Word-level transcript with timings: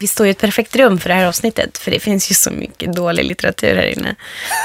vi 0.00 0.06
står 0.06 0.26
i 0.26 0.30
ett 0.30 0.38
perfekt 0.38 0.76
rum 0.76 0.98
för 0.98 1.08
det 1.08 1.14
här 1.14 1.26
avsnittet. 1.26 1.78
För 1.78 1.90
det 1.90 2.00
finns 2.00 2.30
ju 2.30 2.34
så 2.34 2.50
mycket 2.50 2.92
dålig 2.94 3.24
litteratur 3.24 3.76
här 3.76 3.98
inne. 3.98 4.14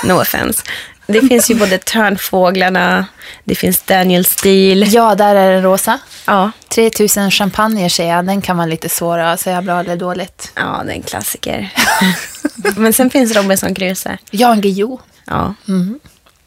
No 0.05 0.21
offense. 0.21 0.63
Det 1.07 1.21
finns 1.21 1.51
ju 1.51 1.55
både 1.55 1.77
Törnfåglarna, 1.77 3.05
det 3.43 3.55
finns 3.55 3.81
Daniel 3.81 4.25
Steele. 4.25 4.85
Ja, 4.85 5.15
där 5.15 5.35
är 5.35 5.51
den 5.53 5.63
rosa. 5.63 5.99
Ja, 6.27 6.51
3000 6.69 7.31
champagne 7.31 7.89
ser 7.89 8.09
jag. 8.09 8.25
Den 8.25 8.41
kan 8.41 8.57
vara 8.57 8.67
lite 8.67 8.89
svår 8.89 9.17
att 9.17 9.39
säga 9.39 9.61
bra 9.61 9.79
eller 9.79 9.95
dåligt. 9.95 10.51
ja 10.55 10.81
det 10.85 10.91
är 10.91 10.95
en 10.95 11.01
klassiker. 11.03 11.73
Men 12.75 12.93
sen 12.93 13.09
finns 13.09 13.35
Robinson 13.35 13.75
Crusoe. 13.75 14.17
Jan 14.31 14.61
Guillou. 14.61 14.99
Ja. 15.25 15.53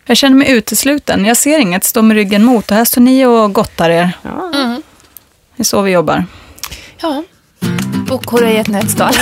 Jag 0.07 0.17
känner 0.17 0.37
mig 0.37 0.51
utesluten. 0.51 1.25
Jag 1.25 1.37
ser 1.37 1.59
inget, 1.59 1.85
står 1.85 2.03
med 2.03 2.15
ryggen 2.15 2.45
mot. 2.45 2.71
Och 2.71 2.77
här 2.77 2.85
står 2.85 3.01
ni 3.01 3.27
och 3.27 3.53
gottar 3.53 3.91
er. 3.91 4.13
ja. 4.23 4.51
Det 5.57 5.63
är 5.63 5.65
så 5.65 5.83
vi 5.83 5.91
jobbar. 5.93 6.25
Ja. 7.01 7.23
Bokhora 8.09 8.51
i 8.51 8.57
ett 8.57 8.69
nötskal. 8.69 9.13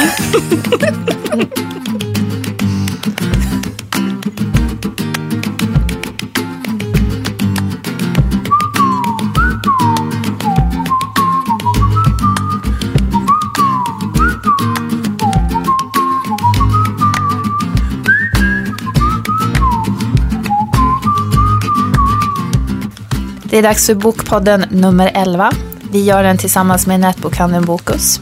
Det 23.45 23.59
är 23.59 23.63
dags 23.63 23.87
för 23.87 23.95
Bokpodden 23.95 24.65
nummer 24.71 25.11
11. 25.15 25.53
Vi 25.91 26.05
gör 26.05 26.23
den 26.23 26.39
tillsammans 26.39 26.87
med 26.87 27.01
nätbokhandeln 27.01 27.65
Bokus. 27.65 28.21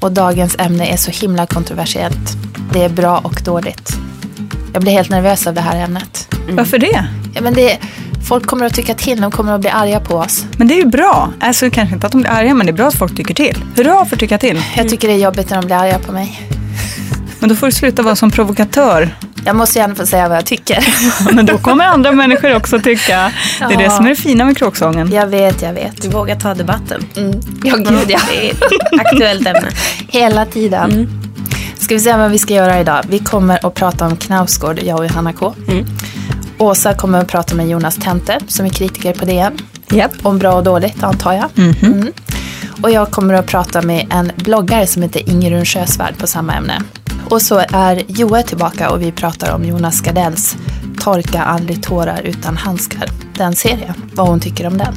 Och 0.00 0.12
dagens 0.12 0.56
ämne 0.58 0.86
är 0.86 0.96
så 0.96 1.10
himla 1.10 1.46
kontroversiellt. 1.46 2.36
Det 2.72 2.84
är 2.84 2.88
bra 2.88 3.18
och 3.18 3.42
dåligt. 3.44 3.96
Jag 4.72 4.82
blir 4.82 4.92
helt 4.92 5.10
nervös 5.10 5.46
av 5.46 5.54
det 5.54 5.60
här 5.60 5.84
ämnet. 5.84 6.34
Varför 6.48 6.78
det? 6.78 7.06
Ja, 7.34 7.40
men 7.40 7.54
det, 7.54 7.78
folk 8.28 8.46
kommer 8.46 8.66
att 8.66 8.74
tycka 8.74 8.94
till, 8.94 9.20
de 9.20 9.30
kommer 9.30 9.52
att 9.52 9.60
bli 9.60 9.70
arga 9.70 10.00
på 10.00 10.14
oss. 10.14 10.44
Men 10.56 10.68
det 10.68 10.74
är 10.74 10.78
ju 10.78 10.86
bra. 10.86 11.32
Alltså 11.40 11.70
kanske 11.70 11.94
inte 11.94 12.06
att 12.06 12.12
de 12.12 12.20
blir 12.20 12.30
arga, 12.30 12.54
men 12.54 12.66
det 12.66 12.70
är 12.70 12.74
bra 12.74 12.86
att 12.86 12.94
folk 12.94 13.16
tycker 13.16 13.34
till. 13.34 13.64
Hurra 13.76 14.04
för 14.04 14.16
att 14.16 14.20
tycka 14.20 14.38
till. 14.38 14.62
Jag 14.76 14.88
tycker 14.88 15.08
det 15.08 15.14
är 15.14 15.18
jobbigt 15.18 15.50
när 15.50 15.56
de 15.56 15.66
blir 15.66 15.76
arga 15.76 15.98
på 15.98 16.12
mig. 16.12 16.48
Men 17.38 17.48
då 17.48 17.54
får 17.54 17.66
du 17.66 17.72
sluta 17.72 18.02
vara 18.02 18.16
som 18.16 18.30
provokatör. 18.30 19.16
Jag 19.46 19.56
måste 19.56 19.78
gärna 19.78 19.94
få 19.94 20.06
säga 20.06 20.28
vad 20.28 20.36
jag 20.36 20.46
tycker. 20.46 20.88
Men 21.34 21.46
då 21.46 21.58
kommer 21.58 21.84
andra 21.84 22.12
människor 22.12 22.56
också 22.56 22.78
tycka. 22.78 23.32
Det 23.58 23.74
är 23.74 23.78
det 23.78 23.90
som 23.90 24.04
är 24.04 24.10
det 24.10 24.16
fina 24.16 24.44
med 24.44 24.58
kråksången. 24.58 25.12
Jag 25.12 25.26
vet, 25.26 25.62
jag 25.62 25.72
vet. 25.72 26.02
Du 26.02 26.08
vågar 26.08 26.36
ta 26.36 26.54
debatten. 26.54 27.06
Mm. 27.16 27.40
Ja, 27.64 27.76
gud 27.76 28.04
ja. 28.08 28.18
Det 28.28 28.48
är 28.48 28.52
ett 28.52 29.00
aktuellt 29.00 29.46
ämne. 29.46 29.68
Hela 30.08 30.46
tiden. 30.46 31.08
Ska 31.78 31.94
vi 31.94 32.00
se 32.00 32.16
vad 32.16 32.30
vi 32.30 32.38
ska 32.38 32.54
göra 32.54 32.80
idag? 32.80 33.04
Vi 33.08 33.18
kommer 33.18 33.66
att 33.66 33.74
prata 33.74 34.06
om 34.06 34.16
Knausgård, 34.16 34.78
jag 34.82 34.98
och 34.98 35.06
Johanna 35.06 35.32
K. 35.32 35.54
Åsa 36.58 36.94
kommer 36.94 37.20
att 37.20 37.28
prata 37.28 37.54
med 37.54 37.68
Jonas 37.68 37.96
Tente, 37.96 38.38
som 38.48 38.66
är 38.66 38.70
kritiker 38.70 39.12
på 39.14 39.24
DN. 39.24 39.58
Japp. 39.90 40.12
Om 40.22 40.38
bra 40.38 40.52
och 40.52 40.64
dåligt, 40.64 41.02
antar 41.02 41.32
jag. 41.32 41.48
Mm. 41.56 42.12
Och 42.82 42.90
jag 42.90 43.10
kommer 43.10 43.34
att 43.34 43.46
prata 43.46 43.82
med 43.82 44.06
en 44.10 44.32
bloggare 44.36 44.86
som 44.86 45.02
heter 45.02 45.30
Ingerun 45.30 45.64
Sjösvärd 45.64 46.18
på 46.18 46.26
samma 46.26 46.54
ämne. 46.54 46.82
Och 47.30 47.42
så 47.42 47.64
är 47.68 48.02
Joe 48.08 48.42
tillbaka 48.42 48.90
och 48.90 49.02
vi 49.02 49.12
pratar 49.12 49.54
om 49.54 49.64
Jonas 49.64 50.00
Gardells 50.00 50.56
Torka 51.00 51.42
aldrig 51.42 51.82
tårar 51.82 52.22
utan 52.22 52.56
handskar. 52.56 53.08
Den 53.34 53.56
serien, 53.56 53.94
vad 54.14 54.28
hon 54.28 54.40
tycker 54.40 54.66
om 54.66 54.78
den. 54.78 54.94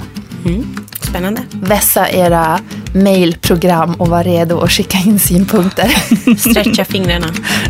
Spännande. 1.01 1.41
Vässa 1.51 2.09
era 2.09 2.59
mailprogram 2.93 3.93
och 3.93 4.07
var 4.07 4.23
redo 4.23 4.59
att 4.59 4.71
skicka 4.71 4.97
in 4.97 5.19
synpunkter. 5.19 5.87
Stretcha 6.37 6.85
fingrarna. 6.85 7.27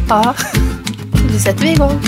ja, 0.10 0.34
nu 1.32 1.40
sätter 1.40 1.62
vi 1.62 1.72
igång. 1.72 2.02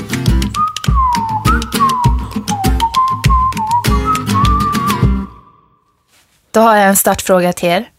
Då 6.52 6.60
har 6.60 6.76
jag 6.76 6.88
en 6.88 6.96
startfråga 6.96 7.54
till 7.54 7.70
er. 7.70 7.91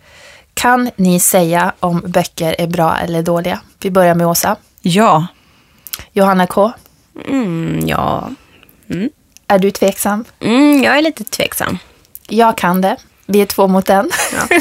Kan 0.63 0.91
ni 0.97 1.21
säga 1.21 1.73
om 1.81 2.03
böcker 2.07 2.55
är 2.59 2.67
bra 2.67 2.97
eller 2.97 3.23
dåliga? 3.23 3.61
Vi 3.81 3.91
börjar 3.91 4.15
med 4.15 4.27
Åsa. 4.27 4.57
Ja. 4.81 5.27
Johanna 6.13 6.47
K. 6.47 6.73
Mm, 7.29 7.89
ja. 7.89 8.31
Är 9.47 9.59
du 9.59 9.71
tveksam? 9.71 10.25
Mm, 10.41 10.83
jag 10.83 10.99
är 10.99 11.03
lite 11.03 11.25
tveksam. 11.25 11.79
Jag 12.29 12.59
kan 12.59 12.81
det. 12.81 12.97
Vi 13.27 13.41
är 13.41 13.47
två 13.47 13.69
mot 13.69 13.91
en. 13.91 14.11
Ja. 14.33 14.61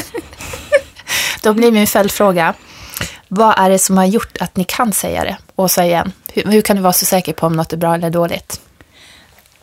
Då 1.42 1.54
blir 1.54 1.72
min 1.72 1.86
följdfråga. 1.86 2.54
Vad 3.28 3.58
är 3.58 3.70
det 3.70 3.78
som 3.78 3.96
har 3.96 4.06
gjort 4.06 4.36
att 4.40 4.56
ni 4.56 4.64
kan 4.64 4.92
säga 4.92 5.24
det? 5.24 5.36
Åsa 5.56 5.84
igen. 5.84 6.12
Hur, 6.32 6.44
hur 6.44 6.62
kan 6.62 6.76
du 6.76 6.82
vara 6.82 6.92
så 6.92 7.04
säker 7.04 7.32
på 7.32 7.46
om 7.46 7.56
något 7.56 7.72
är 7.72 7.76
bra 7.76 7.94
eller 7.94 8.10
dåligt? 8.10 8.60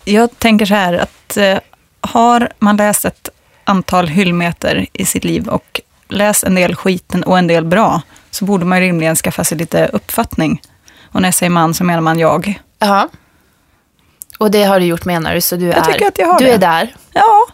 Jag 0.04 0.40
tänker 0.40 0.66
så 0.66 0.74
här 0.74 0.94
att 0.94 1.38
eh, 1.38 1.60
har 2.02 2.52
man 2.60 2.78
läst 2.78 3.06
ett 3.06 3.30
antal 3.64 4.08
hyllmeter 4.08 4.86
i 4.94 5.06
sitt 5.06 5.24
liv 5.24 5.48
och 5.48 5.82
läst 6.10 6.44
en 6.44 6.56
del 6.56 6.76
skiten 6.76 7.24
och 7.24 7.38
en 7.38 7.48
del 7.48 7.66
bra 7.66 8.02
så 8.32 8.46
borde 8.46 8.66
man 8.66 8.78
ju 8.78 8.88
rimligen 8.88 9.16
skaffa 9.16 9.44
sig 9.44 9.58
lite 9.58 9.88
uppfattning. 9.94 10.62
Och 11.12 11.22
när 11.22 11.28
jag 11.28 11.34
säger 11.34 11.50
man 11.50 11.74
så 11.74 11.84
menar 11.84 12.02
man 12.02 12.20
jag. 12.20 12.62
Ja. 12.80 13.10
Och 14.38 14.52
det 14.52 14.64
har 14.64 14.80
du 14.80 14.86
gjort 14.86 15.06
menar 15.06 15.36
du? 15.36 15.42
Så 15.42 15.56
du, 15.56 15.72
är, 15.72 15.82
tycker 15.82 16.08
att 16.08 16.18
jag 16.18 16.28
har 16.28 16.40
du 16.40 16.46
det. 16.46 16.52
är 16.52 16.58
där. 16.58 16.96
Ja, 17.14 17.48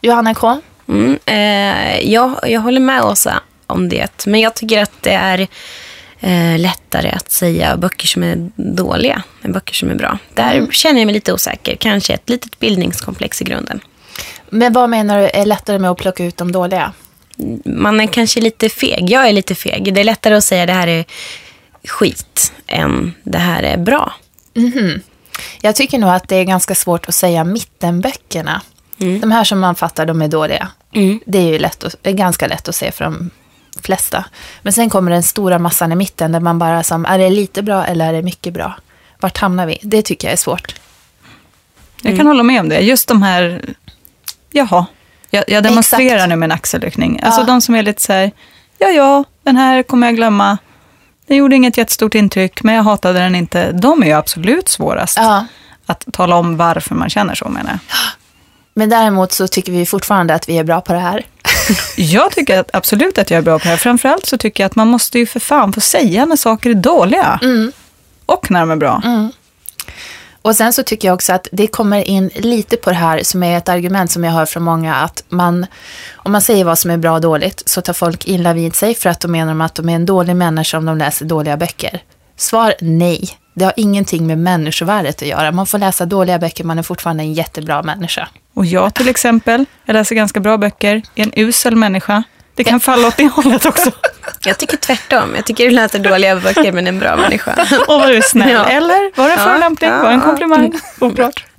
Johanna 0.00 0.34
K. 0.34 0.60
Mm, 0.88 1.18
eh, 1.26 2.12
jag, 2.12 2.38
jag 2.42 2.60
håller 2.60 2.80
med 2.80 3.02
Åsa 3.02 3.40
om 3.66 3.88
det. 3.88 4.26
Men 4.26 4.40
jag 4.40 4.54
tycker 4.54 4.82
att 4.82 4.92
det 5.00 5.12
är 5.12 5.48
eh, 6.20 6.58
lättare 6.58 7.10
att 7.10 7.30
säga 7.30 7.76
böcker 7.76 8.06
som 8.06 8.22
är 8.22 8.50
dåliga 8.56 9.22
än 9.42 9.52
böcker 9.52 9.74
som 9.74 9.90
är 9.90 9.94
bra. 9.94 10.18
Där 10.34 10.66
känner 10.70 11.00
jag 11.00 11.06
mig 11.06 11.14
lite 11.14 11.32
osäker. 11.32 11.76
Kanske 11.76 12.14
ett 12.14 12.28
litet 12.28 12.58
bildningskomplex 12.58 13.42
i 13.42 13.44
grunden. 13.44 13.80
Men 14.50 14.72
vad 14.72 14.90
menar 14.90 15.18
du 15.18 15.28
är 15.28 15.46
lättare 15.46 15.78
med 15.78 15.90
att 15.90 15.98
plocka 15.98 16.24
ut 16.24 16.36
de 16.36 16.52
dåliga? 16.52 16.92
Man 17.64 18.00
är 18.00 18.06
kanske 18.06 18.40
lite 18.40 18.68
feg. 18.68 19.10
Jag 19.10 19.28
är 19.28 19.32
lite 19.32 19.54
feg. 19.54 19.94
Det 19.94 20.00
är 20.00 20.04
lättare 20.04 20.34
att 20.34 20.44
säga 20.44 20.66
det 20.66 20.72
här 20.72 20.86
är 20.86 21.04
skit 21.84 22.52
än 22.66 23.14
det 23.22 23.38
här 23.38 23.62
är 23.62 23.76
bra. 23.76 24.12
Jag 25.60 25.76
tycker 25.76 25.98
nog 25.98 26.10
att 26.10 26.28
det 26.28 26.36
är 26.36 26.44
ganska 26.44 26.74
svårt 26.74 27.08
att 27.08 27.14
säga 27.14 27.44
mittenböckerna. 27.44 28.62
De 29.20 29.30
här 29.32 29.44
som 29.44 29.60
man 29.60 29.74
fattar, 29.74 30.06
de 30.06 30.22
är 30.22 30.28
dåliga. 30.28 30.68
Det 31.24 31.38
är 31.38 31.52
ju 31.52 31.58
lätt 31.58 31.84
att, 31.84 31.94
är 32.02 32.12
ganska 32.12 32.46
lätt 32.46 32.68
att 32.68 32.74
se 32.74 32.92
för 32.92 33.04
de 33.04 33.30
flesta. 33.82 34.24
Men 34.62 34.72
sen 34.72 34.90
kommer 34.90 35.10
den 35.10 35.22
stora 35.22 35.58
massan 35.58 35.92
i 35.92 35.96
mitten 35.96 36.32
där 36.32 36.40
man 36.40 36.58
bara 36.58 36.82
som, 36.82 37.04
är 37.06 37.18
det 37.18 37.30
lite 37.30 37.62
bra 37.62 37.84
eller 37.84 38.08
är 38.08 38.12
det 38.12 38.22
mycket 38.22 38.54
bra? 38.54 38.74
Vart 39.20 39.38
hamnar 39.38 39.66
vi? 39.66 39.78
Det 39.82 40.02
tycker 40.02 40.28
jag 40.28 40.32
är 40.32 40.36
svårt. 40.36 40.74
jag 42.02 42.16
kan 42.16 42.26
hålla 42.26 42.42
med 42.42 42.60
om 42.60 42.68
det. 42.68 42.80
Just 42.80 43.08
de 43.08 43.22
här, 43.22 43.60
jaha, 44.50 44.86
jag, 45.32 45.44
jag 45.46 45.62
demonstrerar 45.62 46.14
Exakt. 46.14 46.28
nu 46.28 46.36
med 46.36 46.46
en 46.46 46.52
axelryckning. 46.52 47.20
Alltså 47.22 47.40
Ja. 47.40 47.44
de 47.46 47.60
som 47.60 47.74
är 47.74 47.82
lite 47.82 48.02
så 48.02 48.12
här, 48.12 48.30
ja 48.78 48.88
ja, 48.88 49.24
den 49.44 49.56
här 49.56 49.82
kommer 49.82 50.06
jag 50.06 50.16
glömma. 50.16 50.58
Den 51.26 51.36
gjorde 51.36 51.56
inget 51.56 51.76
jättestort 51.78 52.14
intryck, 52.14 52.62
men 52.62 52.74
jag 52.74 52.82
hatade 52.82 53.18
den 53.18 53.34
inte. 53.34 53.72
De 53.72 54.02
är 54.02 54.06
ju 54.06 54.12
absolut 54.12 54.68
svårast 54.68 55.16
Ja. 55.16 55.46
att 55.86 56.04
tala 56.12 56.36
om 56.36 56.56
varför 56.56 56.94
man 56.94 57.10
känner 57.10 57.34
så 57.34 57.48
menar 57.48 57.70
jag. 57.70 57.78
Men 58.74 58.88
däremot 58.88 59.32
så 59.32 59.48
tycker 59.48 59.72
vi 59.72 59.86
fortfarande 59.86 60.34
att 60.34 60.48
vi 60.48 60.58
är 60.58 60.64
bra 60.64 60.80
på 60.80 60.92
det 60.92 60.98
här. 60.98 61.26
Jag 61.96 62.32
tycker 62.32 62.58
att, 62.60 62.70
absolut 62.72 63.18
att 63.18 63.30
jag 63.30 63.38
är 63.38 63.42
bra 63.42 63.58
på 63.58 63.62
det 63.64 63.70
här. 63.70 63.76
Framförallt 63.76 64.26
så 64.26 64.38
tycker 64.38 64.64
jag 64.64 64.68
att 64.68 64.76
man 64.76 64.88
måste 64.88 65.18
ju 65.18 65.26
för 65.26 65.40
fan 65.40 65.72
få 65.72 65.80
säga 65.80 66.26
när 66.26 66.36
saker 66.36 66.70
är 66.70 66.74
dåliga. 66.74 67.40
Och 68.26 68.50
när 68.50 68.60
de 68.60 68.70
är 68.70 68.76
bra. 68.76 69.02
Och 70.42 70.56
sen 70.56 70.72
så 70.72 70.82
tycker 70.82 71.08
jag 71.08 71.14
också 71.14 71.32
att 71.32 71.48
det 71.52 71.66
kommer 71.66 72.08
in 72.08 72.30
lite 72.34 72.76
på 72.76 72.90
det 72.90 72.96
här 72.96 73.22
som 73.22 73.42
är 73.42 73.58
ett 73.58 73.68
argument 73.68 74.10
som 74.10 74.24
jag 74.24 74.32
hör 74.32 74.46
från 74.46 74.62
många 74.62 74.94
att 74.94 75.24
man, 75.28 75.66
om 76.14 76.32
man 76.32 76.42
säger 76.42 76.64
vad 76.64 76.78
som 76.78 76.90
är 76.90 76.96
bra 76.96 77.14
och 77.14 77.20
dåligt 77.20 77.62
så 77.66 77.82
tar 77.82 77.92
folk 77.92 78.28
illa 78.28 78.52
vid 78.52 78.76
sig 78.76 78.94
för 78.94 79.10
att 79.10 79.20
de 79.20 79.32
menar 79.32 79.64
att 79.66 79.74
de 79.74 79.88
är 79.88 79.94
en 79.94 80.06
dålig 80.06 80.36
människa 80.36 80.78
om 80.78 80.84
de 80.84 80.98
läser 80.98 81.24
dåliga 81.24 81.56
böcker. 81.56 82.02
Svar 82.36 82.74
nej. 82.80 83.30
Det 83.54 83.64
har 83.64 83.74
ingenting 83.76 84.26
med 84.26 84.38
människovärdet 84.38 85.22
att 85.22 85.28
göra. 85.28 85.52
Man 85.52 85.66
får 85.66 85.78
läsa 85.78 86.06
dåliga 86.06 86.38
böcker, 86.38 86.64
man 86.64 86.78
är 86.78 86.82
fortfarande 86.82 87.22
en 87.22 87.32
jättebra 87.32 87.82
människa. 87.82 88.28
Och 88.54 88.66
jag 88.66 88.94
till 88.94 89.08
exempel, 89.08 89.64
jag 89.84 89.94
läser 89.94 90.14
ganska 90.14 90.40
bra 90.40 90.58
böcker, 90.58 91.02
är 91.14 91.22
en 91.22 91.32
usel 91.36 91.76
människa. 91.76 92.22
Det 92.54 92.64
kan 92.64 92.80
falla 92.80 93.08
åt 93.08 93.16
det 93.16 93.28
hållet 93.28 93.66
också. 93.66 93.90
Jag 94.44 94.58
tycker 94.58 94.76
tvärtom. 94.76 95.34
Jag 95.36 95.44
tycker 95.46 95.64
du 95.64 95.70
läser 95.70 95.98
dåliga 95.98 96.36
böcker 96.36 96.72
men 96.72 96.86
är 96.86 96.88
en 96.88 96.98
bra 96.98 97.16
människa. 97.16 97.66
Och 97.88 98.00
var 98.00 98.12
du 98.12 98.22
snäll. 98.22 98.50
Ja. 98.50 98.64
Eller 98.68 99.16
var 99.16 99.28
det 99.28 99.34
Ja, 99.34 99.44
förolämpning? 99.44 99.90
ja, 99.90 99.96
Var 99.96 100.04
det 100.08 100.12
en 100.14 100.20
ja. 100.20 100.26
komplimang? 100.26 100.72
Oklart. 101.00 101.44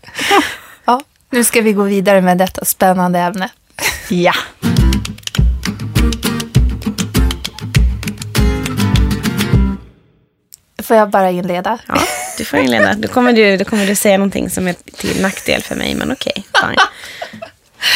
Ja, 0.85 1.01
nu 1.29 1.43
ska 1.43 1.61
vi 1.61 1.73
gå 1.73 1.83
vidare 1.83 2.21
med 2.21 2.37
detta 2.37 2.65
spännande 2.65 3.19
ämne. 3.19 3.49
Ja. 4.09 4.33
Får 10.83 10.97
jag 10.97 11.09
bara 11.09 11.31
inleda? 11.31 11.79
Ja, 11.87 11.95
du 12.37 12.45
får 12.45 12.59
inleda. 12.59 12.93
Då 12.93 13.07
kommer 13.07 13.33
du, 13.33 13.57
då 13.57 13.65
kommer 13.65 13.85
du 13.85 13.95
säga 13.95 14.17
någonting 14.17 14.49
som 14.49 14.67
är 14.67 14.75
till 14.97 15.21
nackdel 15.21 15.61
för 15.63 15.75
mig, 15.75 15.95
men 15.95 16.11
okej. 16.11 16.43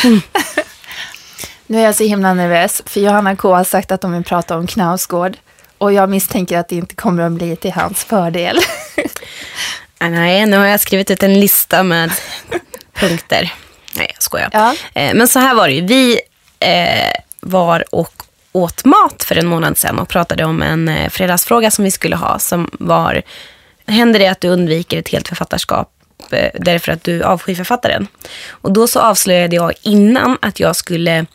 fine. 0.01 0.21
Nu 1.69 1.79
är 1.79 1.83
jag 1.83 1.95
så 1.95 2.03
himla 2.03 2.33
nervös, 2.33 2.81
för 2.85 2.99
Johanna 2.99 3.35
K 3.35 3.55
har 3.55 3.63
sagt 3.63 3.91
att 3.91 4.01
de 4.01 4.11
vill 4.11 4.23
prata 4.23 4.57
om 4.57 4.67
Knausgård. 4.67 5.37
Och 5.77 5.93
jag 5.93 6.09
misstänker 6.09 6.57
att 6.57 6.69
det 6.69 6.75
inte 6.75 6.95
kommer 6.95 7.23
att 7.23 7.31
bli 7.31 7.55
till 7.55 7.71
hans 7.71 8.03
fördel. 8.03 8.57
Ah, 9.99 10.09
nej, 10.09 10.45
nu 10.45 10.57
har 10.57 10.65
jag 10.65 10.79
skrivit 10.79 11.11
ut 11.11 11.23
en 11.23 11.39
lista 11.39 11.83
med 11.83 12.11
punkter. 12.93 13.53
Nej, 13.95 14.11
jag 14.13 14.23
skojar. 14.23 14.49
Ja. 14.53 14.75
Eh, 14.93 15.13
men 15.13 15.27
så 15.27 15.39
här 15.39 15.55
var 15.55 15.67
det 15.67 15.73
ju. 15.73 15.85
Vi 15.85 16.19
eh, 16.59 17.11
var 17.41 17.95
och 17.95 18.23
åt 18.51 18.85
mat 18.85 19.23
för 19.23 19.35
en 19.35 19.47
månad 19.47 19.77
sedan 19.77 19.99
och 19.99 20.09
pratade 20.09 20.45
om 20.45 20.61
en 20.61 20.89
eh, 20.89 21.09
fredagsfråga 21.09 21.71
som 21.71 21.83
vi 21.83 21.91
skulle 21.91 22.15
ha 22.15 22.39
som 22.39 22.69
var 22.71 23.21
Händer 23.87 24.19
det 24.19 24.27
att 24.27 24.41
du 24.41 24.47
undviker 24.47 24.99
ett 24.99 25.09
helt 25.09 25.27
författarskap 25.27 25.91
därför 26.53 26.91
att 26.91 27.03
du 27.03 27.23
avskyr 27.23 27.55
författaren? 27.55 28.07
Och 28.49 28.71
då 28.71 28.87
så 28.87 28.99
avslöjade 28.99 29.55
jag 29.55 29.73
innan 29.81 30.37
att 30.41 30.59
jag 30.59 30.75
skulle 30.75 31.25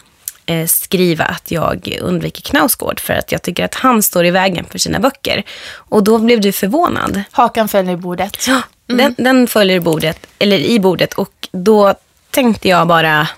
eh, 0.61 0.67
skriva 0.67 1.25
att 1.25 1.51
jag 1.51 1.99
undviker 2.01 2.43
Knausgård 2.43 3.01
för 3.01 3.15
att 3.15 3.33
jag 3.33 3.43
tycker 3.43 3.65
att 3.65 3.75
han 3.75 4.03
står 4.03 4.27
i 4.27 4.31
vägen 4.31 4.65
för 4.71 4.79
sina 4.79 5.01
böcker. 5.01 5.43
Och 5.75 6.05
då 6.05 6.19
blev 6.19 6.41
du 6.41 6.53
förvånad. 6.53 7.23
Hakan 7.31 7.69
följer 7.69 7.97
bordet. 7.97 8.47
Ja, 8.47 8.63
den, 8.87 9.15
den 9.19 9.47
följer 9.47 9.81
bordet, 9.81 10.27
eller 10.39 10.59
i 10.59 10.81
bordet 10.81 11.15
och 11.15 11.49
då 11.53 11.95
tänkte 12.31 12.69
jag 12.69 12.87
bara, 12.87 13.29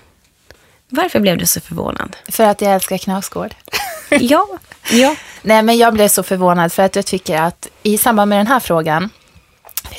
varför 0.89 1.19
blev 1.19 1.37
du 1.37 1.45
så 1.45 1.61
förvånad? 1.61 2.15
För 2.29 2.43
att 2.43 2.61
jag 2.61 2.73
älskar 2.73 2.97
Knausgård. 2.97 3.55
ja, 4.09 4.47
ja. 4.91 5.15
Nej, 5.41 5.63
men 5.63 5.77
jag 5.77 5.93
blev 5.93 6.07
så 6.07 6.23
förvånad 6.23 6.73
för 6.73 6.83
att 6.83 6.95
jag 6.95 7.05
tycker 7.05 7.41
att 7.41 7.67
i 7.83 7.97
samband 7.97 8.29
med 8.29 8.39
den 8.39 8.47
här 8.47 8.59
frågan 8.59 9.09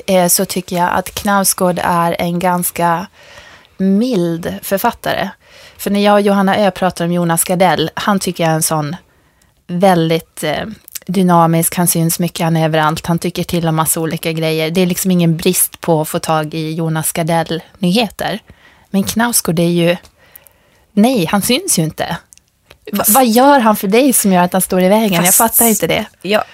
eh, 0.06 0.28
så 0.28 0.44
tycker 0.44 0.76
jag 0.76 0.90
att 0.92 1.14
Knausgård 1.14 1.80
är 1.82 2.16
en 2.18 2.38
ganska 2.38 3.06
mild 3.76 4.54
författare. 4.62 5.28
För 5.78 5.90
när 5.90 6.00
jag 6.00 6.14
och 6.14 6.20
Johanna 6.20 6.56
Ö 6.56 6.70
pratar 6.70 7.04
om 7.04 7.12
Jonas 7.12 7.44
Gardell, 7.44 7.90
han 7.94 8.18
tycker 8.18 8.44
jag 8.44 8.50
är 8.50 8.54
en 8.56 8.62
sån 8.62 8.96
väldigt 9.66 10.44
eh, 10.44 10.64
dynamisk, 11.06 11.74
han 11.76 11.86
syns 11.86 12.18
mycket, 12.18 12.44
han 12.44 12.56
är 12.56 12.64
överallt, 12.64 13.06
han 13.06 13.18
tycker 13.18 13.44
till 13.44 13.68
om 13.68 13.76
massa 13.76 14.00
olika 14.00 14.32
grejer. 14.32 14.70
Det 14.70 14.80
är 14.80 14.86
liksom 14.86 15.10
ingen 15.10 15.36
brist 15.36 15.80
på 15.80 16.00
att 16.00 16.08
få 16.08 16.18
tag 16.18 16.54
i 16.54 16.72
Jonas 16.74 17.12
Gardell-nyheter. 17.12 18.38
Men 18.90 19.02
Knausgård 19.02 19.58
är 19.58 19.68
ju, 19.68 19.96
nej, 20.92 21.26
han 21.30 21.42
syns 21.42 21.78
ju 21.78 21.82
inte. 21.82 22.16
Va, 22.92 23.04
vad 23.08 23.26
gör 23.26 23.58
han 23.60 23.76
för 23.76 23.88
dig 23.88 24.12
som 24.12 24.32
gör 24.32 24.42
att 24.42 24.52
han 24.52 24.62
står 24.62 24.82
i 24.82 24.88
vägen? 24.88 25.22
Fast- 25.22 25.26
Jag 25.40 25.50
fattar 25.50 25.64
inte 25.68 25.86
det. 25.86 26.06
ja. 26.22 26.44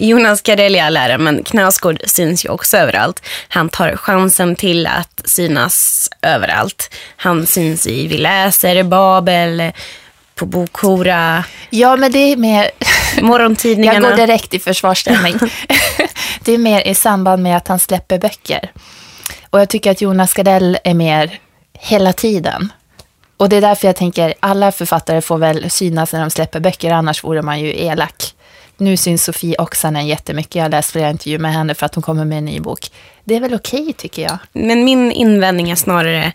Jonas 0.00 0.42
Gardell 0.42 0.74
är 0.74 0.96
ära, 0.96 1.18
men 1.18 1.44
Knausgård 1.44 2.00
syns 2.06 2.44
ju 2.44 2.48
också 2.48 2.76
överallt. 2.76 3.22
Han 3.48 3.68
tar 3.68 3.96
chansen 3.96 4.56
till 4.56 4.86
att 4.86 5.22
synas 5.24 6.08
överallt. 6.22 6.94
Han 7.16 7.46
syns 7.46 7.86
i 7.86 8.06
Vi 8.06 8.18
läser, 8.18 8.82
Babel, 8.82 9.72
på 10.34 10.46
Bokhora, 10.46 11.44
Ja, 11.70 11.96
men 11.96 12.12
det 12.12 12.18
är 12.18 12.36
mer... 12.36 12.70
Jag 13.16 13.24
morgontidningarna. 13.24 14.10
går 14.10 14.16
direkt 14.16 14.54
i 14.54 14.58
försvarsställning. 14.58 15.34
det 16.44 16.52
är 16.52 16.58
mer 16.58 16.80
i 16.80 16.94
samband 16.94 17.42
med 17.42 17.56
att 17.56 17.68
han 17.68 17.78
släpper 17.78 18.18
böcker. 18.18 18.72
Och 19.50 19.60
jag 19.60 19.68
tycker 19.68 19.90
att 19.90 20.00
Jonas 20.00 20.34
Gardell 20.34 20.78
är 20.84 20.94
mer 20.94 21.40
hela 21.78 22.12
tiden. 22.12 22.72
Och 23.36 23.48
det 23.48 23.56
är 23.56 23.60
därför 23.60 23.88
jag 23.88 23.96
tänker, 23.96 24.34
alla 24.40 24.72
författare 24.72 25.20
får 25.20 25.38
väl 25.38 25.70
synas 25.70 26.12
när 26.12 26.20
de 26.20 26.30
släpper 26.30 26.60
böcker, 26.60 26.90
annars 26.90 27.24
vore 27.24 27.42
man 27.42 27.60
ju 27.60 27.80
elak. 27.80 28.34
Nu 28.80 28.96
syns 28.96 29.24
Sofie 29.24 29.56
Oksanen 29.58 30.06
jättemycket, 30.06 30.54
jag 30.54 30.62
har 30.62 30.70
läst 30.70 30.90
flera 30.90 31.10
intervjuer 31.10 31.38
med 31.38 31.52
henne 31.52 31.74
för 31.74 31.86
att 31.86 31.94
hon 31.94 32.02
kommer 32.02 32.24
med 32.24 32.38
en 32.38 32.44
ny 32.44 32.60
bok. 32.60 32.90
Det 33.24 33.36
är 33.36 33.40
väl 33.40 33.54
okej 33.54 33.92
tycker 33.92 34.22
jag. 34.22 34.38
Men 34.52 34.84
min 34.84 35.12
invändning 35.12 35.70
är 35.70 35.74
snarare, 35.74 36.32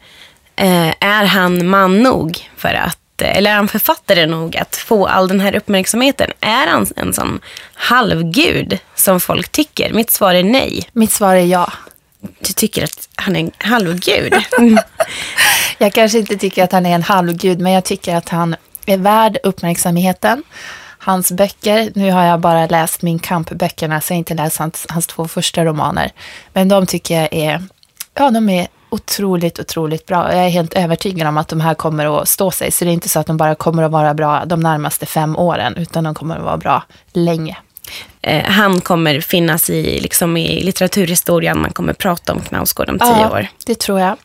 eh, 0.55 0.93
är 0.99 1.25
han 1.25 1.67
man 1.67 2.03
nog 2.03 2.49
för 2.57 2.73
att, 2.73 3.21
eller 3.21 3.51
är 3.51 3.55
han 3.55 3.67
författare 3.67 4.25
nog 4.25 4.57
att 4.57 4.75
få 4.75 5.07
all 5.07 5.27
den 5.27 5.39
här 5.39 5.55
uppmärksamheten? 5.55 6.31
Är 6.39 6.67
han 6.67 6.87
en 6.95 7.13
sån 7.13 7.39
halvgud 7.73 8.77
som 8.95 9.19
folk 9.19 9.49
tycker? 9.51 9.93
Mitt 9.93 10.11
svar 10.11 10.35
är 10.35 10.43
nej. 10.43 10.83
Mitt 10.93 11.11
svar 11.11 11.35
är 11.35 11.45
ja. 11.45 11.73
Du 12.19 12.53
tycker 12.53 12.83
att 12.83 13.09
han 13.15 13.35
är 13.35 13.39
en 13.39 13.51
halvgud? 13.57 14.33
Jag 15.77 15.93
kanske 15.93 16.19
inte 16.19 16.37
tycker 16.37 16.63
att 16.63 16.71
han 16.71 16.85
är 16.85 16.95
en 16.95 17.03
halvgud, 17.03 17.59
men 17.59 17.71
jag 17.71 17.83
tycker 17.83 18.15
att 18.15 18.29
han 18.29 18.55
är 18.85 18.97
värd 18.97 19.37
uppmärksamheten. 19.43 20.43
Hans 21.05 21.31
böcker, 21.31 21.91
nu 21.95 22.11
har 22.11 22.23
jag 22.23 22.39
bara 22.39 22.67
läst 22.67 23.01
Min 23.01 23.19
kamp-böckerna, 23.19 24.01
så 24.01 24.13
jag 24.13 24.15
har 24.15 24.19
inte 24.19 24.33
läst 24.33 24.57
hans, 24.57 24.85
hans 24.89 25.07
två 25.07 25.27
första 25.27 25.65
romaner. 25.65 26.11
Men 26.53 26.69
de 26.69 26.85
tycker 26.85 27.21
jag 27.21 27.29
är, 27.33 27.63
ja, 28.13 28.29
de 28.29 28.49
är 28.49 28.67
otroligt, 28.89 29.59
otroligt 29.59 30.05
bra. 30.05 30.33
Jag 30.33 30.45
är 30.45 30.49
helt 30.49 30.73
övertygad 30.73 31.27
om 31.27 31.37
att 31.37 31.47
de 31.47 31.61
här 31.61 31.73
kommer 31.73 32.21
att 32.21 32.27
stå 32.27 32.51
sig. 32.51 32.71
Så 32.71 32.85
det 32.85 32.91
är 32.91 32.93
inte 32.93 33.09
så 33.09 33.19
att 33.19 33.27
de 33.27 33.37
bara 33.37 33.55
kommer 33.55 33.83
att 33.83 33.91
vara 33.91 34.13
bra 34.13 34.45
de 34.45 34.59
närmaste 34.59 35.05
fem 35.05 35.35
åren, 35.37 35.75
utan 35.77 36.03
de 36.03 36.15
kommer 36.15 36.35
att 36.37 36.43
vara 36.43 36.57
bra 36.57 36.83
länge. 37.13 37.57
eh, 38.21 38.43
han 38.43 38.81
kommer 38.81 39.21
finnas 39.21 39.69
i, 39.69 39.99
liksom 39.99 40.37
i 40.37 40.63
litteraturhistorien. 40.63 41.61
Man 41.61 41.73
kommer 41.73 41.93
prata 41.93 42.33
om 42.33 42.41
Knausgård 42.41 42.89
om 42.89 42.99
tio 42.99 43.29
år. 43.29 43.47
det 43.65 43.79
tror 43.79 43.99
jag. 43.99 44.17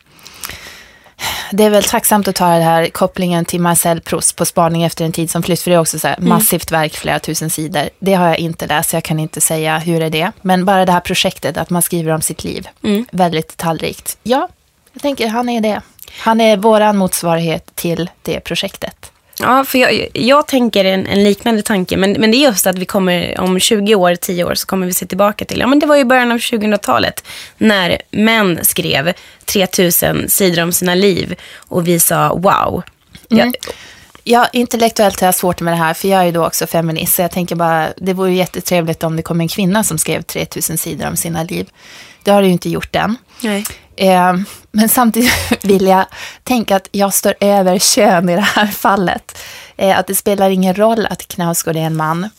Det 1.51 1.63
är 1.63 1.69
väl 1.69 1.83
tacksamt 1.83 2.27
att 2.27 2.35
ta 2.35 2.49
den 2.49 2.61
här 2.61 2.89
kopplingen 2.89 3.45
till 3.45 3.61
Marcel 3.61 4.01
Proust 4.01 4.35
på 4.35 4.45
Spaning 4.45 4.83
efter 4.83 5.05
en 5.05 5.11
tid 5.11 5.31
som 5.31 5.43
flytt, 5.43 5.61
för 5.61 5.71
det 5.71 5.75
är 5.75 5.81
också 5.81 5.99
så 5.99 6.07
här 6.07 6.17
massivt 6.19 6.71
verk, 6.71 6.95
flera 6.95 7.19
tusen 7.19 7.49
sidor. 7.49 7.89
Det 7.99 8.13
har 8.13 8.27
jag 8.27 8.39
inte 8.39 8.67
läst, 8.67 8.89
så 8.89 8.95
jag 8.95 9.03
kan 9.03 9.19
inte 9.19 9.41
säga 9.41 9.77
hur 9.77 10.01
är 10.01 10.09
det. 10.09 10.31
Men 10.41 10.65
bara 10.65 10.85
det 10.85 10.91
här 10.91 10.99
projektet, 10.99 11.57
att 11.57 11.69
man 11.69 11.81
skriver 11.81 12.13
om 12.13 12.21
sitt 12.21 12.43
liv, 12.43 12.67
väldigt 13.11 13.47
detaljrikt. 13.47 14.17
Ja, 14.23 14.47
jag 14.93 15.01
tänker 15.01 15.27
han 15.27 15.49
är 15.49 15.61
det. 15.61 15.81
Han 16.19 16.41
är 16.41 16.57
våran 16.57 16.97
motsvarighet 16.97 17.75
till 17.75 18.09
det 18.21 18.39
projektet. 18.39 19.11
Ja, 19.41 19.65
för 19.65 19.79
jag, 19.79 20.07
jag 20.13 20.47
tänker 20.47 20.85
en, 20.85 21.07
en 21.07 21.23
liknande 21.23 21.61
tanke. 21.61 21.97
Men, 21.97 22.11
men 22.11 22.31
det 22.31 22.37
är 22.37 22.39
just 22.39 22.67
att 22.67 22.77
vi 22.77 22.85
kommer 22.85 23.39
om 23.39 23.59
20 23.59 23.95
år, 23.95 24.15
10 24.15 24.43
år 24.43 24.55
så 24.55 24.67
kommer 24.67 24.87
vi 24.87 24.93
se 24.93 25.05
tillbaka 25.05 25.45
till, 25.45 25.59
ja 25.59 25.67
men 25.67 25.79
det 25.79 25.85
var 25.85 25.95
ju 25.95 26.03
början 26.03 26.31
av 26.31 26.37
2000-talet 26.37 27.23
när 27.57 28.01
män 28.11 28.59
skrev 28.61 29.13
3000 29.45 30.29
sidor 30.29 30.63
om 30.63 30.71
sina 30.71 30.95
liv 30.95 31.35
och 31.55 31.87
vi 31.87 31.99
sa 31.99 32.33
wow. 32.33 32.83
Ja, 33.27 33.41
mm. 33.41 33.53
Ja, 34.23 34.47
intellektuellt 34.53 35.19
har 35.19 35.27
jag 35.27 35.35
svårt 35.35 35.61
med 35.61 35.73
det 35.73 35.77
här, 35.77 35.93
för 35.93 36.07
jag 36.07 36.21
är 36.21 36.25
ju 36.25 36.31
då 36.31 36.45
också 36.45 36.67
feminist, 36.67 37.15
så 37.15 37.21
jag 37.21 37.31
tänker 37.31 37.55
bara, 37.55 37.87
det 37.97 38.13
vore 38.13 38.29
ju 38.29 38.37
jättetrevligt 38.37 39.03
om 39.03 39.15
det 39.15 39.21
kom 39.21 39.41
en 39.41 39.47
kvinna 39.47 39.83
som 39.83 39.97
skrev 39.97 40.21
3000 40.21 40.77
sidor 40.77 41.07
om 41.07 41.15
sina 41.15 41.43
liv. 41.43 41.69
Det 42.29 42.33
har 42.33 42.41
det 42.41 42.47
ju 42.47 42.53
inte 42.53 42.69
gjort 42.69 42.95
än. 42.95 43.17
nej. 43.41 43.65
Eh, 43.95 44.33
men 44.71 44.89
samtidigt 44.89 45.33
vill 45.63 45.87
jag 45.87 46.05
tänka 46.43 46.75
att 46.75 46.87
jag 46.91 47.13
står 47.13 47.33
över 47.39 47.79
kön 47.79 48.29
i 48.29 48.35
det 48.35 48.41
här 48.41 48.67
fallet. 48.67 49.37
Eh, 49.77 49.99
att 49.99 50.07
det 50.07 50.15
spelar 50.15 50.49
ingen 50.49 50.75
roll 50.75 51.05
att 51.05 51.27
Knausgård 51.27 51.75
är 51.75 51.79
en 51.79 51.95
man. 51.95 52.29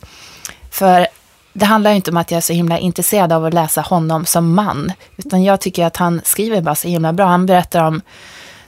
För 0.71 1.07
det 1.53 1.65
handlar 1.65 1.91
ju 1.91 1.97
inte 1.97 2.11
om 2.11 2.17
att 2.17 2.31
jag 2.31 2.39
är 2.39 2.43
så 2.43 2.53
himla 2.53 2.79
intresserad 2.79 3.33
av 3.33 3.45
att 3.45 3.55
läsa 3.55 3.81
honom 3.81 4.27
som 4.27 4.55
man. 4.55 4.93
Utan 5.17 5.45
jag 5.45 5.61
tycker 5.61 5.87
att 5.87 5.97
han 5.97 6.21
skriver 6.25 6.61
bara 6.61 6.75
så 6.75 6.89
himla 6.89 7.13
bra. 7.13 7.27
Han 7.27 7.47
berättar 7.47 7.85
om 7.85 8.01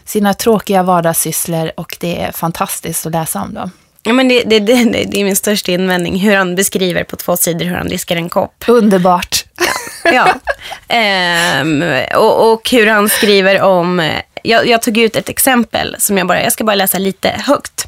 sina 0.04 0.34
tråkiga 0.34 0.82
vardagssysslor 0.82 1.72
och 1.76 1.96
det 2.00 2.22
är 2.22 2.32
fantastiskt 2.32 3.06
att 3.06 3.12
läsa 3.12 3.42
om 3.42 3.54
dem. 3.54 3.70
Ja, 4.02 4.12
men 4.12 4.28
det, 4.28 4.42
det, 4.42 4.58
det, 4.58 4.84
det 4.84 5.20
är 5.20 5.24
min 5.24 5.36
största 5.36 5.72
invändning. 5.72 6.18
Hur 6.18 6.36
han 6.36 6.54
beskriver 6.54 7.04
på 7.04 7.16
två 7.16 7.36
sidor 7.36 7.66
hur 7.66 7.76
han 7.76 7.88
diskar 7.88 8.16
en 8.16 8.28
kopp. 8.28 8.64
Underbart. 8.68 9.44
Ja. 9.58 9.64
Ehm, 10.88 11.84
och, 12.14 12.52
och 12.52 12.70
hur 12.70 12.86
han 12.86 13.08
skriver 13.08 13.62
om... 13.62 14.10
Jag, 14.42 14.66
jag 14.66 14.82
tog 14.82 14.98
ut 14.98 15.16
ett 15.16 15.28
exempel 15.28 15.96
som 15.98 16.18
jag 16.18 16.26
bara... 16.26 16.42
Jag 16.42 16.52
ska 16.52 16.64
bara 16.64 16.76
läsa 16.76 16.98
lite 16.98 17.28
högt. 17.28 17.86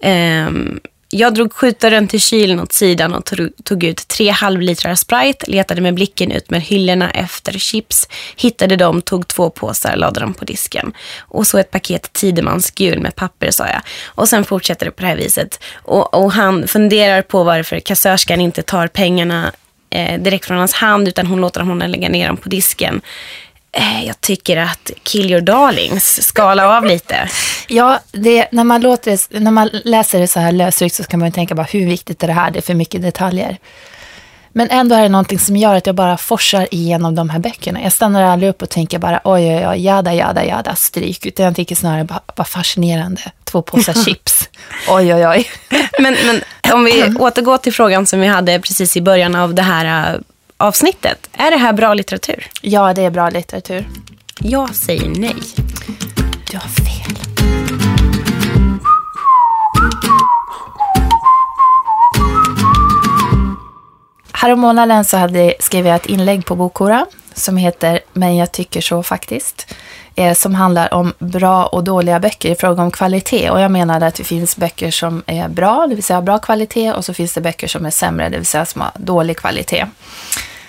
Ehm, 0.00 0.80
jag 1.16 1.34
drog 1.34 1.52
skjutaren 1.52 2.08
till 2.08 2.20
kylen 2.20 2.60
åt 2.60 2.72
sidan 2.72 3.14
och 3.14 3.24
tog, 3.24 3.50
tog 3.64 3.84
ut 3.84 4.08
tre 4.08 4.30
halvlitrar 4.30 4.94
Sprite, 4.94 5.50
letade 5.50 5.80
med 5.80 5.94
blicken 5.94 6.32
ut 6.32 6.50
med 6.50 6.62
hyllorna 6.62 7.10
efter 7.10 7.52
chips, 7.52 8.08
hittade 8.36 8.76
dem, 8.76 9.02
tog 9.02 9.28
två 9.28 9.50
påsar, 9.50 9.96
lade 9.96 10.20
dem 10.20 10.34
på 10.34 10.44
disken. 10.44 10.92
Och 11.20 11.46
så 11.46 11.58
ett 11.58 11.70
paket 11.70 12.12
Tidemans 12.12 12.70
gul 12.70 13.00
med 13.00 13.16
papper, 13.16 13.50
sa 13.50 13.66
jag. 13.66 13.80
Och 14.04 14.28
sen 14.28 14.44
fortsätter 14.44 14.86
det 14.86 14.92
på 14.92 15.02
det 15.02 15.08
här 15.08 15.16
viset. 15.16 15.60
Och, 15.82 16.14
och 16.14 16.32
han 16.32 16.68
funderar 16.68 17.22
på 17.22 17.44
varför 17.44 17.80
kassörskan 17.80 18.40
inte 18.40 18.62
tar 18.62 18.88
pengarna 18.88 19.52
eh, 19.94 20.20
direkt 20.20 20.46
från 20.46 20.58
hans 20.58 20.74
hand, 20.74 21.08
utan 21.08 21.26
hon 21.26 21.40
låter 21.40 21.60
honom 21.60 21.90
lägga 21.90 22.08
ner 22.08 22.26
dem 22.26 22.36
på 22.36 22.48
disken. 22.48 23.00
Eh, 23.72 24.06
jag 24.06 24.20
tycker 24.20 24.56
att 24.56 24.90
Kill 25.02 25.30
Your 25.30 25.40
Darlings 25.40 26.28
skala 26.28 26.76
av 26.76 26.84
lite. 26.84 27.28
Ja, 27.68 28.00
det, 28.12 28.48
när, 28.52 28.64
man 28.64 28.80
låter 28.80 29.40
när 29.40 29.50
man 29.50 29.70
läser 29.84 30.20
det 30.20 30.28
så 30.28 30.40
här 30.40 30.52
lösryckt 30.52 30.94
så 30.94 31.04
kan 31.04 31.20
man 31.20 31.28
ju 31.28 31.32
tänka 31.32 31.54
bara 31.54 31.66
hur 31.70 31.86
viktigt 31.86 32.22
är 32.22 32.26
det 32.26 32.32
här? 32.32 32.50
Det 32.50 32.58
är 32.58 32.62
för 32.62 32.74
mycket 32.74 33.02
detaljer. 33.02 33.58
Men 34.56 34.70
ändå 34.70 34.94
är 34.94 35.02
det 35.02 35.08
någonting 35.08 35.38
som 35.38 35.56
gör 35.56 35.74
att 35.74 35.86
jag 35.86 35.94
bara 35.94 36.16
forsar 36.16 36.68
igenom 36.70 37.14
de 37.14 37.30
här 37.30 37.38
böckerna. 37.38 37.82
Jag 37.82 37.92
stannar 37.92 38.22
aldrig 38.22 38.50
upp 38.50 38.62
och 38.62 38.70
tänker 38.70 38.98
bara 38.98 39.20
oj, 39.24 39.56
oj, 39.56 39.68
oj, 39.68 39.84
jada, 39.84 40.14
jada, 40.14 40.44
jada, 40.44 40.74
stryk. 40.74 41.26
Utan 41.26 41.46
jag 41.46 41.56
tycker 41.56 41.76
snarare 41.76 42.04
bara, 42.04 42.20
bara 42.36 42.44
fascinerande. 42.44 43.20
Två 43.44 43.62
påsar 43.62 43.92
chips. 44.04 44.48
Oj, 44.88 45.14
oj, 45.14 45.28
oj. 45.28 45.50
Men, 45.98 46.16
men 46.26 46.40
om 46.74 46.84
vi 46.84 47.14
återgår 47.18 47.58
till 47.58 47.72
frågan 47.72 48.06
som 48.06 48.20
vi 48.20 48.26
hade 48.26 48.60
precis 48.60 48.96
i 48.96 49.00
början 49.00 49.34
av 49.34 49.54
det 49.54 49.62
här 49.62 50.14
äh, 50.14 50.20
avsnittet. 50.56 51.28
Är 51.32 51.50
det 51.50 51.56
här 51.56 51.72
bra 51.72 51.94
litteratur? 51.94 52.46
Ja, 52.60 52.94
det 52.94 53.02
är 53.02 53.10
bra 53.10 53.30
litteratur. 53.30 53.88
Jag 54.40 54.74
säger 54.74 55.08
nej. 55.08 55.36
Du 56.50 56.56
har 56.56 56.68
fel. 56.68 56.93
Härom 64.44 64.60
månaden 64.60 65.04
så 65.04 65.16
hade, 65.16 65.54
skrev 65.60 65.86
jag 65.86 65.96
ett 65.96 66.06
inlägg 66.06 66.46
på 66.46 66.56
Bokora 66.56 67.06
som 67.34 67.56
heter 67.56 68.00
Men 68.12 68.36
jag 68.36 68.52
tycker 68.52 68.80
så 68.80 69.02
faktiskt. 69.02 69.74
Eh, 70.14 70.34
som 70.34 70.54
handlar 70.54 70.94
om 70.94 71.12
bra 71.18 71.66
och 71.66 71.84
dåliga 71.84 72.20
böcker 72.20 72.50
i 72.50 72.54
fråga 72.54 72.82
om 72.82 72.90
kvalitet. 72.90 73.50
Och 73.50 73.60
jag 73.60 73.70
menade 73.70 74.06
att 74.06 74.14
det 74.14 74.24
finns 74.24 74.56
böcker 74.56 74.90
som 74.90 75.22
är 75.26 75.48
bra, 75.48 75.86
det 75.88 75.94
vill 75.94 76.04
säga 76.04 76.22
bra 76.22 76.38
kvalitet. 76.38 76.92
Och 76.92 77.04
så 77.04 77.14
finns 77.14 77.34
det 77.34 77.40
böcker 77.40 77.68
som 77.68 77.86
är 77.86 77.90
sämre, 77.90 78.28
det 78.28 78.36
vill 78.36 78.46
säga 78.46 78.64
som 78.64 78.80
har 78.80 78.90
dålig 78.94 79.36
kvalitet. 79.36 79.86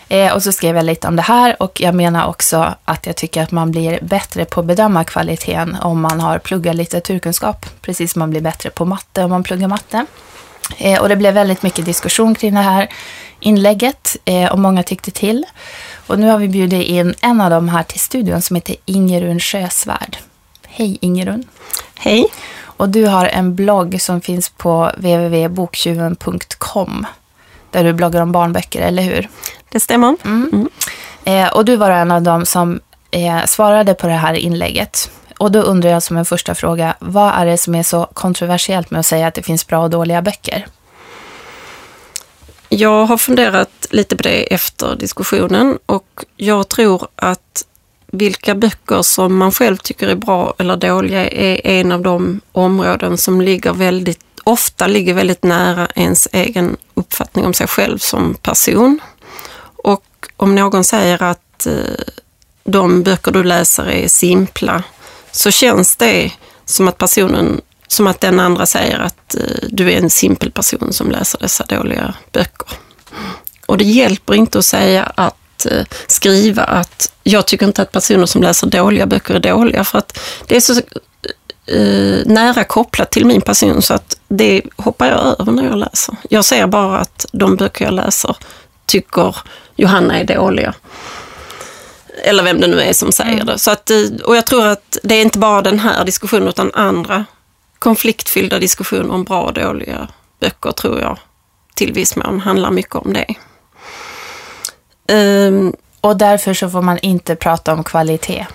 Eh, 0.10 0.34
och 0.34 0.44
så 0.44 0.52
skrev 0.52 0.76
jag 0.76 0.86
lite 0.86 1.08
om 1.08 1.16
det 1.16 1.22
här 1.22 1.62
och 1.62 1.82
jag 1.82 1.96
menar 1.96 2.28
också 2.28 2.76
att 2.86 3.06
jag 3.06 3.16
tycker 3.16 3.44
att 3.44 3.52
man 3.52 3.72
blir 3.72 4.00
bättre 4.02 4.46
på 4.46 4.60
att 4.60 4.66
bedöma 4.66 5.04
kvaliteten 5.04 5.78
om 5.82 6.02
man 6.02 6.20
har 6.20 6.40
pluggat 6.40 6.76
litteraturkunskap. 6.76 7.66
Precis 7.82 8.12
som 8.12 8.20
man 8.20 8.30
blir 8.30 8.42
bättre 8.42 8.70
på 8.70 8.86
matte 8.86 9.24
om 9.24 9.30
man 9.30 9.44
pluggar 9.44 9.68
matte. 9.68 10.06
Eh, 10.78 11.02
och 11.02 11.10
det 11.10 11.16
blev 11.16 11.34
väldigt 11.34 11.64
mycket 11.64 11.86
diskussion 11.86 12.36
kring 12.36 12.54
det 12.54 12.62
här 12.62 12.90
inlägget 13.46 14.18
eh, 14.26 14.52
och 14.52 14.60
många 14.60 14.84
tyckte 14.84 15.12
till. 15.12 15.46
Och 16.08 16.20
nu 16.20 16.28
har 16.28 16.38
vi 16.38 16.48
bjudit 16.48 16.88
in 16.88 17.14
en 17.22 17.42
av 17.42 17.50
dem 17.50 17.70
här 17.70 17.84
till 17.84 18.00
studion 18.00 18.42
som 18.42 18.56
heter 18.56 18.76
Ingerun 18.86 19.40
Sjösvärd. 19.40 20.18
Hej 20.68 20.98
Ingerun. 21.02 21.44
Hej. 21.96 22.28
Och 22.78 22.90
du 22.90 23.06
har 23.06 23.26
en 23.26 23.56
blogg 23.56 24.02
som 24.02 24.22
finns 24.22 24.50
på 24.50 24.92
www.boktjuven.com 24.98 27.06
där 27.72 27.84
du 27.84 27.94
bloggar 27.94 28.22
om 28.22 28.32
barnböcker, 28.32 28.82
eller 28.82 29.04
hur? 29.04 29.30
Det 29.72 29.80
stämmer. 29.80 30.16
Mm. 30.26 30.70
Eh, 31.24 31.48
och 31.48 31.66
du 31.66 31.76
var 31.76 31.92
en 31.92 32.12
av 32.12 32.22
dem 32.22 32.46
som 32.46 32.80
eh, 33.12 33.46
svarade 33.46 33.94
på 33.94 34.08
det 34.08 34.14
här 34.14 34.34
inlägget. 34.34 35.12
Och 35.38 35.52
då 35.52 35.60
undrar 35.60 35.90
jag 35.90 36.04
som 36.04 36.18
en 36.18 36.26
första 36.26 36.56
fråga, 36.56 36.96
vad 37.00 37.34
är 37.34 37.46
det 37.46 37.58
som 37.58 37.76
är 37.76 37.84
så 37.84 38.06
kontroversiellt 38.14 38.92
med 38.92 39.00
att 39.00 39.06
säga 39.06 39.28
att 39.28 39.34
det 39.34 39.44
finns 39.44 39.68
bra 39.68 39.84
och 39.84 39.90
dåliga 39.90 40.22
böcker? 40.22 40.66
Jag 42.78 43.06
har 43.06 43.18
funderat 43.18 43.88
lite 43.90 44.16
på 44.16 44.24
det 44.24 44.54
efter 44.54 44.96
diskussionen 44.96 45.78
och 45.86 46.24
jag 46.36 46.70
tror 46.70 47.08
att 47.16 47.66
vilka 48.08 48.56
böcker 48.56 49.02
som 49.02 49.38
man 49.38 49.52
själv 49.52 49.78
tycker 49.78 50.08
är 50.08 50.16
bra 50.16 50.54
eller 50.58 50.78
dåliga 50.78 51.30
är 51.30 51.68
en 51.68 51.92
av 51.92 52.02
de 52.02 52.42
områden 52.52 53.18
som 53.18 53.42
ligger 53.42 53.74
väldigt, 53.74 54.26
ofta 54.44 54.88
ligger 54.88 55.14
väldigt 55.14 55.44
nära 55.44 55.88
ens 55.96 56.28
egen 56.32 56.78
uppfattning 56.94 57.46
om 57.46 57.54
sig 57.54 57.68
själv 57.68 57.98
som 57.98 58.34
person. 58.34 59.00
Och 59.76 60.06
om 60.38 60.56
någon 60.56 60.84
säger 60.84 61.24
att 61.24 61.66
eh, 61.66 61.74
de 62.64 63.04
böcker 63.04 63.32
du 63.32 63.44
läser 63.44 63.90
är 63.90 64.08
simpla 64.08 64.84
så 65.32 65.52
känns 65.52 65.96
det 65.96 66.32
som 66.66 66.88
att 66.88 66.98
personen 66.98 67.62
som 67.88 68.08
att 68.08 68.20
den 68.22 68.40
andra 68.40 68.66
säger 68.66 69.00
att 69.00 69.36
eh, 69.36 69.42
du 69.70 69.92
är 69.92 69.98
en 69.98 70.10
simpel 70.10 70.52
person 70.52 70.94
som 70.94 71.12
läser 71.12 71.40
dessa 71.40 71.66
dåliga 71.66 72.14
böcker. 72.32 72.68
Och 73.66 73.78
det 73.78 73.84
hjälper 73.84 74.34
inte 74.34 74.60
att 74.60 74.66
säga 74.66 75.12
att 75.16 75.66
eh, 75.66 75.86
skriva 76.08 76.64
att 76.64 77.12
jag 77.24 77.48
tycker 77.48 77.66
inte 77.66 77.82
att 77.82 77.92
personer 77.92 78.26
som 78.26 78.42
läser 78.42 78.68
dåliga 78.68 79.06
böcker 79.06 79.36
är 79.36 79.40
dåliga 79.40 79.84
för 79.84 79.98
att 79.98 80.20
det 80.48 80.56
är 80.56 80.60
så 80.62 80.74
eh, 81.66 82.26
nära 82.26 82.64
kopplat 82.64 83.12
till 83.12 83.26
min 83.26 83.42
person 83.42 83.82
så 83.82 83.94
att 83.94 84.18
det 84.28 84.62
hoppar 84.78 85.08
jag 85.08 85.40
över 85.40 85.52
när 85.52 85.66
jag 85.66 85.78
läser. 85.78 86.16
Jag 86.30 86.46
ser 86.46 86.68
bara 86.68 86.98
att 87.00 87.26
de 87.32 87.56
böcker 87.56 87.86
jag 87.86 87.94
läser 87.94 88.36
tycker 88.86 89.36
Johanna 89.76 90.20
är 90.20 90.24
dåliga. 90.24 90.74
Eller 92.24 92.44
vem 92.44 92.62
det 92.62 92.68
nu 92.68 92.82
är 92.82 92.94
som 92.94 93.12
säger 93.12 93.34
Mm. 93.34 93.46
det. 93.46 93.58
Så 93.60 93.72
att, 93.72 93.92
och 94.24 94.36
jag 94.38 94.46
tror 94.46 94.66
att 94.66 94.98
det 95.04 95.16
är 95.16 95.22
inte 95.22 95.40
bara 95.40 95.62
den 95.62 95.80
här 95.80 96.06
diskussionen 96.06 96.48
utan 96.48 96.72
andra 96.74 97.26
konfliktfyllda 97.86 98.60
diskussioner 98.60 99.12
om 99.14 99.24
bra 99.24 99.42
och 99.42 99.54
dåliga 99.54 100.08
böcker 100.40 100.72
tror 100.72 101.00
jag 101.00 101.20
till 101.76 101.94
viss 101.94 102.16
mån 102.16 102.40
handlar 102.40 102.72
mycket 102.72 102.96
om 102.96 103.14
det. 103.14 103.36
Ehm, 105.08 105.74
Och 106.02 106.18
därför 106.18 106.54
så 106.54 106.70
får 106.70 106.82
man 106.82 106.98
inte 106.98 107.36
prata 107.36 107.74
om 107.74 107.84
kvalitet. 107.84 108.46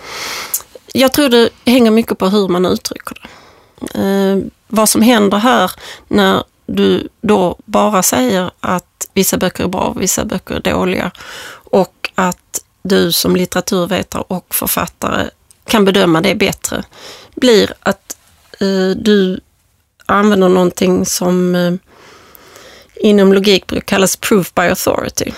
jag 0.92 1.12
tror 1.12 1.28
det 1.28 1.50
hänger 1.66 1.90
mycket 1.90 2.18
på 2.18 2.26
hur 2.26 2.48
man 2.48 2.66
uttrycker 2.66 3.16
det. 3.22 3.28
Ehm, 4.00 4.50
vad 4.68 4.88
som 4.88 5.02
händer 5.02 5.38
här 5.38 5.70
när 6.08 6.44
du 6.66 7.08
då 7.20 7.56
bara 7.64 8.02
säger 8.02 8.50
att 8.60 9.08
vissa 9.14 9.36
böcker 9.36 9.64
är 9.64 9.68
bra 9.68 9.80
och 9.82 10.02
vissa 10.02 10.24
böcker 10.24 10.54
är 10.54 10.60
dåliga 10.60 11.10
och 11.70 12.10
att 12.14 12.64
du 12.82 13.12
som 13.12 13.36
litteraturvetare 13.36 14.24
och 14.28 14.54
författare 14.54 15.30
kan 15.64 15.84
bedöma 15.84 16.20
det 16.20 16.34
bättre 16.34 16.84
blir 17.34 17.74
att 17.80 18.16
du 18.96 19.40
använder 20.06 20.48
någonting 20.48 21.06
som 21.06 21.54
eh, 21.54 21.72
inom 22.94 23.32
logik 23.32 23.66
brukar 23.66 23.86
kallas 23.86 24.16
proof 24.16 24.54
by 24.54 24.62
authority. 24.62 25.32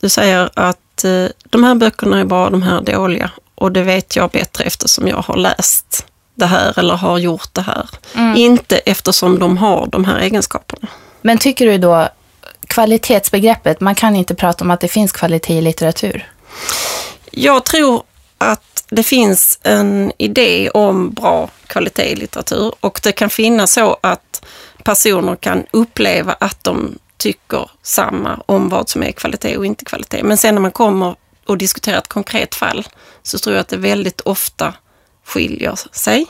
Du 0.00 0.08
säger 0.08 0.50
att 0.54 1.04
eh, 1.04 1.26
de 1.44 1.64
här 1.64 1.74
böckerna 1.74 2.20
är 2.20 2.24
bra, 2.24 2.50
de 2.50 2.62
här 2.62 2.78
är 2.78 2.82
dåliga 2.82 3.30
och 3.54 3.72
det 3.72 3.82
vet 3.82 4.16
jag 4.16 4.30
bättre 4.30 4.64
eftersom 4.64 5.08
jag 5.08 5.16
har 5.16 5.36
läst 5.36 6.06
det 6.34 6.46
här 6.46 6.78
eller 6.78 6.94
har 6.94 7.18
gjort 7.18 7.54
det 7.54 7.62
här. 7.62 7.88
Inte 8.36 8.76
eftersom 8.78 9.38
de 9.38 9.56
har 9.58 9.86
de 9.86 10.04
här 10.04 10.18
egenskaperna. 10.18 10.88
Men 11.20 11.38
tycker 11.38 11.66
du 11.66 11.78
då 11.78 12.08
kvalitetsbegreppet, 12.66 13.80
man 13.80 13.94
kan 13.94 14.16
inte 14.16 14.34
prata 14.34 14.64
om 14.64 14.70
att 14.70 14.80
det 14.80 14.88
finns 14.88 15.12
kvalitet 15.12 15.58
i 15.58 15.60
litteratur? 15.60 16.30
Jag 17.30 17.64
tror 17.64 18.02
att 18.38 18.84
det 18.88 19.02
finns 19.02 19.58
en 19.62 20.12
idé 20.18 20.70
om 20.70 21.10
bra 21.10 21.50
kvalitet 21.66 22.12
i 22.12 22.16
litteratur 22.16 22.72
och 22.80 23.00
det 23.02 23.12
kan 23.12 23.30
finnas 23.30 23.72
så 23.72 23.96
att 24.00 24.44
personer 24.84 25.36
kan 25.36 25.66
uppleva 25.70 26.32
att 26.32 26.64
de 26.64 26.98
tycker 27.16 27.70
samma 27.82 28.42
om 28.46 28.68
vad 28.68 28.88
som 28.88 29.02
är 29.02 29.12
kvalitet 29.12 29.56
och 29.56 29.66
inte 29.66 29.84
kvalitet. 29.84 30.22
Men 30.22 30.36
sen 30.36 30.54
när 30.54 30.62
man 30.62 30.70
kommer 30.70 31.16
och 31.46 31.58
diskuterar 31.58 31.98
ett 31.98 32.08
konkret 32.08 32.54
fall 32.54 32.88
så 33.22 33.38
tror 33.38 33.56
jag 33.56 33.60
att 33.60 33.68
det 33.68 33.76
väldigt 33.76 34.20
ofta 34.20 34.74
skiljer 35.26 35.78
sig. 35.92 36.26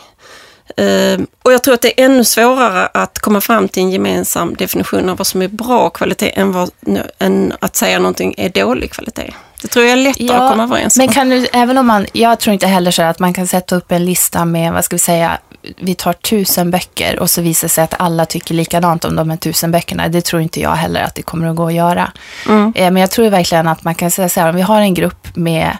Ehm, 0.76 1.26
och 1.42 1.52
jag 1.52 1.62
tror 1.62 1.74
att 1.74 1.80
det 1.80 2.00
är 2.00 2.04
ännu 2.04 2.24
svårare 2.24 2.86
att 2.86 3.18
komma 3.18 3.40
fram 3.40 3.68
till 3.68 3.82
en 3.82 3.90
gemensam 3.90 4.54
definition 4.54 5.08
av 5.08 5.16
vad 5.16 5.26
som 5.26 5.42
är 5.42 5.48
bra 5.48 5.90
kvalitet 5.90 6.30
än, 6.30 6.52
vad, 6.52 6.70
än 7.18 7.52
att 7.60 7.76
säga 7.76 7.98
någonting 7.98 8.34
är 8.38 8.48
dålig 8.48 8.92
kvalitet. 8.92 9.34
Det 9.64 9.68
tror 9.68 9.84
jag 9.84 9.92
är 9.92 9.96
lättare 9.96 10.36
att 10.36 10.50
komma 10.50 10.62
överens 10.62 10.96
om. 10.96 11.04
men 11.04 11.14
kan 11.14 11.28
du, 11.28 11.46
även 11.52 11.78
om 11.78 11.86
man, 11.86 12.06
jag 12.12 12.40
tror 12.40 12.54
inte 12.54 12.66
heller 12.66 12.90
så 12.90 13.02
att 13.02 13.18
man 13.18 13.34
kan 13.34 13.46
sätta 13.46 13.76
upp 13.76 13.92
en 13.92 14.04
lista 14.04 14.44
med, 14.44 14.72
vad 14.72 14.84
ska 14.84 14.94
vi 14.94 15.00
säga, 15.00 15.38
vi 15.78 15.94
tar 15.94 16.12
tusen 16.12 16.70
böcker 16.70 17.18
och 17.18 17.30
så 17.30 17.42
visar 17.42 17.68
det 17.68 17.72
sig 17.72 17.84
att 17.84 17.94
alla 17.98 18.26
tycker 18.26 18.54
likadant 18.54 19.04
om 19.04 19.16
de 19.16 19.30
här 19.30 19.36
tusen 19.36 19.72
böckerna. 19.72 20.08
Det 20.08 20.20
tror 20.24 20.42
inte 20.42 20.60
jag 20.60 20.70
heller 20.70 21.02
att 21.02 21.14
det 21.14 21.22
kommer 21.22 21.48
att 21.48 21.56
gå 21.56 21.66
att 21.66 21.74
göra. 21.74 22.12
Mm. 22.48 22.72
Eh, 22.76 22.90
Men 22.90 23.00
jag 23.00 23.10
tror 23.10 23.28
verkligen 23.28 23.68
att 23.68 23.84
man 23.84 23.94
kan 23.94 24.10
säga 24.10 24.28
så 24.28 24.40
här, 24.40 24.48
om 24.48 24.56
vi 24.56 24.62
har 24.62 24.80
en 24.80 24.94
grupp 24.94 25.36
med 25.36 25.76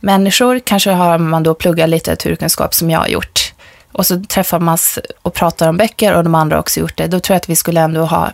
människor, 0.00 0.58
kanske 0.58 0.90
har 0.90 1.18
man 1.18 1.42
då 1.42 1.54
pluggat 1.54 1.88
litteraturkunskap 1.88 2.74
som 2.74 2.90
jag 2.90 2.98
har 2.98 3.08
gjort. 3.08 3.52
Och 3.92 4.06
så 4.06 4.22
träffar 4.28 4.58
man 4.58 4.78
och 5.22 5.34
pratar 5.34 5.68
om 5.68 5.76
böcker 5.76 6.14
och 6.14 6.24
de 6.24 6.34
andra 6.34 6.56
har 6.56 6.60
också 6.60 6.80
gjort 6.80 6.96
det. 6.96 7.06
Då 7.06 7.20
tror 7.20 7.34
jag 7.34 7.40
att 7.40 7.48
vi 7.48 7.56
skulle 7.56 7.80
ändå 7.80 8.04
ha 8.04 8.30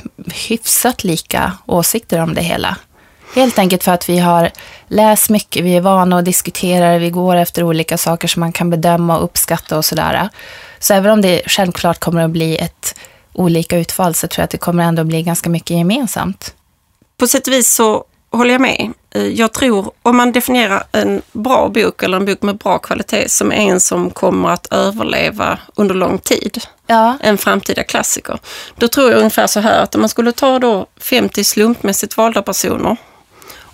hyfsat 0.48 1.04
lika 1.04 1.52
åsikter 1.66 2.20
om 2.20 2.34
det 2.34 2.42
hela. 2.42 2.76
Helt 3.34 3.58
enkelt 3.58 3.84
för 3.84 3.92
att 3.92 4.08
vi 4.08 4.18
har 4.18 4.50
läst 4.88 5.30
mycket, 5.30 5.64
vi 5.64 5.76
är 5.76 5.80
vana 5.80 6.18
att 6.18 6.24
diskutera, 6.24 6.98
vi 6.98 7.10
går 7.10 7.36
efter 7.36 7.62
olika 7.62 7.98
saker 7.98 8.28
som 8.28 8.40
man 8.40 8.52
kan 8.52 8.70
bedöma 8.70 9.18
och 9.18 9.24
uppskatta 9.24 9.76
och 9.78 9.84
sådär. 9.84 10.28
Så 10.78 10.94
även 10.94 11.12
om 11.12 11.20
det 11.20 11.42
självklart 11.46 11.98
kommer 12.00 12.24
att 12.24 12.30
bli 12.30 12.56
ett 12.58 12.94
olika 13.32 13.78
utfall 13.78 14.14
så 14.14 14.28
tror 14.28 14.40
jag 14.40 14.44
att 14.44 14.50
det 14.50 14.58
kommer 14.58 14.84
ändå 14.84 15.04
bli 15.04 15.22
ganska 15.22 15.50
mycket 15.50 15.76
gemensamt. 15.76 16.54
på 17.18 17.26
sätt 17.26 17.46
och 17.46 17.52
vis 17.52 17.74
så 17.74 18.04
håller 18.32 18.52
jag 18.52 18.60
med. 18.60 18.92
Eh, 19.14 19.22
Jag 19.26 19.52
tror, 19.52 19.92
om 20.02 20.16
man 20.16 20.32
definierar 20.32 20.84
en 20.92 21.22
bra 21.32 21.68
bok 21.68 22.02
eller 22.02 22.16
en 22.16 22.24
bok 22.24 22.42
med 22.42 22.56
bra 22.58 22.78
kvalitet 22.78 23.28
som 23.28 23.52
en 23.52 23.80
som 23.80 24.10
kommer 24.10 24.48
att 24.50 24.66
överleva 24.72 25.58
under 25.74 25.94
lång 25.94 26.18
tid, 26.18 26.58
Ja, 26.86 27.18
en 27.20 27.38
framtida 27.38 27.82
klassiker, 27.84 28.38
då 28.76 28.88
tror 28.88 29.10
jag 29.10 29.18
ungefär 29.18 29.46
så 29.46 29.60
här 29.60 29.82
att 29.82 29.94
om 29.94 30.00
man 30.00 30.08
skulle 30.08 30.32
ta 30.32 30.58
då 30.58 30.86
50 31.00 31.44
slumpmässigt 31.44 32.16
valda 32.16 32.42
personer 32.42 32.96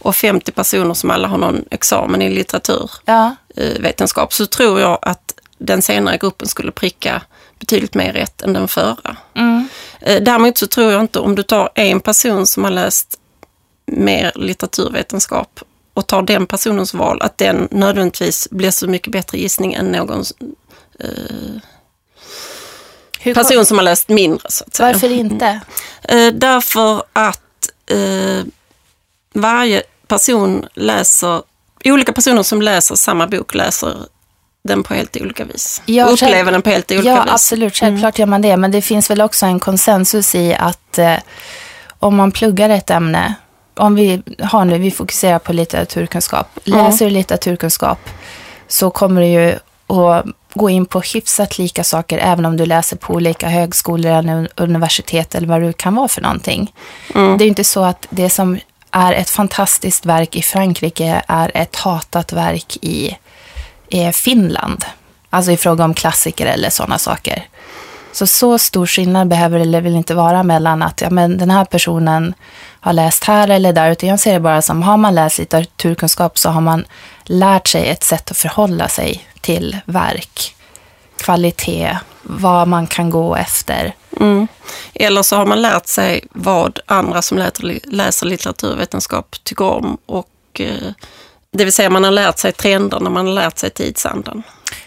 och 0.03 0.17
50 0.17 0.53
personer 0.53 0.95
som 0.95 1.11
alla 1.11 1.29
har 1.29 1.39
någon 1.39 1.65
examen 1.71 2.23
i 2.23 2.31
litteraturvetenskap, 2.31 4.29
ja, 4.33 4.37
så 4.37 4.47
tror 4.47 4.81
jag 4.81 4.99
att 5.03 5.35
den 5.59 5.83
senare 5.83 6.17
gruppen 6.17 6.49
skulle 6.49 6.73
pricka 6.73 7.23
betydligt 7.59 7.95
mer 7.95 8.13
rätt 8.13 8.43
än 8.43 8.53
den 8.53 8.69
förra. 8.69 9.17
mm, 9.35 9.69
Eh, 10.01 10.23
Däremot 10.23 10.59
så 10.59 10.67
tror 10.67 10.93
jag 10.93 11.01
inte 11.01 11.19
om 11.19 11.35
du 11.35 11.43
tar 11.43 11.71
en 11.75 12.01
person 12.01 12.47
som 12.47 12.65
har 12.65 12.71
läst 12.71 13.19
mer 13.87 14.33
litteraturvetenskap 14.35 15.61
och 15.95 16.07
tar 16.07 16.23
den 16.23 16.47
personens 16.47 16.95
val, 16.95 17.23
att 17.23 17.39
den 17.39 17.69
nödvändigtvis 17.71 18.49
blir 18.51 18.71
så 18.71 18.89
mycket 18.89 19.13
bättre 19.13 19.39
gissning 19.39 19.75
än 19.75 19.87
någon 19.93 20.25
Hur, 23.21 23.35
person 23.35 23.67
som 23.67 23.79
har 23.79 23.85
läst 23.85 24.09
mindre. 24.09 24.51
Så 24.51 24.65
att 24.65 24.75
säga. 24.75 24.93
varför 24.93 25.11
inte? 25.13 25.61
Eh, 26.03 26.29
därför 26.35 27.03
att 27.13 27.71
eh, 27.87 28.45
varje 29.33 29.83
person 30.07 30.67
läser, 30.75 31.43
olika 31.85 32.13
personer 32.13 32.43
som 32.43 32.63
läser 32.63 32.95
samma 32.95 33.27
bok 33.27 33.55
läser 33.55 33.97
den 34.65 34.83
på 34.83 34.95
helt 34.95 35.17
olika 35.17 35.45
vis. 35.45 35.83
Ja, 35.87 36.07
och 36.07 36.13
upplever 36.13 36.35
själv- 36.35 36.53
den 36.53 36.63
på 36.63 36.71
helt 36.71 36.91
olika 36.91 37.09
Ja, 37.09 37.15
vis. 37.15 37.23
Mm. 37.23 37.35
absolut. 37.35 37.77
Självklart 37.77 38.19
gör 38.19 38.27
man 38.27 38.43
det. 38.43 38.57
Men 38.57 38.71
det 38.71 38.83
finns 38.83 39.11
väl 39.11 39.21
också 39.21 39.47
en 39.47 39.61
konsensus 39.61 40.35
i 40.35 40.55
att 40.55 40.99
eh, 40.99 41.15
om 41.99 42.17
man 42.17 42.33
pluggar 42.33 42.71
ett 42.71 42.91
ämne 42.91 43.35
om 43.75 43.95
vi 43.95 44.23
har 44.43 44.65
nu, 44.65 44.79
vi 44.79 44.91
fokuserar 44.91 45.39
på 45.39 45.53
litteraturkunskap. 45.53 46.47
Läser 46.65 47.05
du 47.05 47.11
litteraturkunskap 47.11 47.99
så 48.69 48.91
kommer 48.91 49.21
du 49.21 49.27
ju 49.27 49.55
att 49.87 50.25
gå 50.55 50.71
in 50.71 50.87
på 50.87 51.01
hyfsat 51.01 51.59
lika 51.59 51.85
saker 51.85 52.19
även 52.19 52.45
om 52.47 52.57
du 52.57 52.67
läser 52.67 52.97
på 52.97 53.15
olika 53.15 53.49
högskolor 53.49 54.13
eller 54.13 54.49
universitet 54.57 55.35
eller 55.35 55.47
vad 55.49 55.63
det 55.63 55.73
kan 55.73 55.95
vara 55.95 56.09
för 56.09 56.21
någonting. 56.23 56.75
Mm. 57.15 57.39
Det 57.39 57.43
är 57.45 57.47
ju 57.47 57.49
inte 57.51 57.65
så 57.65 57.85
att 57.85 58.07
det 58.11 58.31
som 58.31 58.59
är 58.93 59.13
ett 59.13 59.31
fantastiskt 59.31 60.07
verk 60.07 60.37
i 60.37 60.43
Frankrike 60.43 61.23
är 61.29 61.51
ett 61.55 61.77
hatat 61.77 62.33
verk 62.33 62.77
i 62.81 63.17
Finland. 64.13 64.85
Alltså 65.31 65.53
i 65.53 65.57
fråga 65.57 65.85
om 65.85 65.95
klassiker 65.95 66.47
eller 66.47 66.71
sådana 66.71 66.99
saker. 66.99 67.47
Så 68.13 68.27
så 68.27 68.59
stor 68.59 68.87
skillnad 68.87 69.29
behöver 69.29 69.59
det 69.59 69.81
väl 69.81 69.97
inte 69.97 70.15
vara 70.15 70.43
mellan 70.43 70.83
att 70.83 71.01
ja, 71.01 71.11
men 71.11 71.39
den 71.39 71.51
här 71.51 71.65
personen 71.65 72.35
har 72.81 72.93
läst 72.93 73.25
här 73.25 73.49
eller 73.49 73.73
där. 73.73 73.91
Utan 73.91 74.09
jag 74.09 74.21
ser 74.21 74.33
det 74.33 74.41
bara 74.41 74.63
som, 74.63 74.83
har 74.83 74.97
man 74.97 75.15
läst 75.15 75.39
litteraturkunskap 75.39 76.39
så 76.39 76.51
har 76.51 76.61
man 76.61 76.85
lärt 77.25 77.69
sig 77.69 77.89
ett 77.89 78.05
sätt 78.05 78.31
att 78.31 78.37
förhålla 78.37 78.89
sig 78.89 79.27
till 79.41 79.77
verk. 79.85 80.55
Kvalitet, 81.17 81.99
vad 82.23 82.69
man 82.69 82.87
kan 82.87 83.11
gå 83.11 83.37
efter. 83.37 83.95
Mm. 84.21 84.47
Eller 84.95 85.23
så 85.23 85.37
har 85.37 85.47
man 85.47 85.63
lärt 85.63 85.87
sig 85.87 86.25
vad 86.31 86.79
andra 86.87 87.23
som 87.23 87.39
läser, 87.85 88.27
litteraturvetenskap 88.27 89.37
tycker 89.45 89.65
om. 89.65 89.99
Och, 90.07 90.61
eh, 90.61 90.93
det 91.53 91.65
vill 91.65 91.73
säga 91.73 91.91
man 91.91 92.05
har 92.05 92.11
lärt 92.11 92.39
sig 92.39 92.53
trenderna, 92.53 93.11
man 93.11 93.27
har 93.27 93.35
lärt 93.35 93.59
sig 93.59 93.71
tidsandan. 93.71 94.43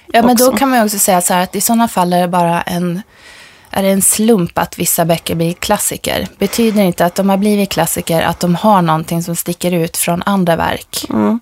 Ja, 0.07 0.21
men 0.21 0.31
också. 0.31 0.51
då 0.51 0.57
kan 0.57 0.69
man 0.69 0.85
också 0.85 0.99
säga 0.99 1.21
så 1.21 1.33
här 1.33 1.43
att 1.43 1.55
i 1.55 1.61
sådana 1.61 1.87
fall 1.87 2.13
är 2.13 2.21
det 2.21 2.27
bara 2.27 2.61
en, 2.61 3.01
är 3.75 3.83
det 3.83 3.89
en 3.89 4.01
slump 4.01 4.57
att 4.57 4.79
vissa 4.79 5.05
böcker 5.05 5.35
blir 5.35 5.53
klassiker. 5.53 6.27
Betyder 6.37 6.83
inte 6.83 7.05
att 7.05 7.15
de 7.15 7.29
har 7.29 7.37
blivit 7.37 7.69
klassiker 7.69 8.21
att 8.21 8.39
de 8.39 8.55
har 8.55 8.81
någonting 8.81 9.23
som 9.23 9.35
sticker 9.35 9.71
ut 9.71 9.97
från 9.97 10.23
andra 10.25 10.55
verk. 10.55 11.05
Mm. 11.09 11.39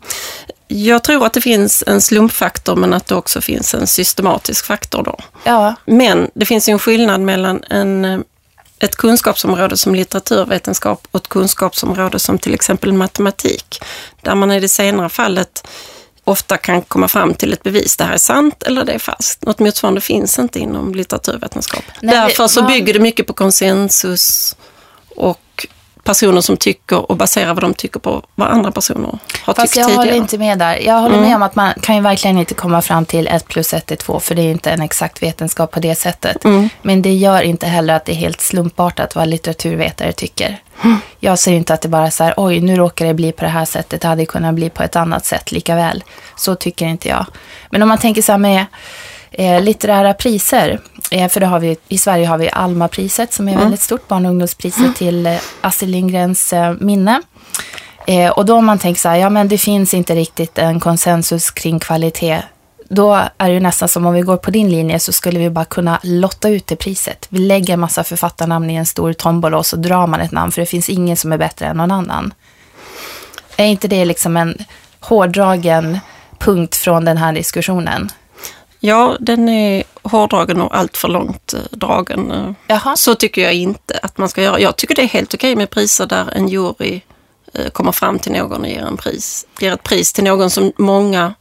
Jag 0.68 1.04
tror 1.04 1.26
att 1.26 1.34
det 1.34 1.42
finns 1.42 1.84
en 1.88 2.02
slumpfaktor 2.02 2.76
men 2.76 2.94
att 2.94 3.08
det 3.08 3.16
också 3.16 3.42
finns 3.42 3.74
en 3.74 3.88
systematisk 3.88 4.66
faktor 4.66 5.04
då. 5.04 5.18
Ja, 5.44 5.76
Men 5.86 6.30
det 6.34 6.46
finns 6.46 6.70
en 6.70 6.80
skillnad 6.80 7.22
mellan 7.22 7.64
en, 7.70 8.06
eh, 8.06 8.20
ett 8.80 8.96
kunskapsområde 8.96 9.78
som 9.78 9.96
litteraturvetenskap 9.96 11.08
och 11.12 11.22
ett 11.22 11.30
kunskapsområde 11.30 12.20
som 12.20 12.38
till 12.38 12.54
exempel 12.54 12.94
matematik. 12.94 13.84
Där 14.22 14.36
man 14.36 14.52
i 14.52 14.60
det 14.60 14.70
senare 14.70 15.10
fallet 15.10 15.68
ofta 16.24 16.58
kan 16.58 16.82
komma 16.82 17.08
fram 17.08 17.34
till 17.34 17.54
ett 17.54 17.64
bevis. 17.64 17.98
Det 17.98 18.04
här 18.04 18.14
är 18.14 18.18
sant 18.18 18.64
eller 18.64 18.86
det 18.86 18.94
är 18.94 19.00
falskt. 19.00 19.46
Något 19.46 19.60
motsvarande 19.60 20.02
finns 20.02 20.40
inte 20.40 20.60
inom 20.60 20.96
litteraturvetenskap. 20.96 21.84
Nej, 22.02 22.16
Därför 22.16 22.48
så 22.48 22.64
bygger 22.64 22.94
det 22.94 23.00
mycket 23.00 23.28
på 23.28 23.34
konsensus 23.34 24.56
och 25.16 25.40
personer 26.04 26.42
som 26.42 26.58
tycker 26.58 27.12
och 27.12 27.18
baserar 27.18 27.54
vad 27.54 27.64
de 27.64 27.74
tycker 27.74 28.00
på 28.00 28.24
vad 28.36 28.48
andra 28.48 28.72
personer 28.72 29.20
har 29.44 29.54
fast 29.54 29.62
tyckt 29.74 29.76
jag 29.76 29.86
tidigare. 29.88 30.06
håller 30.06 30.18
inte 30.18 30.38
med 30.38 30.60
där. 30.60 30.76
Jag 30.76 31.00
håller 31.00 31.22
med 31.22 31.36
om 31.36 31.42
att 31.42 31.56
man 31.56 31.74
kan 31.82 31.96
ju 31.96 32.02
verkligen 32.02 32.38
inte 32.38 32.54
komma 32.54 32.82
fram 32.82 33.06
till 33.06 33.28
1 33.28 33.48
plus 33.48 33.74
1 33.74 33.92
är 33.92 33.96
2 33.96 34.20
för 34.20 34.36
det 34.36 34.42
är 34.42 34.52
inte 34.52 34.72
en 34.72 34.82
exakt 34.82 35.24
vetenskap 35.24 35.72
på 35.72 35.80
det 35.80 35.96
sättet. 35.96 36.44
Men 36.82 37.02
det 37.02 37.14
gör 37.14 37.42
inte 37.42 37.68
heller 37.68 37.94
att 37.94 38.06
det 38.06 38.12
är 38.12 38.16
helt 38.16 38.42
slumpartat 38.42 39.16
vad 39.16 39.28
litteraturvetare 39.28 40.12
tycker. 40.12 40.62
Jag 41.20 41.40
ser 41.40 41.54
inte 41.54 41.74
att 41.74 41.82
det 41.82 41.88
bara 41.88 42.06
är 42.06 42.10
så 42.10 42.24
här, 42.24 42.34
oj, 42.38 42.62
nu 42.62 42.76
råkar 42.76 43.06
det 43.06 43.14
bli 43.14 43.32
på 43.32 43.46
det 43.46 43.52
här 43.52 43.66
sättet, 43.66 44.02
det 44.02 44.08
hade 44.08 44.26
kunnat 44.26 44.56
bli 44.56 44.70
på 44.70 44.84
ett 44.84 44.96
annat 44.96 45.26
sätt 45.26 45.52
lika 45.52 45.76
väl. 45.76 46.04
Så 46.36 46.56
tycker 46.56 46.86
inte 46.86 47.10
jag. 47.10 47.26
Men 47.70 47.82
om 47.82 47.90
man 47.90 47.98
tänker 47.98 48.22
så 48.22 48.32
här 48.32 48.40
med 48.40 48.66
eh, 49.32 49.62
litterära 49.62 50.14
priser, 50.14 50.80
eh, 51.12 51.30
för 51.30 51.40
det 51.40 51.46
har 51.46 51.60
vi, 51.60 51.78
i 51.88 51.98
Sverige 51.98 52.28
har 52.28 52.38
vi 52.38 52.50
Alma-priset 52.50 53.34
som 53.34 53.50
är 53.50 53.58
väldigt 53.58 53.82
stort, 53.82 54.08
barn 54.08 54.26
och 54.26 54.32
ungdomspriset 54.32 54.96
till 54.96 55.26
eh, 55.26 55.38
Astrid 55.62 55.90
Lindgrens 55.90 56.54
eh, 56.54 56.74
minne. 56.80 57.22
Eh, 58.08 58.30
och 58.30 58.46
då 58.46 58.56
om 58.56 58.66
man 58.66 58.80
tänker 58.80 59.02
så 59.02 59.10
här, 59.10 59.18
ja 59.18 59.30
men 59.30 59.48
det 59.48 59.58
finns 59.58 59.94
inte 59.94 60.16
riktigt 60.16 60.58
en 60.58 60.80
konsensus 60.80 61.52
kring 61.52 61.80
kvalitet. 61.80 62.42
Då 62.94 63.14
är 63.38 63.48
det 63.48 63.54
ju 63.54 63.60
nästan 63.60 63.90
som 63.90 64.06
om 64.06 64.14
vi 64.14 64.22
går 64.22 64.38
på 64.38 64.52
din 64.52 64.70
linje 64.70 65.00
så 65.00 65.12
skulle 65.12 65.40
vi 65.40 65.50
bara 65.50 65.66
kunna 65.66 66.00
lotta 66.04 66.50
ut 66.50 66.68
det 66.68 66.76
priset. 66.76 67.26
Vi 67.30 67.40
lägger 67.40 67.74
en 67.74 67.80
massa 67.80 68.04
författarnamn 68.04 68.70
i 68.70 68.76
en 68.76 68.86
stor 68.86 69.14
tombola 69.14 69.58
och 69.58 69.66
så 69.66 69.76
drar 69.76 70.08
man 70.08 70.20
ett 70.20 70.32
namn 70.32 70.52
för 70.52 70.62
det 70.62 70.66
finns 70.66 70.90
ingen 70.90 71.18
som 71.18 71.32
är 71.32 71.38
bättre 71.38 71.66
än 71.66 71.78
någon 71.78 71.92
annan. 71.92 72.34
Är 73.58 73.66
inte 73.66 73.88
det 73.88 74.06
liksom 74.06 74.38
en 74.38 74.58
hårdragen 75.00 76.00
punkt 76.40 76.76
från 76.76 77.06
den 77.06 77.18
här 77.18 77.34
diskussionen? 77.34 78.12
Ja, 78.80 79.18
den 79.20 79.50
är 79.50 79.84
hårdragen 80.04 80.62
och 80.62 80.78
allt 80.78 80.98
för 80.98 81.08
långt 81.08 81.54
eh, 81.54 81.60
dragen. 81.72 82.32
eh. 82.32 82.52
Jaha. 82.68 82.96
Så 82.96 83.16
tycker 83.16 83.42
jag 83.42 83.54
inte 83.54 84.00
att 84.04 84.18
man 84.18 84.30
ska 84.30 84.42
göra. 84.42 84.60
Jag 84.60 84.76
tycker 84.76 84.96
det 84.96 85.02
är 85.02 85.08
helt 85.08 85.34
okej 85.34 85.56
med 85.56 85.70
priser 85.70 86.06
där 86.06 86.34
en 86.36 86.48
jury 86.48 87.02
eh, 87.54 87.70
kommer 87.70 87.92
fram 87.92 88.20
till 88.20 88.32
någon 88.32 88.62
och 88.62 88.68
ger, 88.68 88.82
en 88.86 88.98
pris, 88.98 89.48
ger 89.60 89.74
ett 89.74 89.84
pris 89.84 90.14
till 90.14 90.24
någon 90.24 90.50
som 90.50 90.72
många 90.78 91.34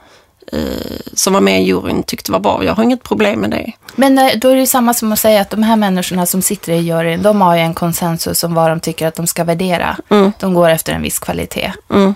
som 1.15 1.33
var 1.33 1.41
med 1.41 1.63
i 1.63 1.65
juryn 1.65 2.03
tyckte 2.03 2.33
var 2.33 2.41
bra. 2.41 2.65
Jag 2.65 2.75
har 2.75 2.83
inget 2.85 3.03
problem 3.03 3.41
med 3.41 3.51
det. 3.51 3.73
Men 3.95 4.19
eh, 4.19 4.31
då 4.37 4.49
är 4.49 4.55
det 4.55 4.61
ju 4.61 4.67
samma 4.67 4.95
som 4.95 5.13
att 5.13 5.19
säga 5.19 5.41
att 5.41 5.51
de 5.51 5.63
här 5.63 5.77
människorna 5.77 6.27
som 6.27 6.43
sitter 6.43 6.73
i 6.73 6.77
juryn, 6.77 7.23
de 7.23 7.41
har 7.41 7.57
ju 7.57 7.61
en 7.61 7.75
konsensus 7.75 8.45
om 8.45 8.55
vad 8.55 8.71
de 8.71 8.81
tycker 8.81 9.07
att 9.07 9.15
de 9.15 9.27
ska 9.27 9.45
värdera. 9.45 9.97
De 10.39 10.55
går 10.55 10.69
efter 10.69 10.93
en 10.93 11.03
viss 11.03 11.19
kvalitet. 11.19 11.73
Mm. 11.91 12.15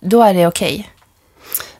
Då 0.00 0.22
är 0.22 0.34
det 0.34 0.46
okej. 0.46 0.90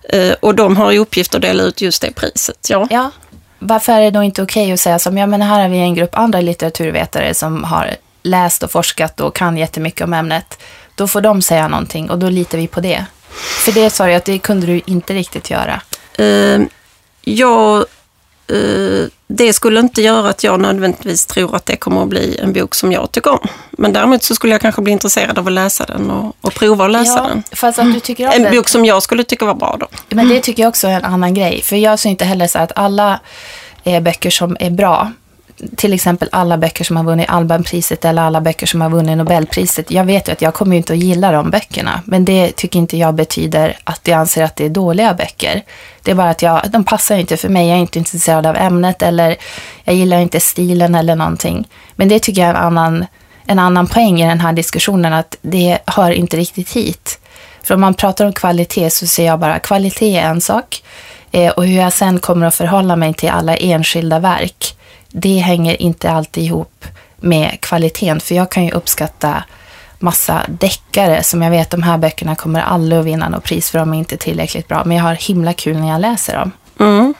Eh, 0.08 0.32
och 0.40 0.54
de 0.54 0.76
har 0.76 0.92
i 0.92 0.98
uppgift 0.98 1.34
att 1.34 1.42
dela 1.42 1.62
ut 1.62 1.80
just 1.80 2.02
det 2.02 2.10
priset. 2.10 2.66
Ja. 2.70 2.86
Ja. 2.90 3.10
Varför 3.58 3.92
är 3.92 4.00
det 4.00 4.10
då 4.10 4.22
inte 4.22 4.42
okej 4.42 4.72
att 4.72 4.80
säga 4.80 4.98
som, 4.98 5.18
ja 5.18 5.26
men 5.26 5.42
här 5.42 5.62
har 5.62 5.68
vi 5.68 5.78
en 5.78 5.94
grupp 5.94 6.18
andra 6.18 6.40
litteraturvetare 6.40 7.34
som 7.34 7.64
har 7.64 7.96
läst 8.22 8.62
och 8.62 8.70
forskat 8.70 9.20
och 9.20 9.34
kan 9.34 9.56
jättemycket 9.56 10.04
om 10.04 10.14
ämnet. 10.14 10.58
Då 10.94 11.08
får 11.08 11.20
de 11.20 11.42
säga 11.42 11.68
någonting 11.68 12.10
och 12.10 12.18
då 12.18 12.28
litar 12.28 12.58
vi 12.58 12.66
på 12.66 12.80
det. 12.80 13.06
För 13.64 13.72
det 13.72 13.90
sa 13.90 14.06
du 14.06 14.14
att 14.14 14.24
det 14.24 14.38
kunde 14.38 14.66
du 14.66 14.80
inte 14.86 15.14
riktigt 15.14 15.50
göra. 15.50 15.80
Eh, 16.18 16.60
jag, 17.22 17.76
eh, 18.50 19.06
det 19.26 19.52
skulle 19.52 19.80
inte 19.80 20.02
göra 20.02 20.28
att 20.28 20.44
jag 20.44 20.60
nödvändigtvis 20.60 21.26
tror 21.26 21.56
att 21.56 21.66
det 21.66 21.76
kommer 21.76 22.02
att 22.02 22.08
bli 22.08 22.38
en 22.42 22.52
bok 22.52 22.74
som 22.74 22.92
jag 22.92 23.12
tycker 23.12 23.30
om. 23.32 23.48
Men 23.70 23.92
däremot 23.92 24.22
så 24.22 24.34
skulle 24.34 24.54
jag 24.54 24.60
kanske 24.60 24.82
bli 24.82 24.92
intresserad 24.92 25.38
av 25.38 25.46
att 25.46 25.52
läsa 25.52 25.84
den 25.86 26.10
och, 26.10 26.36
och 26.40 26.54
prova 26.54 26.84
att 26.84 26.90
läsa 26.90 27.22
den. 27.28 27.42
fast 27.52 27.78
att 27.78 27.92
du 27.92 28.00
tycker 28.00 28.26
om 28.26 28.32
En 28.34 28.42
det. 28.42 28.50
bok 28.50 28.68
som 28.68 28.84
jag 28.84 29.02
skulle 29.02 29.24
tycka 29.24 29.44
var 29.44 29.54
bra 29.54 29.76
då. 29.80 29.86
Men 30.08 30.28
det 30.28 30.40
tycker 30.40 30.62
jag 30.62 30.68
också 30.68 30.86
är 30.88 30.92
en 30.92 31.04
annan 31.04 31.34
grej. 31.34 31.62
För 31.62 31.76
jag 31.76 31.98
ser 31.98 32.10
inte 32.10 32.24
heller 32.24 32.46
så 32.46 32.58
att 32.58 32.72
alla 32.76 33.20
eh, 33.84 34.00
böcker 34.02 34.30
som 34.30 34.56
är 34.60 34.70
bra, 34.70 35.12
till 35.76 35.92
exempel 35.92 36.28
alla 36.32 36.58
böcker 36.58 36.84
som 36.84 36.96
har 36.96 37.04
vunnit 37.04 37.28
Albanpriset 37.28 38.04
eller 38.04 38.22
alla 38.22 38.40
böcker 38.40 38.66
som 38.66 38.80
har 38.80 38.90
vunnit 38.90 39.18
Nobelpriset. 39.18 39.90
Jag 39.90 40.04
vet 40.04 40.28
ju 40.28 40.32
att 40.32 40.42
jag 40.42 40.54
kommer 40.54 40.72
ju 40.72 40.76
inte 40.76 40.92
att 40.92 40.98
gilla 40.98 41.32
de 41.32 41.50
böckerna. 41.50 42.00
Men 42.04 42.24
det 42.24 42.56
tycker 42.56 42.78
inte 42.78 42.96
jag 42.96 43.14
betyder 43.14 43.76
att 43.84 44.08
jag 44.08 44.18
anser 44.18 44.44
att 44.44 44.56
det 44.56 44.64
är 44.64 44.68
dåliga 44.68 45.14
böcker. 45.14 45.62
Det 46.02 46.10
är 46.10 46.14
bara 46.14 46.30
att 46.30 46.42
jag, 46.42 46.62
de 46.70 46.84
passar 46.84 47.16
inte 47.16 47.36
för 47.36 47.48
mig. 47.48 47.68
Jag 47.68 47.76
är 47.76 47.80
inte 47.80 47.98
intresserad 47.98 48.46
av 48.46 48.56
ämnet 48.56 49.02
eller 49.02 49.36
jag 49.84 49.96
gillar 49.96 50.18
inte 50.18 50.40
stilen 50.40 50.94
eller 50.94 51.16
någonting. 51.16 51.68
Men 51.96 52.08
det 52.08 52.18
tycker 52.18 52.40
jag 52.40 52.50
är 52.50 52.54
en 52.54 52.64
annan, 52.66 53.06
en 53.46 53.58
annan 53.58 53.86
poäng 53.86 54.20
i 54.20 54.28
den 54.28 54.40
här 54.40 54.52
diskussionen. 54.52 55.12
Att 55.12 55.36
det 55.40 55.78
hör 55.86 56.10
inte 56.10 56.36
riktigt 56.36 56.72
hit. 56.72 57.18
För 57.62 57.74
om 57.74 57.80
man 57.80 57.94
pratar 57.94 58.24
om 58.24 58.32
kvalitet 58.32 58.90
så 58.90 59.06
ser 59.06 59.26
jag 59.26 59.38
bara 59.38 59.58
kvalitet 59.58 60.16
är 60.16 60.28
en 60.28 60.40
sak. 60.40 60.82
Eh, 61.32 61.52
och 61.52 61.66
hur 61.66 61.76
jag 61.76 61.92
sen 61.92 62.18
kommer 62.18 62.46
att 62.46 62.54
förhålla 62.54 62.96
mig 62.96 63.14
till 63.14 63.28
alla 63.28 63.56
enskilda 63.56 64.18
verk, 64.18 64.76
det 65.08 65.38
hänger 65.38 65.82
inte 65.82 66.10
alltid 66.10 66.44
ihop 66.44 66.84
med 67.16 67.60
kvaliteten. 67.60 68.20
För 68.20 68.34
jag 68.34 68.50
kan 68.50 68.64
ju 68.64 68.70
uppskatta 68.70 69.44
massa 69.98 70.42
deckare 70.48 71.22
som 71.22 71.42
jag 71.42 71.50
vet 71.50 71.70
de 71.70 71.82
här 71.82 71.98
böckerna 71.98 72.34
kommer 72.34 72.60
aldrig 72.60 73.00
att 73.00 73.06
vinna 73.06 73.28
något 73.28 73.44
pris 73.44 73.70
för 73.70 73.78
de 73.78 73.94
är 73.94 73.98
inte 73.98 74.16
tillräckligt 74.16 74.68
bra. 74.68 74.84
Men 74.84 74.96
jag 74.96 75.04
har 75.04 75.14
himla 75.14 75.52
kul 75.52 75.76
när 75.80 75.88
jag 75.88 76.00
läser 76.00 76.36
dem. 76.36 76.52
Mm. 76.80 77.14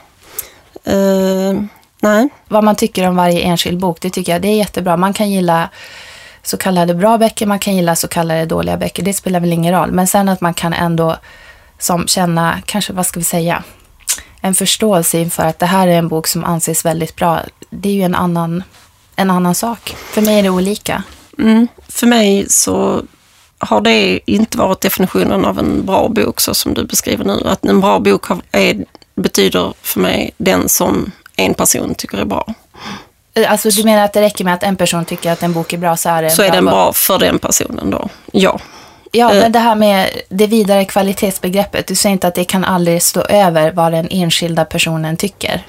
Eh, 0.83 1.63
nej. 2.01 2.29
Vad 2.47 2.63
man 2.63 2.75
tycker 2.75 3.07
om 3.07 3.15
varje 3.15 3.41
enskild 3.41 3.79
bok, 3.79 4.01
det 4.01 4.09
tycker 4.09 4.31
jag 4.31 4.41
det 4.41 4.47
är 4.47 4.57
jättebra. 4.57 4.97
Man 4.97 5.13
kan 5.13 5.31
gilla 5.31 5.69
så 6.43 6.57
kallade 6.57 6.93
bra 6.93 7.17
böcker, 7.17 7.45
man 7.45 7.59
kan 7.59 7.75
gilla 7.75 7.95
så 7.95 8.07
kallade 8.07 8.45
dåliga 8.45 8.77
böcker. 8.77 9.03
Det 9.03 9.13
spelar 9.13 9.39
väl 9.39 9.53
ingen 9.53 9.73
roll. 9.73 9.91
Men 9.91 10.07
sen 10.07 10.29
att 10.29 10.41
man 10.41 10.53
kan 10.53 10.73
ändå 10.73 11.17
som 11.79 12.07
känna, 12.07 12.61
kanske 12.65 12.93
vad 12.93 13.05
ska 13.05 13.19
vi 13.19 13.23
säga, 13.23 13.63
en 14.41 14.53
förståelse 14.53 15.19
inför 15.19 15.45
att 15.45 15.59
det 15.59 15.65
här 15.65 15.87
är 15.87 15.97
en 15.97 16.07
bok 16.07 16.27
som 16.27 16.45
anses 16.45 16.85
väldigt 16.85 17.15
bra. 17.15 17.39
Det 17.69 17.89
är 17.89 17.93
ju 17.93 18.03
en 18.03 18.15
annan, 18.15 18.63
en 19.15 19.29
annan 19.29 19.55
sak. 19.55 19.95
För 20.11 20.21
mig 20.21 20.39
är 20.39 20.43
det 20.43 20.49
olika. 20.49 21.03
Mm. 21.39 21.67
För 21.87 22.07
mig 22.07 22.45
så 22.49 23.01
har 23.59 23.81
det 23.81 24.19
inte 24.31 24.57
varit 24.57 24.81
definitionen 24.81 25.45
av 25.45 25.59
en 25.59 25.85
bra 25.85 26.07
bok 26.07 26.39
så 26.41 26.53
som 26.53 26.73
du 26.73 26.83
beskriver 26.83 27.25
nu. 27.25 27.41
Att 27.45 27.65
en 27.65 27.81
bra 27.81 27.99
bok 27.99 28.25
är, 28.51 28.85
betyder 29.15 29.73
för 29.81 29.99
mig 29.99 30.31
den 30.37 30.69
som 30.69 31.11
en 31.35 31.53
person 31.53 31.95
tycker 31.95 32.17
är 32.17 32.25
bra. 32.25 32.53
Alltså 33.47 33.69
du 33.69 33.83
menar 33.83 34.03
att 34.03 34.13
det 34.13 34.21
räcker 34.21 34.45
med 34.45 34.53
att 34.53 34.63
en 34.63 34.75
person 34.75 35.05
tycker 35.05 35.31
att 35.31 35.43
en 35.43 35.53
bok 35.53 35.73
är 35.73 35.77
bra 35.77 35.97
så 35.97 36.09
är 36.09 36.21
det 36.21 36.27
en 36.27 36.35
Så 36.35 36.43
är 36.43 36.51
den 36.51 36.65
bra 36.65 36.93
för 36.93 37.19
den 37.19 37.39
personen 37.39 37.89
då. 37.89 38.09
Ja. 38.31 38.59
Ja, 39.11 39.33
Eh. 39.33 39.41
men 39.41 39.51
det 39.51 39.59
här 39.59 39.75
med 39.75 40.21
det 40.29 40.47
vidare 40.47 40.85
kvalitetsbegreppet. 40.85 41.87
Du 41.87 41.95
säger 41.95 42.13
inte 42.13 42.27
att 42.27 42.35
det 42.35 42.45
kan 42.45 42.63
aldrig 42.63 43.03
stå 43.03 43.21
över 43.21 43.71
vad 43.71 43.91
den 43.91 44.07
enskilda 44.11 44.65
personen 44.65 45.17
tycker. 45.17 45.65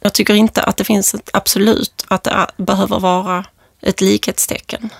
Jag 0.00 0.12
tycker 0.14 0.34
inte 0.34 0.62
att 0.62 0.76
det 0.76 0.84
finns 0.84 1.14
ett 1.14 1.30
absolut 1.32 2.04
att 2.08 2.22
det 2.22 2.30
är, 2.30 2.46
behöver 2.56 3.00
vara 3.00 3.44
ett 3.82 4.00
likhetstecken. 4.00 4.90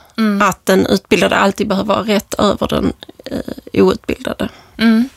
Att 0.42 0.66
den 0.66 0.86
utbildade 0.86 1.36
alltid 1.36 1.68
behöver 1.68 1.94
vara 1.94 2.02
rätt 2.02 2.34
över 2.34 2.68
den 2.68 2.92
eh, 3.24 3.82
outbildade. 3.84 4.48
Mm. 4.78 5.08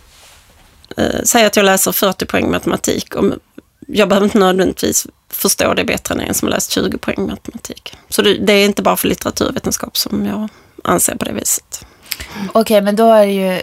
Eh, 0.97 1.19
säg 1.23 1.45
att 1.45 1.55
jag 1.55 1.65
läser 1.65 1.91
40 1.91 2.25
poäng 2.25 2.51
matematik. 2.51 3.15
Om, 3.15 3.39
jag 3.87 4.09
behöver 4.09 4.25
inte 4.25 4.37
nödvändigtvis 4.39 5.07
förstå 5.29 5.73
det 5.73 5.83
bättre 5.83 6.13
än 6.15 6.21
en 6.21 6.33
som 6.33 6.49
läst 6.49 6.71
20 6.71 6.97
poäng 6.97 7.27
matematik. 7.27 7.93
Så 8.09 8.21
det, 8.21 8.33
det 8.33 8.53
är 8.53 8.65
inte 8.65 8.81
bara 8.81 8.97
för 8.97 9.07
litteraturvetenskap 9.07 9.97
som 9.97 10.25
jag 10.25 10.49
anser 10.83 11.15
på 11.15 11.25
det 11.25 11.33
viset. 11.33 11.85
Okej, 12.53 12.81
men 12.81 12.95
då 12.95 13.11
är 13.11 13.25
det 13.25 13.31
ju... 13.31 13.61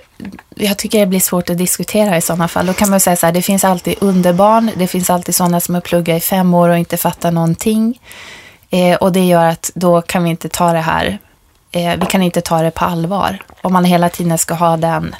Jag 0.54 0.78
tycker 0.78 1.00
det 1.00 1.06
blir 1.06 1.20
svårt 1.20 1.50
att 1.50 1.58
diskutera 1.58 2.16
i 2.16 2.20
sådana 2.20 2.48
fall. 2.48 2.66
Då 2.66 2.72
kan 2.72 2.90
man 2.90 3.00
säga 3.00 3.16
så 3.16 3.26
här, 3.26 3.32
det 3.32 3.42
finns 3.42 3.64
alltid 3.64 3.94
underbarn. 4.00 4.70
Det 4.76 4.86
finns 4.86 5.10
alltid 5.10 5.34
sådana 5.34 5.60
som 5.60 5.74
har 5.74 5.82
pluggat 5.82 6.16
i 6.16 6.20
fem 6.20 6.54
år 6.54 6.68
och 6.68 6.78
inte 6.78 6.96
fattar 6.96 7.30
någonting. 7.30 8.00
Eh, 8.70 8.96
och 8.96 9.12
det 9.12 9.24
gör 9.24 9.48
att 9.48 9.70
då 9.74 10.02
kan 10.02 10.24
vi 10.24 10.30
inte 10.30 10.48
ta 10.48 10.72
det 10.72 10.80
här... 10.80 11.18
Eh, 11.72 11.96
vi 12.00 12.06
kan 12.06 12.22
inte 12.22 12.40
ta 12.40 12.62
det 12.62 12.70
på 12.70 12.84
allvar. 12.84 13.42
Om 13.62 13.72
man 13.72 13.84
hela 13.84 14.08
tiden 14.08 14.38
ska 14.38 14.54
ha 14.54 14.76
den, 14.76 15.14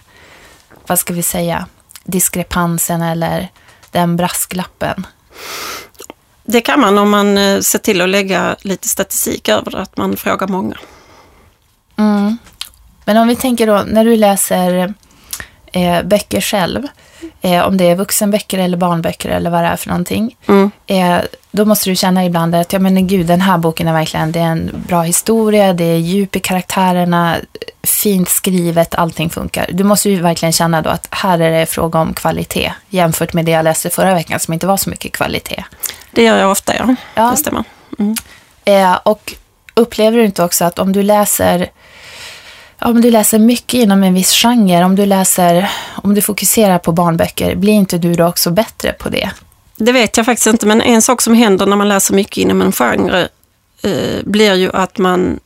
vad 0.87 0.99
ska 0.99 1.15
vi 1.15 1.23
säga, 1.23 1.67
diskrepansen 2.05 3.03
eller 3.03 3.49
den 3.91 4.17
brasklappen. 4.17 5.07
Det 6.45 6.61
kan 6.61 6.81
man 6.81 6.99
om 6.99 7.11
man 7.11 7.39
eh, 7.39 7.61
ser 7.61 7.79
till 7.79 8.01
att 8.01 8.09
lägga 8.09 8.57
lite 8.61 8.89
statistik 8.89 9.49
över 9.49 9.71
det, 9.71 9.79
att 9.79 9.97
man 9.97 10.17
frågar 10.17 10.49
många. 10.49 10.77
Mm. 11.97 12.39
Men 13.07 13.17
om 13.17 13.29
vi 13.29 13.37
tänker 13.37 13.67
då, 13.67 13.83
när 13.87 14.05
du 14.05 14.17
läser 14.17 14.95
eh, 15.73 16.03
böcker 16.03 16.41
själv, 16.41 16.83
eh, 17.41 17.63
om 17.67 17.77
det 17.77 17.85
är 17.91 17.95
vuxenböcker 17.95 18.59
eller 18.59 18.77
barnböcker 18.77 19.29
eller 19.31 19.51
vad 19.51 19.63
det 19.63 19.69
är 19.69 19.77
för 19.77 19.89
någonting, 19.89 20.37
Mm. 20.49 20.71
eh, 20.87 21.19
då 21.51 21.65
måste 21.65 21.91
du 21.91 21.97
känna 21.97 22.25
ibland 22.25 22.55
att, 22.55 22.73
ja 22.73 22.79
men 22.79 23.07
gud, 23.07 23.27
den 23.27 23.41
här 23.41 23.59
boken 23.59 23.89
är 23.89 23.93
verkligen, 23.93 24.33
det 24.33 24.39
är 24.41 24.45
en 24.45 24.85
bra 24.89 25.03
historia, 25.03 25.73
det 25.73 25.85
är 25.85 25.97
djup 25.97 26.37
i 26.37 26.41
karaktärerna, 26.41 27.37
fint 27.83 28.29
skrivet, 28.29 28.95
allting 28.95 29.31
funkar. 29.31 29.67
Du 29.73 29.85
måste 29.85 30.11
ju 30.11 30.21
verkligen 30.21 30.53
känna 30.53 30.83
då 30.83 30.91
att 30.91 31.09
här 31.11 31.39
är 31.39 31.51
det 31.61 31.67
fråga 31.67 31.99
om 31.99 32.15
kvalitet, 32.15 32.73
jämfört 32.89 33.33
med 33.33 33.45
det 33.45 33.51
jag 33.53 33.65
läste 33.65 33.91
förra 33.91 34.15
veckan 34.15 34.41
som 34.41 34.55
inte 34.55 34.67
var 34.67 34.77
så 34.77 34.91
mycket 34.91 35.13
kvalitet. 35.13 35.65
Det 36.11 36.23
gör 36.23 36.39
jag 36.39 36.51
ofta, 36.51 36.75
ja. 36.77 36.95
Ja. 37.15 37.31
Det 37.31 37.37
stämmer. 37.37 37.65
Eh, 38.65 38.95
och 39.03 39.35
upplever 39.75 40.19
du 40.19 40.25
inte 40.25 40.45
också 40.45 40.65
att 40.65 40.79
om 40.79 40.93
du 40.93 41.03
läser 41.03 41.69
Ja, 42.79 42.87
om 42.89 43.01
du 43.01 43.11
läser 43.11 43.39
mycket 43.39 43.75
inom 43.75 44.03
en 44.03 44.15
viss 44.15 44.33
genre, 44.33 44.85
om 44.85 44.97
du 44.97 45.07
läser, 45.07 45.71
om 46.03 46.15
du 46.15 46.23
fokuserar 46.23 46.79
på 46.79 46.93
barnböcker, 46.93 47.57
blir 47.57 47.73
inte 47.73 47.99
du 47.99 48.15
då 48.15 48.27
också 48.27 48.51
bättre 48.51 48.93
på 48.93 49.09
det? 49.09 49.31
Det 49.77 49.93
vet 49.93 50.17
jag 50.17 50.27
faktiskt 50.27 50.47
inte, 50.47 50.67
men 50.67 50.81
en 50.81 51.03
sak 51.03 51.23
som 51.23 51.35
händer 51.35 51.67
när 51.67 51.77
man 51.77 51.89
läser 51.89 52.15
mycket 52.15 52.37
inom 52.37 52.63
en 52.63 52.73
genre 52.73 53.29
eh, 53.83 54.25
blir 54.25 54.55
ju 54.55 54.71
att 54.73 54.99
man 54.99 55.41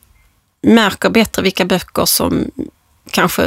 märker 0.62 1.10
bättre 1.10 1.42
vilka 1.42 1.64
böcker 1.64 2.04
som 2.04 2.50
kanske 3.10 3.42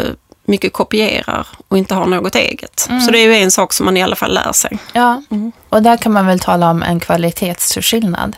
mycket 0.45 0.73
kopierar 0.73 1.47
och 1.67 1.77
inte 1.77 1.95
har 1.95 2.05
något 2.05 2.35
eget. 2.35 2.89
Så 3.05 3.11
det 3.11 3.19
är 3.19 3.27
ju 3.27 3.35
en 3.35 3.51
sak 3.51 3.73
som 3.73 3.85
man 3.85 3.97
i 3.97 4.03
alla 4.03 4.15
fall 4.15 4.33
lär 4.33 4.51
sig. 4.51 4.77
Ja, 4.93 5.21
och 5.69 5.83
där 5.83 5.97
kan 5.97 6.13
man 6.13 6.27
väl 6.27 6.39
tala 6.39 6.69
om 6.69 6.83
en 6.83 6.99
kvalitetsskillnad. 6.99 8.35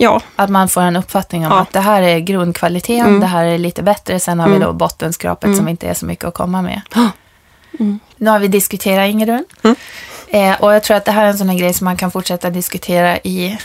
Ja, 0.00 0.20
Att 0.36 0.50
man 0.50 0.68
får 0.68 0.80
en 0.80 0.96
uppfattning 0.96 1.46
om 1.46 1.52
Ja. 1.52 1.60
att 1.60 1.72
det 1.72 1.80
här 1.80 2.02
är 2.02 2.18
grundkvaliteten, 2.18 3.06
Mm. 3.06 3.20
det 3.20 3.26
här 3.26 3.44
är 3.44 3.58
lite 3.58 3.82
bättre, 3.82 4.20
sen 4.20 4.40
har 4.40 4.48
vi 4.48 4.56
Mm. 4.56 4.66
då 4.66 4.72
bottenskrapet 4.72 5.56
som 5.56 5.68
inte 5.68 5.88
är 5.88 5.94
så 5.94 6.06
mycket 6.06 6.24
att 6.24 6.34
komma 6.34 6.62
med. 6.62 6.80
Mm. 7.80 7.98
Nu 8.16 8.30
har 8.30 8.38
vi 8.38 8.48
diskuterat 8.48 9.10
Ingerun. 9.10 9.44
Mm. 9.62 9.76
Eh, 10.28 10.60
och 10.60 10.74
jag 10.74 10.82
tror 10.82 10.96
att 10.96 11.04
det 11.04 11.12
här 11.12 11.24
är 11.24 11.28
en 11.28 11.38
sån 11.38 11.48
här 11.48 11.58
grej 11.58 11.72
som 11.74 11.84
man 11.84 11.96
kan 11.96 12.10
fortsätta 12.10 12.50
diskutera 12.50 13.18
i 13.18 13.58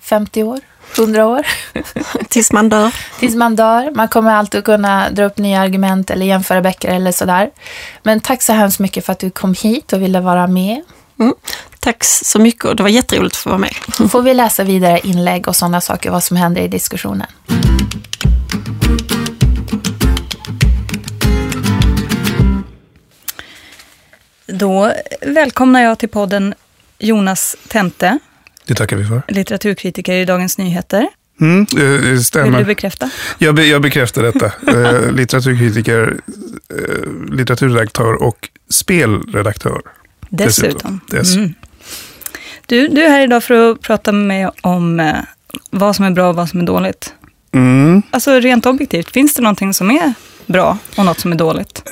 50 0.00 0.42
år, 0.42 0.60
100 0.96 1.26
år. 1.26 1.46
tills 2.28 2.52
man 2.52 2.68
dör. 2.68 2.94
Tills 3.18 3.34
man 3.34 3.56
dör. 3.56 3.90
Man 3.94 4.08
kommer 4.08 4.34
alltid 4.34 4.64
kunna 4.64 5.10
dra 5.10 5.24
upp 5.24 5.38
nya 5.38 5.60
argument 5.60 6.10
eller 6.10 6.26
jämföra 6.26 6.60
böcker 6.62 6.88
eller 6.88 7.12
sådär. 7.12 7.50
Men 8.02 8.20
tack 8.20 8.42
så 8.42 8.52
hemskt 8.52 8.78
mycket 8.78 9.04
för 9.06 9.12
att 9.12 9.18
du 9.18 9.30
kom 9.30 9.54
hit 9.62 9.92
och 9.92 10.02
ville 10.02 10.20
vara 10.20 10.46
med. 10.46 10.82
Mm. 11.20 11.34
Tack 11.80 12.04
så 12.04 12.38
mycket 12.38 12.64
och 12.64 12.76
det 12.76 12.82
var 12.82 12.90
jätteroligt 12.90 13.32
att 13.34 13.42
få 13.42 13.48
vara 13.50 13.58
med. 13.58 13.72
Får 14.10 14.22
vi 14.22 14.34
läsa 14.34 14.64
vidare 14.64 15.00
inlägg 15.04 15.48
och 15.48 15.56
sådana 15.56 15.80
saker, 15.80 16.10
vad 16.10 16.24
som 16.24 16.36
händer 16.36 16.62
i 16.62 16.68
diskussionen. 16.68 17.26
Då 24.46 24.92
välkomnar 25.22 25.82
jag 25.82 25.98
till 25.98 26.08
podden 26.08 26.54
Jonas 26.98 27.56
Tente, 27.68 28.18
Det 28.66 28.74
tackar 28.74 28.96
vi 28.96 29.04
för. 29.04 29.22
litteraturkritiker 29.28 30.12
i 30.12 30.24
Dagens 30.24 30.58
Nyheter. 30.58 31.08
Mm, 31.40 31.64
det- 31.70 31.76
det 31.92 31.98
Vill 31.98 32.16
du 32.16 32.22
stämmer. 32.24 32.64
bekräfta? 32.64 33.10
Jag, 33.38 33.54
be, 33.54 33.64
jag 33.66 33.82
bekräftar 33.82 34.22
detta. 34.22 34.46
Eh, 34.66 35.12
litteraturkritiker, 35.12 36.20
eh, 36.70 37.34
litteraturredaktör 37.36 38.22
och 38.22 38.48
spelredaktör. 38.70 39.80
Dessutom. 40.30 41.00
Dessutom. 41.08 41.42
Mm. 41.42 41.54
Du, 42.68 42.88
du 42.88 43.02
är 43.02 43.10
här 43.10 43.24
idag 43.24 43.44
för 43.44 43.70
att 43.70 43.80
prata 43.80 44.12
med 44.12 44.26
mig 44.26 44.50
om 44.60 45.00
eh, 45.00 45.14
vad 45.70 45.96
som 45.96 46.04
är 46.04 46.10
bra 46.10 46.28
och 46.28 46.34
vad 46.34 46.48
som 46.48 46.60
är 46.60 46.64
dåligt. 46.64 47.14
Mm. 47.52 48.02
Alltså 48.10 48.40
rent 48.40 48.66
objektivt, 48.66 49.10
finns 49.10 49.34
det 49.34 49.42
någonting 49.42 49.74
som 49.74 49.90
är 49.90 50.12
bra 50.46 50.78
och 50.98 51.04
något 51.04 51.18
som 51.18 51.32
är 51.32 51.36
dåligt? 51.36 51.82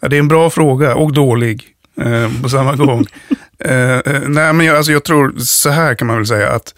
Det 0.00 0.16
är 0.16 0.20
en 0.20 0.28
bra 0.28 0.50
fråga 0.50 0.94
och 0.94 1.12
dålig 1.12 1.66
eh, 2.00 2.42
på 2.42 2.48
samma 2.48 2.76
gång. 2.76 3.06
eh, 3.58 3.98
eh, 3.98 4.20
nej, 4.26 4.52
men 4.52 4.66
jag, 4.66 4.76
alltså, 4.76 4.92
jag 4.92 5.04
tror 5.04 5.34
så 5.38 5.70
här 5.70 5.94
kan 5.94 6.06
man 6.06 6.16
väl 6.16 6.26
säga 6.26 6.50
att 6.50 6.74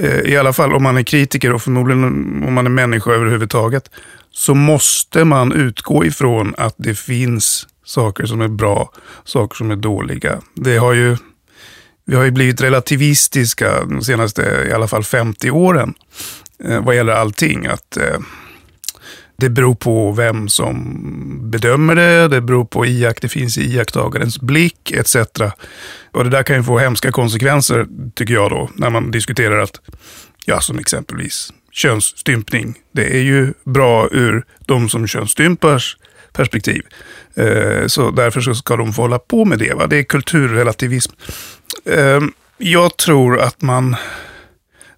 eh, 0.00 0.20
i 0.20 0.36
alla 0.36 0.52
fall 0.52 0.74
om 0.74 0.82
man 0.82 0.96
är 0.96 1.02
kritiker 1.02 1.52
och 1.52 1.62
förmodligen 1.62 2.04
om 2.46 2.54
man 2.54 2.66
är 2.66 2.70
människa 2.70 3.10
överhuvudtaget 3.10 3.90
så 4.30 4.54
måste 4.54 5.24
man 5.24 5.52
utgå 5.52 6.04
ifrån 6.04 6.54
att 6.58 6.74
det 6.76 6.98
finns 6.98 7.66
saker 7.84 8.26
som 8.26 8.40
är 8.40 8.48
bra, 8.48 8.90
saker 9.24 9.56
som 9.56 9.70
är 9.70 9.76
dåliga. 9.76 10.40
Det 10.54 10.76
har 10.76 10.92
ju, 10.92 11.16
vi 12.06 12.16
har 12.16 12.24
ju 12.24 12.30
blivit 12.30 12.60
relativistiska 12.60 13.84
de 13.84 14.02
senaste 14.02 14.66
i 14.68 14.72
alla 14.72 14.88
fall 14.88 15.04
50 15.04 15.50
åren 15.50 15.94
eh, 16.64 16.84
vad 16.84 16.96
gäller 16.96 17.12
allting. 17.12 17.66
Att 17.66 17.96
eh, 17.96 18.18
det 19.36 19.50
beror 19.50 19.74
på 19.74 20.12
vem 20.12 20.48
som 20.48 21.50
bedömer 21.50 21.94
det, 21.94 22.28
det 22.28 22.40
beror 22.40 22.64
på 22.64 22.86
iakt, 22.86 23.22
det 23.22 23.28
finns 23.28 23.58
i 23.58 23.74
iakttagarens 23.74 24.40
blick 24.40 24.90
etc. 24.90 25.16
Och 26.12 26.24
det 26.24 26.30
där 26.30 26.42
kan 26.42 26.56
ju 26.56 26.62
få 26.62 26.78
hemska 26.78 27.12
konsekvenser, 27.12 27.86
tycker 28.14 28.34
jag 28.34 28.50
då, 28.50 28.70
när 28.74 28.90
man 28.90 29.10
diskuterar 29.10 29.58
att, 29.58 29.80
ja 30.44 30.60
som 30.60 30.78
exempelvis 30.78 31.52
könsstympning, 31.72 32.74
det 32.92 33.16
är 33.16 33.22
ju 33.22 33.52
bra 33.64 34.08
ur 34.12 34.44
de 34.66 34.88
som 34.88 35.06
könsstympars 35.06 35.96
perspektiv. 36.32 36.82
Eh, 37.34 37.86
så 37.86 38.10
därför 38.10 38.40
så 38.40 38.54
ska 38.54 38.76
de 38.76 38.92
få 38.92 39.02
hålla 39.02 39.18
på 39.18 39.44
med 39.44 39.58
det. 39.58 39.74
Va? 39.74 39.86
Det 39.86 39.96
är 39.96 40.02
kulturrelativism. 40.02 41.12
Ehm, 41.86 42.32
jag 42.58 42.96
tror 42.96 43.40
att 43.40 43.62
man, 43.62 43.96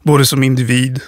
både 0.03 0.27
som 0.27 0.43
individ 0.43 1.01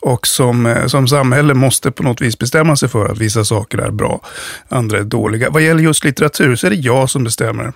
och 0.00 0.26
som, 0.26 0.66
eh, 0.66 0.86
som 0.86 1.08
samhälle 1.08 1.54
måste 1.54 1.90
på 1.90 2.02
något 2.02 2.20
vis 2.20 2.38
bestämma 2.38 2.76
sig 2.76 2.88
för 2.88 3.06
att 3.06 3.18
vissa 3.18 3.44
saker 3.44 3.78
är 3.78 3.90
bra, 3.90 4.20
andra 4.68 4.98
är 4.98 5.04
dåliga. 5.04 5.50
Vad 5.50 5.62
gäller 5.62 5.82
just 5.82 6.04
litteratur 6.04 6.56
så 6.56 6.66
är 6.66 6.70
det 6.70 6.76
jag 6.76 7.10
som 7.10 7.24
bestämmer 7.24 7.72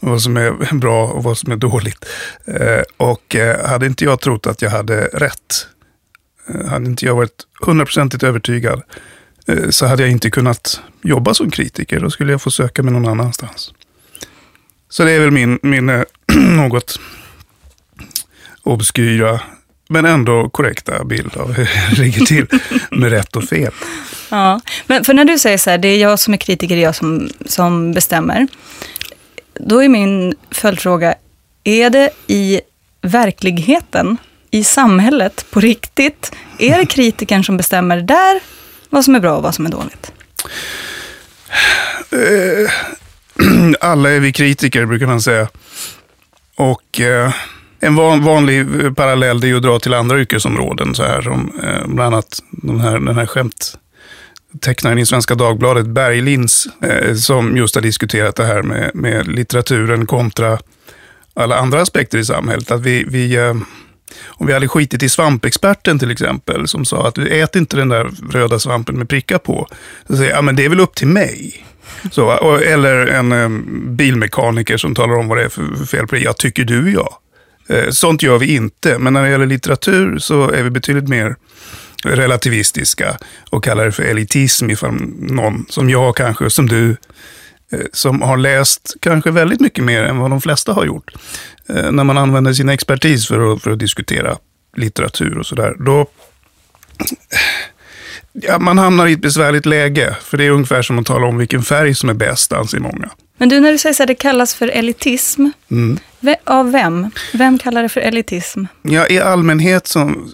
vad 0.00 0.22
som 0.22 0.36
är 0.36 0.74
bra 0.78 1.06
och 1.06 1.24
vad 1.24 1.38
som 1.38 1.52
är 1.52 1.56
dåligt. 1.56 2.04
Eh, 2.44 2.82
och 2.96 3.36
eh, 3.36 3.68
hade 3.68 3.86
inte 3.86 4.04
jag 4.04 4.20
trott 4.20 4.46
att 4.46 4.62
jag 4.62 4.70
hade 4.70 5.04
rätt, 5.04 5.66
hade 6.68 6.86
inte 6.86 7.06
jag 7.06 7.14
varit 7.14 7.46
hundraprocentigt 7.60 8.22
övertygad, 8.22 8.82
så 9.70 9.86
hade 9.86 10.02
jag 10.02 10.10
inte 10.10 10.30
kunnat 10.30 10.80
jobba 11.02 11.34
som 11.34 11.50
kritiker. 11.50 12.00
Då 12.00 12.10
skulle 12.10 12.32
jag 12.32 12.42
få 12.42 12.50
söka 12.50 12.82
mig 12.82 12.92
någon 12.92 13.08
annanstans. 13.08 13.72
Så 14.90 15.04
det 15.04 15.12
är 15.12 15.20
väl 15.20 15.30
min, 15.30 15.58
min 15.62 15.88
eh, 15.88 16.02
något 16.36 17.00
obskyra 18.62 19.40
men 19.88 20.04
ändå 20.04 20.48
korrekta 20.48 21.04
bild 21.04 21.36
av 21.36 21.52
hur 21.52 21.70
det 21.90 22.02
ligger 22.02 22.26
till 22.26 22.46
med 22.90 23.10
rätt 23.10 23.36
och 23.36 23.44
fel. 23.44 23.72
Ja, 24.28 24.60
men 24.86 25.04
för 25.04 25.14
när 25.14 25.24
du 25.24 25.38
säger 25.38 25.58
så 25.58 25.70
här, 25.70 25.78
det 25.78 25.88
är 25.88 25.98
jag 25.98 26.18
som 26.18 26.34
är 26.34 26.38
kritiker, 26.38 26.74
det 26.74 26.82
är 26.82 26.84
jag 26.84 26.94
som, 26.94 27.30
som 27.46 27.92
bestämmer. 27.92 28.46
Då 29.54 29.82
är 29.82 29.88
min 29.88 30.34
följdfråga, 30.50 31.14
är 31.64 31.90
det 31.90 32.10
i 32.26 32.60
verkligheten, 33.02 34.16
i 34.50 34.64
samhället, 34.64 35.46
på 35.50 35.60
riktigt, 35.60 36.32
är 36.58 36.78
det 36.78 36.86
kritikern 36.86 37.44
som 37.44 37.56
bestämmer 37.56 37.96
där 37.96 38.40
vad 38.90 39.04
som 39.04 39.14
är 39.14 39.20
bra 39.20 39.36
och 39.36 39.42
vad 39.42 39.54
som 39.54 39.66
är 39.66 39.70
dåligt? 39.70 40.12
Alla 43.80 44.10
är 44.10 44.20
vi 44.20 44.32
kritiker 44.32 44.86
brukar 44.86 45.06
man 45.06 45.20
säga. 45.20 45.48
Och 46.56 47.00
eh, 47.00 47.32
en 47.80 47.94
van, 47.94 48.24
vanlig 48.24 48.60
eh, 48.60 48.92
parallell 48.92 49.40
det 49.40 49.50
är 49.50 49.54
att 49.54 49.62
dra 49.62 49.78
till 49.78 49.94
andra 49.94 50.20
yrkesområden. 50.20 50.94
Så 50.94 51.02
här, 51.02 51.22
som, 51.22 51.52
eh, 51.62 51.86
bland 51.86 52.14
annat 52.14 52.42
den 52.50 52.80
här, 52.80 52.98
den 52.98 53.16
här 53.16 53.26
skämttecknaren 53.26 54.98
i 54.98 55.06
Svenska 55.06 55.34
Dagbladet, 55.34 55.86
Berglins, 55.86 56.68
eh, 56.82 57.14
som 57.14 57.56
just 57.56 57.74
har 57.74 57.82
diskuterat 57.82 58.36
det 58.36 58.44
här 58.44 58.62
med, 58.62 58.90
med 58.94 59.28
litteraturen 59.28 60.06
kontra 60.06 60.58
alla 61.34 61.56
andra 61.56 61.80
aspekter 61.80 62.18
i 62.18 62.24
samhället. 62.24 62.70
Att 62.70 62.80
vi, 62.80 63.04
vi, 63.08 63.36
eh, 63.36 63.54
Om 64.26 64.46
vi 64.46 64.52
hade 64.52 64.68
skitit 64.68 65.02
i 65.02 65.08
svampexperten 65.08 65.98
till 65.98 66.10
exempel, 66.10 66.68
som 66.68 66.84
sa 66.84 67.08
att 67.08 67.18
ät 67.18 67.56
inte 67.56 67.76
den 67.76 67.88
där 67.88 68.10
röda 68.30 68.58
svampen 68.58 68.98
med 68.98 69.08
prickar 69.08 69.38
på. 69.38 69.66
Så 70.06 70.16
säger 70.16 70.30
jag, 70.30 70.38
ja 70.38 70.42
men 70.42 70.56
det 70.56 70.64
är 70.64 70.68
väl 70.68 70.80
upp 70.80 70.94
till 70.94 71.08
mig. 71.08 71.66
Så, 72.10 72.56
eller 72.56 73.06
en 73.06 73.96
bilmekaniker 73.96 74.76
som 74.76 74.94
talar 74.94 75.14
om 75.14 75.28
vad 75.28 75.38
det 75.38 75.44
är 75.44 75.48
för 75.48 75.86
fel 75.86 76.06
på 76.06 76.14
det. 76.14 76.20
Jag 76.20 76.36
tycker 76.36 76.64
du 76.64 76.92
ja. 76.92 77.20
Eh, 77.68 77.90
sånt 77.90 78.22
gör 78.22 78.38
vi 78.38 78.54
inte, 78.54 78.98
men 78.98 79.12
när 79.12 79.22
det 79.22 79.30
gäller 79.30 79.46
litteratur 79.46 80.18
så 80.18 80.50
är 80.50 80.62
vi 80.62 80.70
betydligt 80.70 81.08
mer 81.08 81.36
relativistiska 82.04 83.18
och 83.50 83.64
kallar 83.64 83.84
det 83.84 83.92
för 83.92 84.02
elitism 84.02 84.70
ifall 84.70 84.94
någon, 85.18 85.66
som 85.68 85.90
jag 85.90 86.16
kanske, 86.16 86.50
som 86.50 86.68
du, 86.68 86.90
eh, 87.72 87.80
som 87.92 88.22
har 88.22 88.36
läst 88.36 88.96
kanske 89.00 89.30
väldigt 89.30 89.60
mycket 89.60 89.84
mer 89.84 90.02
än 90.02 90.18
vad 90.18 90.30
de 90.30 90.40
flesta 90.40 90.72
har 90.72 90.84
gjort. 90.84 91.10
Eh, 91.68 91.92
när 91.92 92.04
man 92.04 92.18
använder 92.18 92.52
sin 92.52 92.68
expertis 92.68 93.28
för 93.28 93.52
att, 93.52 93.62
för 93.62 93.70
att 93.70 93.78
diskutera 93.78 94.38
litteratur 94.76 95.38
och 95.38 95.46
sådär, 95.46 95.74
då 95.78 96.06
ja, 98.32 98.58
man 98.58 98.78
hamnar 98.78 99.06
i 99.06 99.12
ett 99.12 99.20
besvärligt 99.20 99.66
läge. 99.66 100.16
För 100.22 100.36
det 100.36 100.44
är 100.44 100.50
ungefär 100.50 100.82
som 100.82 100.98
att 100.98 101.06
tala 101.06 101.26
om 101.26 101.38
vilken 101.38 101.62
färg 101.62 101.94
som 101.94 102.08
är 102.08 102.14
bäst, 102.14 102.52
anser 102.52 102.78
många. 102.78 103.10
Men 103.38 103.48
du, 103.48 103.60
när 103.60 103.72
du 103.72 103.78
säger 103.78 103.98
här, 103.98 104.06
det 104.06 104.14
kallas 104.14 104.54
för 104.54 104.68
elitism. 104.68 105.46
Mm. 105.70 105.98
Av 106.44 106.72
vem? 106.72 107.10
Vem 107.32 107.58
kallar 107.58 107.82
det 107.82 107.88
för 107.88 108.00
elitism? 108.00 108.64
Ja, 108.82 109.06
i 109.08 109.20
allmänhet 109.20 109.86
som, 109.86 110.32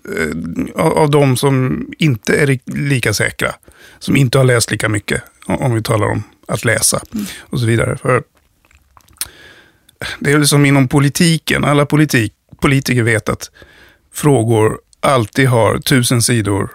eh, 0.76 0.82
av 0.82 1.10
de 1.10 1.36
som 1.36 1.86
inte 1.98 2.36
är 2.36 2.58
lika 2.70 3.14
säkra. 3.14 3.54
Som 3.98 4.16
inte 4.16 4.38
har 4.38 4.44
läst 4.44 4.70
lika 4.70 4.88
mycket, 4.88 5.22
om 5.46 5.74
vi 5.74 5.82
talar 5.82 6.06
om 6.06 6.22
att 6.48 6.64
läsa 6.64 7.00
mm. 7.14 7.26
och 7.40 7.60
så 7.60 7.66
vidare. 7.66 7.96
För 7.96 8.22
det 10.18 10.30
är 10.30 10.38
väl 10.38 10.46
som 10.46 10.66
inom 10.66 10.88
politiken. 10.88 11.64
Alla 11.64 11.86
politik, 11.86 12.32
politiker 12.60 13.02
vet 13.02 13.28
att 13.28 13.50
frågor 14.14 14.78
alltid 15.00 15.48
har 15.48 15.78
tusen 15.78 16.22
sidor 16.22 16.70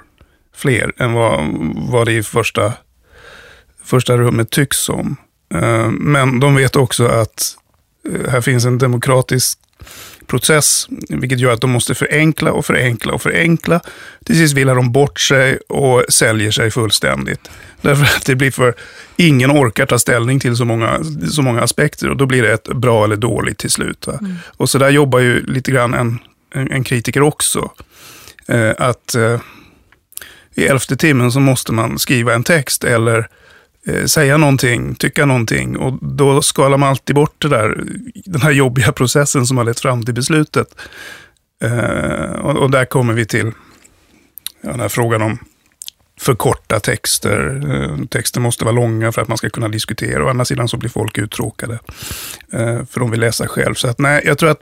fler 0.56 0.94
än 0.98 1.14
vad, 1.14 1.40
vad 1.76 2.08
det 2.08 2.14
i 2.14 2.24
första, 2.24 2.74
första 3.84 4.18
rummet 4.18 4.50
tycks 4.50 4.78
som. 4.78 5.16
Eh, 5.54 5.90
men 5.90 6.40
de 6.40 6.56
vet 6.56 6.76
också 6.76 7.06
att 7.06 7.58
eh, 8.10 8.32
här 8.32 8.42
finns 8.42 8.66
en 8.66 8.78
demokratisk 8.78 9.60
process, 10.28 10.88
vilket 11.10 11.40
gör 11.40 11.54
att 11.54 11.62
de 11.62 11.72
måste 11.72 11.96
förenkla 11.96 12.52
och 12.52 12.66
förenkla 12.66 13.14
och 13.14 13.22
förenkla. 13.22 13.82
Till 14.26 14.38
sist 14.38 14.54
vilar 14.54 14.76
de 14.76 14.92
bort 14.92 15.20
sig 15.20 15.58
och 15.70 16.04
säljer 16.10 16.52
sig 16.52 16.72
fullständigt. 16.72 17.50
Därför 17.82 18.04
att 18.04 18.26
det 18.26 18.36
blir 18.36 18.52
för, 18.52 18.74
ingen 19.16 19.52
orkar 19.52 19.86
ta 19.86 20.00
ställning 20.00 20.40
till 20.40 20.56
så 20.56 20.66
många, 20.66 21.00
så 21.32 21.42
många 21.42 21.62
aspekter 21.62 22.10
och 22.10 22.18
då 22.18 22.26
blir 22.26 22.42
det 22.42 22.54
ett 22.54 22.68
bra 22.68 23.04
eller 23.04 23.16
dåligt 23.16 23.58
till 23.58 23.72
slut. 23.72 24.08
Mm. 24.08 24.36
Och 24.58 24.70
så 24.70 24.78
där 24.78 24.90
jobbar 24.90 25.20
ju 25.20 25.46
lite 25.46 25.72
grann 25.72 25.94
en, 25.94 26.20
en, 26.56 26.72
en 26.72 26.84
kritiker 26.84 27.22
också. 27.22 27.72
Eh, 28.48 28.72
att 28.78 29.16
eh, 29.16 29.40
i 30.56 30.66
elfte 30.66 30.98
timmen 30.98 31.32
så 31.32 31.40
måste 31.40 31.74
man 31.74 32.00
skriva 32.00 32.34
en 32.34 32.44
text 32.44 32.84
eller 32.84 33.28
eh, 33.88 34.06
säga 34.06 34.38
någonting, 34.38 34.96
tycka 34.96 35.26
någonting. 35.26 35.78
Och 35.78 35.94
då 36.02 36.42
skalar 36.42 36.78
man 36.78 36.90
alltid 36.90 37.16
bort 37.16 37.36
det 37.38 37.48
där, 37.48 37.84
den 38.26 38.42
här 38.42 38.52
jobbiga 38.52 38.92
processen 38.96 39.48
som 39.48 39.58
har 39.58 39.64
lett 39.64 39.80
fram 39.80 40.06
till 40.06 40.14
beslutet. 40.14 40.68
Eh, 41.64 42.32
och, 42.32 42.58
och, 42.58 42.72
där 42.72 42.86
kommer 42.86 43.14
vi 43.14 43.26
till 43.26 43.52
ja, 44.62 44.72
den 44.72 44.80
här 44.80 44.90
frågan 44.90 45.22
om 45.22 45.40
förkorta 46.20 46.80
texter. 46.80 47.62
Eh, 47.72 48.06
texter 48.06 48.40
måste 48.40 48.66
vara 48.66 48.76
långa 48.76 49.12
för 49.12 49.22
att 49.22 49.28
man 49.28 49.38
ska 49.38 49.50
kunna 49.50 49.68
diskutera. 49.68 50.26
Å 50.26 50.30
andra 50.30 50.46
sidan 50.46 50.68
så 50.68 50.78
blir 50.78 50.90
folk 50.90 51.18
uttråkade. 51.18 51.80
Eh, 52.54 52.86
för 52.86 53.00
de 53.00 53.12
vill 53.12 53.20
läsa 53.20 53.48
själv. 53.48 53.74
Så 53.74 53.88
att 53.88 54.00
nej, 54.00 54.22
jag 54.26 54.38
tror 54.38 54.50
att 54.50 54.62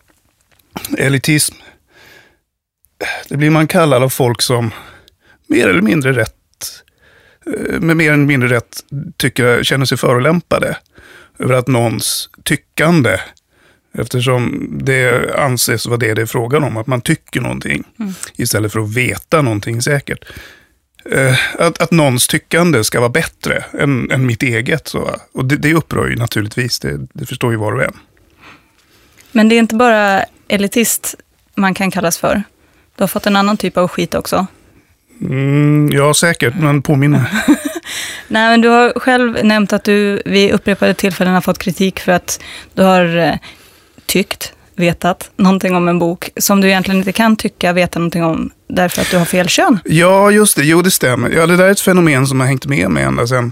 elitism, 0.97 1.55
det 3.29 3.37
blir 3.37 3.49
man 3.49 3.67
kallad 3.67 4.03
av 4.03 4.09
folk 4.09 4.41
som 4.41 4.71
mer 5.49 5.67
eller 5.67 5.81
mindre 5.81 6.13
rätt, 6.13 6.83
eh, 7.45 7.79
med 7.79 7.97
mer 7.97 8.13
eller 8.13 8.25
mindre 8.25 8.49
rätt 8.49 8.83
tycker, 9.17 9.63
känner 9.63 9.85
sig 9.85 9.97
förolämpade 9.97 10.77
över 11.39 11.53
att 11.53 11.67
någons 11.67 12.29
tyckande, 12.43 13.17
eftersom 13.93 14.69
det 14.83 15.35
anses 15.35 15.85
vara 15.85 15.97
det 15.97 16.13
det 16.13 16.21
är 16.21 16.25
frågan 16.25 16.63
om, 16.63 16.77
att 16.77 16.87
man 16.87 17.01
tycker 17.01 17.41
någonting 17.41 17.83
mm. 17.99 18.13
istället 18.35 18.71
för 18.71 18.79
att 18.79 18.93
veta 18.95 19.41
någonting 19.41 19.81
säkert. 19.81 20.25
Eh, 21.05 21.39
att, 21.59 21.81
att 21.81 21.91
någons 21.91 22.27
tyckande 22.27 22.83
ska 22.83 22.99
vara 22.99 23.09
bättre 23.09 23.63
än, 23.79 24.11
än 24.11 24.25
mitt 24.25 24.43
eget. 24.43 24.87
Så. 24.87 25.15
Och 25.31 25.45
det, 25.45 25.55
det 25.55 25.73
upprör 25.73 26.07
ju 26.07 26.15
naturligtvis, 26.15 26.79
det, 26.79 27.07
det 27.13 27.25
förstår 27.25 27.51
ju 27.51 27.57
var 27.57 27.71
och 27.71 27.83
en. 27.83 27.97
Men 29.31 29.49
det 29.49 29.55
är 29.55 29.59
inte 29.59 29.75
bara 29.75 30.25
elitist 30.47 31.15
man 31.55 31.73
kan 31.73 31.91
kallas 31.91 32.17
för. 32.17 32.43
Du 32.95 33.03
har 33.03 33.07
fått 33.07 33.25
en 33.25 33.35
annan 33.35 33.57
typ 33.57 33.77
av 33.77 33.87
skit 33.87 34.15
också. 34.15 34.47
Mm, 35.21 35.89
ja, 35.91 36.13
säkert, 36.13 36.53
men 36.59 36.81
påminn 36.81 37.11
Nej, 38.27 38.49
men 38.49 38.61
du 38.61 38.67
har 38.67 38.99
själv 38.99 39.45
nämnt 39.45 39.73
att 39.73 39.83
du 39.83 40.21
vid 40.25 40.51
upprepade 40.51 40.93
tillfällen 40.93 41.33
har 41.33 41.41
fått 41.41 41.57
kritik 41.57 41.99
för 41.99 42.11
att 42.11 42.39
du 42.73 42.83
har 42.83 43.17
eh, 43.17 43.33
tyckt, 44.05 44.53
vetat 44.75 45.31
någonting 45.35 45.75
om 45.75 45.87
en 45.87 45.99
bok 45.99 46.29
som 46.37 46.61
du 46.61 46.67
egentligen 46.67 46.97
inte 46.97 47.11
kan 47.11 47.35
tycka, 47.35 47.73
veta 47.73 47.99
någonting 47.99 48.23
om, 48.23 48.49
därför 48.67 49.01
att 49.01 49.11
du 49.11 49.17
har 49.17 49.25
fel 49.25 49.47
kön. 49.47 49.79
Ja, 49.85 50.31
just 50.31 50.55
det. 50.55 50.63
Jo, 50.63 50.81
det 50.81 50.91
stämmer. 50.91 51.29
Ja, 51.29 51.47
det 51.47 51.57
där 51.57 51.65
är 51.65 51.71
ett 51.71 51.79
fenomen 51.79 52.27
som 52.27 52.39
har 52.39 52.47
hängt 52.47 52.65
med 52.65 52.89
mig 52.91 53.03
ända 53.03 53.27
sedan. 53.27 53.51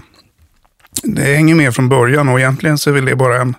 Det 1.02 1.22
hänger 1.22 1.54
med 1.54 1.74
från 1.74 1.88
början 1.88 2.28
och 2.28 2.40
egentligen 2.40 2.78
så 2.78 2.90
är 2.90 2.94
väl 2.94 3.04
det 3.04 3.16
bara 3.16 3.40
en 3.40 3.54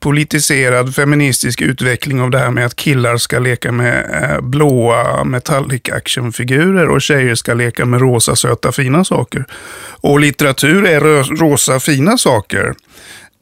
politiserad 0.00 0.94
feministisk 0.94 1.60
utveckling 1.60 2.20
av 2.20 2.30
det 2.30 2.38
här 2.38 2.50
med 2.50 2.66
att 2.66 2.76
killar 2.76 3.16
ska 3.16 3.38
leka 3.38 3.72
med 3.72 4.22
eh, 4.22 4.40
blåa 4.40 5.24
metallic 5.24 5.82
actionfigurer 5.92 6.88
och 6.88 7.02
tjejer 7.02 7.34
ska 7.34 7.54
leka 7.54 7.84
med 7.84 8.00
rosa 8.00 8.36
söta 8.36 8.72
fina 8.72 9.04
saker. 9.04 9.44
Och 9.90 10.20
litteratur 10.20 10.86
är 10.86 11.00
rosa 11.36 11.80
fina 11.80 12.18
saker. 12.18 12.74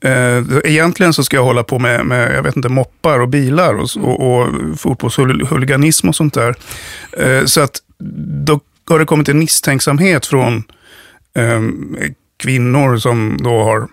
Eh, 0.05 0.45
egentligen 0.65 1.13
så 1.13 1.25
ska 1.25 1.37
jag 1.37 1.45
hålla 1.45 1.63
på 1.63 1.79
med, 1.79 2.07
med 2.07 2.35
jag 2.35 2.43
vet 2.43 2.57
inte, 2.57 2.69
moppar 2.69 3.21
och 3.21 3.29
bilar 3.29 3.75
och, 3.75 3.97
och, 3.97 4.41
och 4.41 4.49
fotbollshuliganism 4.81 6.09
och 6.09 6.17
sånt 6.17 6.35
där. 6.35 6.55
Eh, 7.19 7.45
så 7.45 7.61
att 7.61 7.77
då 8.47 8.61
har 8.89 8.99
det 8.99 9.05
kommit 9.05 9.29
en 9.29 9.39
misstänksamhet 9.39 10.27
från 10.27 10.65
kvinnor 12.39 12.97
som 12.97 13.39
då 13.43 13.63
har 13.63 13.89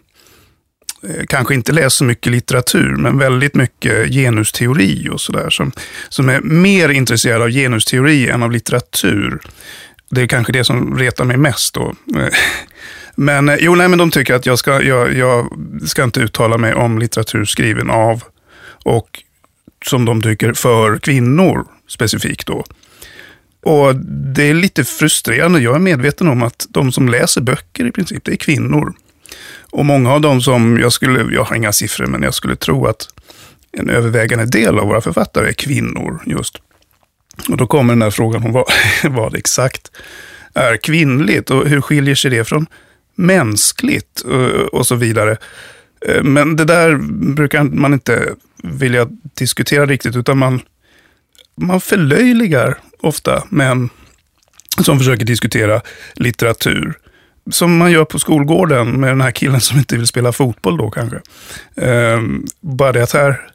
Eh, 1.09 1.25
kanske 1.27 1.53
inte 1.53 1.71
läst 1.71 1.97
så 1.97 2.03
mycket 2.03 2.31
litteratur, 2.31 2.95
men 2.95 3.17
väldigt 3.17 3.55
mycket 3.55 4.13
genusteori 4.13 5.09
och 5.11 5.21
sådär. 5.21 5.49
Som, 5.49 5.71
som 6.09 6.29
är 6.29 6.41
mer 6.41 6.89
intresserad 6.89 7.41
av 7.41 7.49
genusteori 7.49 8.29
än 8.29 8.43
av 8.43 8.51
litteratur. 8.51 9.39
Det 10.09 10.21
är 10.21 10.27
kanske 10.27 10.53
det 10.53 10.63
som 10.63 10.97
retar 10.97 11.25
mig 11.25 11.37
mest 11.37 11.73
då. 11.73 11.95
Men 13.15 13.49
eh, 13.49 13.55
jo, 13.59 13.75
nej, 13.75 13.87
men 13.87 13.99
de 13.99 14.11
tycker 14.11 14.33
att 14.33 14.45
jag 14.45 14.59
ska, 14.59 14.81
jag, 14.81 15.13
jag 15.13 15.47
ska 15.87 16.03
inte 16.03 16.19
uttala 16.19 16.57
mig 16.57 16.73
om 16.73 16.99
litteratur 16.99 17.45
skriven 17.45 17.89
av 17.89 18.23
och 18.83 19.23
som 19.85 20.05
de 20.05 20.21
tycker 20.21 20.53
för 20.53 20.97
kvinnor 20.97 21.65
specifikt 21.87 22.47
då. 22.47 22.65
Och 23.63 23.95
det 24.35 24.43
är 24.43 24.53
lite 24.53 24.83
frustrerande. 24.83 25.59
Jag 25.59 25.75
är 25.75 25.79
medveten 25.79 26.27
om 26.27 26.43
att 26.43 26.67
de 26.69 26.91
som 26.91 27.09
läser 27.09 27.41
böcker 27.41 27.85
i 27.85 27.91
princip, 27.91 28.23
det 28.23 28.31
är 28.31 28.35
kvinnor. 28.35 28.93
Och 29.75 29.85
många 29.85 30.13
av 30.13 30.21
dem 30.21 30.41
som 30.41 30.79
jag 30.79 30.93
skulle, 30.93 31.35
jag 31.35 31.43
har 31.43 31.55
inga 31.55 31.71
siffror, 31.71 32.05
men 32.05 32.21
jag 32.21 32.33
skulle 32.33 32.55
tro 32.55 32.87
att 32.87 33.07
en 33.71 33.89
övervägande 33.89 34.45
del 34.45 34.79
av 34.79 34.87
våra 34.87 35.01
författare 35.01 35.47
är 35.47 35.53
kvinnor 35.53 36.23
just. 36.25 36.57
Och 37.49 37.57
då 37.57 37.67
kommer 37.67 37.93
den 37.93 38.01
här 38.01 38.11
frågan 38.11 38.43
om 38.43 38.51
vad, 38.51 38.65
vad 39.03 39.35
exakt 39.35 39.91
är 40.53 40.77
kvinnligt 40.77 41.51
och 41.51 41.67
hur 41.67 41.81
skiljer 41.81 42.15
sig 42.15 42.31
det 42.31 42.43
från 42.43 42.65
mänskligt 43.15 44.21
och, 44.21 44.73
och 44.73 44.87
så 44.87 44.95
vidare. 44.95 45.37
Eh, 46.07 46.23
men 46.23 46.55
det 46.55 46.65
där 46.65 46.97
brukar 47.35 47.63
man 47.63 47.93
inte 47.93 48.35
vilja 48.63 49.07
diskutera 49.33 49.85
riktigt, 49.85 50.15
utan 50.15 50.37
man, 50.37 50.61
man 51.55 51.81
förlöjligar 51.81 52.77
ofta 52.99 53.43
män 53.49 53.89
som 54.83 54.99
försöker 54.99 55.25
diskutera 55.25 55.81
litteratur 56.13 56.93
som 57.51 57.77
man 57.77 57.91
gör 57.91 58.05
på 58.05 58.19
skolgården 58.19 58.91
med 58.99 59.09
den 59.09 59.21
här 59.21 59.31
killen 59.31 59.61
som 59.61 59.77
inte 59.77 59.97
vill 59.97 60.07
spela 60.07 60.31
fotboll 60.31 60.77
då 60.77 60.89
kanske. 60.89 61.21
Eh, 61.75 62.21
bara 62.61 62.91
det 62.91 63.03
att 63.03 63.11
här, 63.11 63.49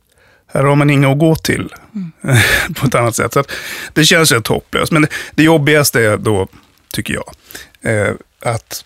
här 0.47 0.65
har 0.65 0.77
man 0.77 0.91
inga 0.91 1.13
att 1.13 1.19
gå 1.19 1.37
till 1.37 1.75
mm. 1.95 2.13
på 2.75 2.87
ett 2.87 2.95
annat 2.95 3.17
sätt. 3.17 3.33
Så 3.33 3.45
det 3.93 4.05
känns 4.05 4.33
rätt 4.33 4.47
hopplöst. 4.47 4.93
Men 4.93 5.03
det, 5.03 5.09
det 5.35 5.43
jobbigaste 5.43 6.03
är 6.03 6.17
då, 6.17 6.49
tycker 6.93 7.15
jag, 7.15 7.35
eh, 7.83 8.15
att 8.43 8.85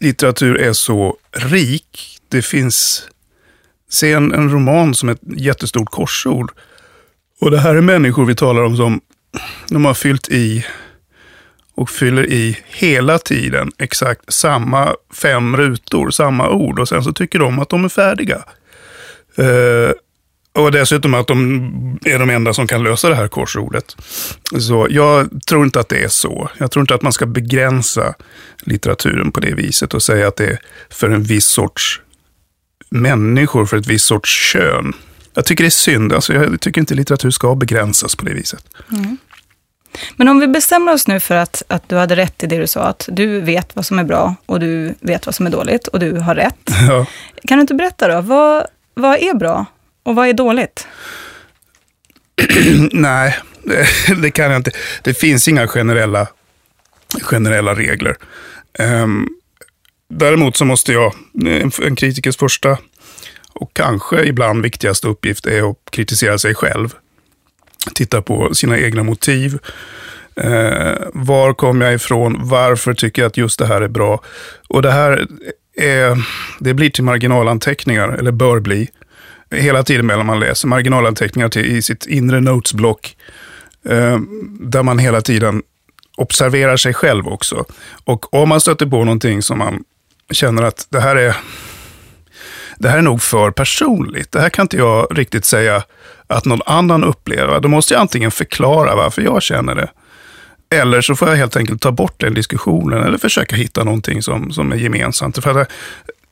litteratur 0.00 0.56
är 0.56 0.72
så 0.72 1.16
rik. 1.32 2.18
Det 2.28 2.42
finns, 2.42 3.08
se 3.90 4.12
en, 4.12 4.32
en 4.32 4.50
roman 4.50 4.94
som 4.94 5.08
ett 5.08 5.20
jättestort 5.36 5.90
korsord. 5.90 6.50
Och 7.40 7.50
det 7.50 7.60
här 7.60 7.74
är 7.74 7.80
människor 7.80 8.24
vi 8.24 8.34
talar 8.34 8.62
om 8.62 8.76
som 8.76 9.00
de 9.68 9.84
har 9.84 9.94
fyllt 9.94 10.28
i 10.28 10.66
och 11.76 11.90
fyller 11.90 12.26
i 12.26 12.58
hela 12.66 13.18
tiden 13.18 13.70
exakt 13.78 14.32
samma 14.32 14.94
fem 15.14 15.56
rutor, 15.56 16.10
samma 16.10 16.50
ord 16.50 16.78
och 16.78 16.88
sen 16.88 17.04
så 17.04 17.12
tycker 17.12 17.38
de 17.38 17.58
att 17.58 17.68
de 17.68 17.84
är 17.84 17.88
färdiga. 17.88 18.44
Eh, 19.36 19.90
Och 20.62 20.72
dessutom 20.72 21.14
att 21.14 21.26
de 21.26 21.98
är 22.04 22.18
de 22.18 22.30
enda 22.30 22.54
som 22.54 22.66
kan 22.66 22.82
lösa 22.82 23.08
det 23.08 23.14
här 23.14 23.28
korsordet. 23.28 23.96
Så 24.58 24.86
jag 24.90 25.28
tror 25.48 25.64
inte 25.64 25.80
att 25.80 25.88
det 25.88 26.04
är 26.04 26.08
så. 26.08 26.50
Jag 26.58 26.70
tror 26.70 26.80
inte 26.80 26.94
att 26.94 27.02
man 27.02 27.12
ska 27.12 27.26
begränsa 27.26 28.14
litteraturen 28.62 29.32
på 29.32 29.40
det 29.40 29.54
viset 29.54 29.94
och 29.94 30.02
säga 30.02 30.28
att 30.28 30.36
det 30.36 30.46
är 30.46 30.58
för 30.90 31.10
en 31.10 31.22
viss 31.22 31.46
sorts 31.46 32.00
människor, 32.90 33.66
för 33.66 33.76
ett 33.76 33.86
visst 33.86 34.06
sorts 34.06 34.30
kön. 34.52 34.92
Jag 35.34 35.44
tycker 35.44 35.64
det 35.64 35.68
är 35.68 35.70
synd. 35.70 36.12
Alltså, 36.12 36.32
jag 36.32 36.60
tycker 36.60 36.80
inte 36.80 36.94
litteratur 36.94 37.30
ska 37.30 37.54
begränsas 37.54 38.16
på 38.16 38.24
det 38.24 38.34
viset. 38.34 38.64
Mm. 38.92 39.16
Men 40.16 40.28
om 40.28 40.40
vi 40.40 40.48
bestämmer 40.48 40.92
oss 40.92 41.06
nu 41.06 41.20
för 41.20 41.34
att, 41.34 41.62
att 41.68 41.88
du 41.88 41.96
hade 41.96 42.16
rätt 42.16 42.42
i 42.42 42.46
det 42.46 42.58
du 42.58 42.66
sa, 42.66 42.82
att 42.82 43.08
du 43.12 43.40
vet 43.40 43.76
vad 43.76 43.86
som 43.86 43.98
är 43.98 44.04
bra 44.04 44.34
och 44.46 44.60
du 44.60 44.94
vet 45.00 45.26
vad 45.26 45.34
som 45.34 45.46
är 45.46 45.50
dåligt 45.50 45.86
och 45.86 46.00
du 46.00 46.12
har 46.12 46.34
rätt. 46.34 46.70
Ja. 46.88 47.06
Kan 47.46 47.58
du 47.58 47.60
inte 47.60 47.74
berätta 47.74 48.08
då, 48.08 48.20
vad, 48.20 48.66
vad 48.94 49.18
är 49.18 49.34
bra 49.34 49.66
och 50.02 50.14
vad 50.14 50.28
är 50.28 50.32
dåligt? 50.32 50.88
Nej, 52.92 53.36
det 54.22 54.30
kan 54.30 54.50
jag 54.50 54.56
inte. 54.56 54.70
Det 55.02 55.14
finns 55.14 55.48
inga 55.48 55.68
generella, 55.68 56.26
generella 57.22 57.74
regler. 57.74 58.16
Ehm, 58.78 59.28
däremot 60.08 60.56
så 60.56 60.64
måste 60.64 60.92
jag, 60.92 61.14
en, 61.46 61.70
en 61.82 61.96
kritikers 61.96 62.36
första 62.36 62.78
och 63.52 63.70
kanske 63.72 64.24
ibland 64.24 64.62
viktigaste 64.62 65.08
uppgift 65.08 65.46
är 65.46 65.70
att 65.70 65.90
kritisera 65.90 66.38
sig 66.38 66.54
själv. 66.54 66.94
Titta 67.94 68.22
på 68.22 68.54
sina 68.54 68.78
egna 68.78 69.02
motiv. 69.02 69.58
Eh, 70.36 70.94
var 71.12 71.54
kom 71.54 71.80
jag 71.80 71.94
ifrån? 71.94 72.36
Varför 72.40 72.94
tycker 72.94 73.22
jag 73.22 73.28
att 73.28 73.36
just 73.36 73.58
det 73.58 73.66
här 73.66 73.80
är 73.80 73.88
bra? 73.88 74.20
Och 74.68 74.82
det 74.82 74.90
här 74.90 75.26
är, 75.76 76.26
det 76.60 76.74
blir 76.74 76.90
till 76.90 77.04
marginalanteckningar, 77.04 78.08
eller 78.08 78.32
bör 78.32 78.60
bli 78.60 78.88
hela 79.50 79.82
tiden 79.82 80.06
medan 80.06 80.26
man 80.26 80.40
läser 80.40 80.68
marginalanteckningar 80.68 81.48
till, 81.48 81.64
i 81.64 81.82
sitt 81.82 82.06
inre 82.06 82.40
notesblock. 82.40 83.16
Eh, 83.88 84.18
där 84.60 84.82
man 84.82 84.98
hela 84.98 85.20
tiden 85.20 85.62
observerar 86.16 86.76
sig 86.76 86.94
själv 86.94 87.28
också. 87.28 87.64
Och 88.04 88.34
om 88.34 88.48
man 88.48 88.60
stöter 88.60 88.86
på 88.86 89.04
någonting 89.04 89.42
som 89.42 89.58
man 89.58 89.84
känner 90.30 90.62
att 90.62 90.86
det 90.90 91.00
här 91.00 91.16
är 91.16 91.36
det 92.78 92.88
här 92.88 92.98
är 92.98 93.02
nog 93.02 93.22
för 93.22 93.50
personligt. 93.50 94.32
Det 94.32 94.40
här 94.40 94.48
kan 94.48 94.64
inte 94.64 94.76
jag 94.76 95.18
riktigt 95.18 95.44
säga 95.44 95.82
att 96.26 96.44
någon 96.44 96.62
annan 96.66 97.04
upplever. 97.04 97.60
Då 97.60 97.68
måste 97.68 97.94
jag 97.94 98.00
antingen 98.00 98.30
förklara 98.30 98.96
varför 98.96 99.22
jag 99.22 99.42
känner 99.42 99.74
det. 99.74 99.90
Eller 100.70 101.00
så 101.00 101.16
får 101.16 101.28
jag 101.28 101.36
helt 101.36 101.56
enkelt 101.56 101.82
ta 101.82 101.92
bort 101.92 102.20
den 102.20 102.34
diskussionen 102.34 103.02
eller 103.02 103.18
försöka 103.18 103.56
hitta 103.56 103.84
någonting 103.84 104.22
som, 104.22 104.52
som 104.52 104.72
är 104.72 104.76
gemensamt. 104.76 105.42
För 105.42 105.60
att, 105.60 105.70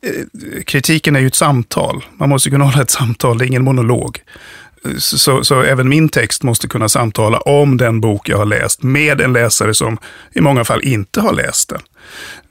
eh, 0.02 0.62
kritiken 0.62 1.16
är 1.16 1.20
ju 1.20 1.26
ett 1.26 1.35
samtal. 1.35 2.04
Man 2.16 2.28
måste 2.28 2.50
kunna 2.50 2.64
hålla 2.70 2.83
ett 2.83 2.90
samtal, 2.90 3.38
det 3.38 3.44
är 3.44 3.46
ingen 3.46 3.64
monolog. 3.64 4.20
Så, 4.98 5.18
så, 5.18 5.44
så, 5.44 5.62
även 5.62 5.88
min 5.88 6.09
text 6.09 6.42
måste 6.42 6.68
kunna 6.68 6.88
samtala 6.88 7.38
om 7.38 7.76
den 7.76 8.00
bok 8.00 8.28
jag 8.28 8.38
har 8.38 8.44
läst 8.44 8.83
med 8.83 9.20
en 9.20 9.33
läsare 9.33 9.74
som 9.74 9.98
i 10.33 10.40
många 10.40 10.64
fall 10.64 10.83
inte 10.83 11.20
har 11.20 11.33
läst 11.33 11.68
den. 11.68 11.80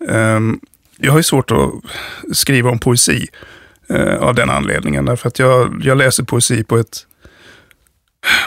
Um, 0.09 0.59
jag 0.97 1.11
har 1.11 1.19
ju 1.19 1.23
svårt 1.23 1.51
att 1.51 1.71
skriva 2.37 2.69
om 2.69 2.79
poesi 2.79 3.27
Eh, 3.89 4.17
av 4.17 4.35
den 4.35 4.49
anledningen. 4.49 5.05
Därför 5.05 5.27
att 5.27 5.39
jag, 5.39 5.81
jag 5.83 5.97
läser 5.97 6.23
poesi 6.23 6.63
på 6.63 6.77
ett 6.77 7.05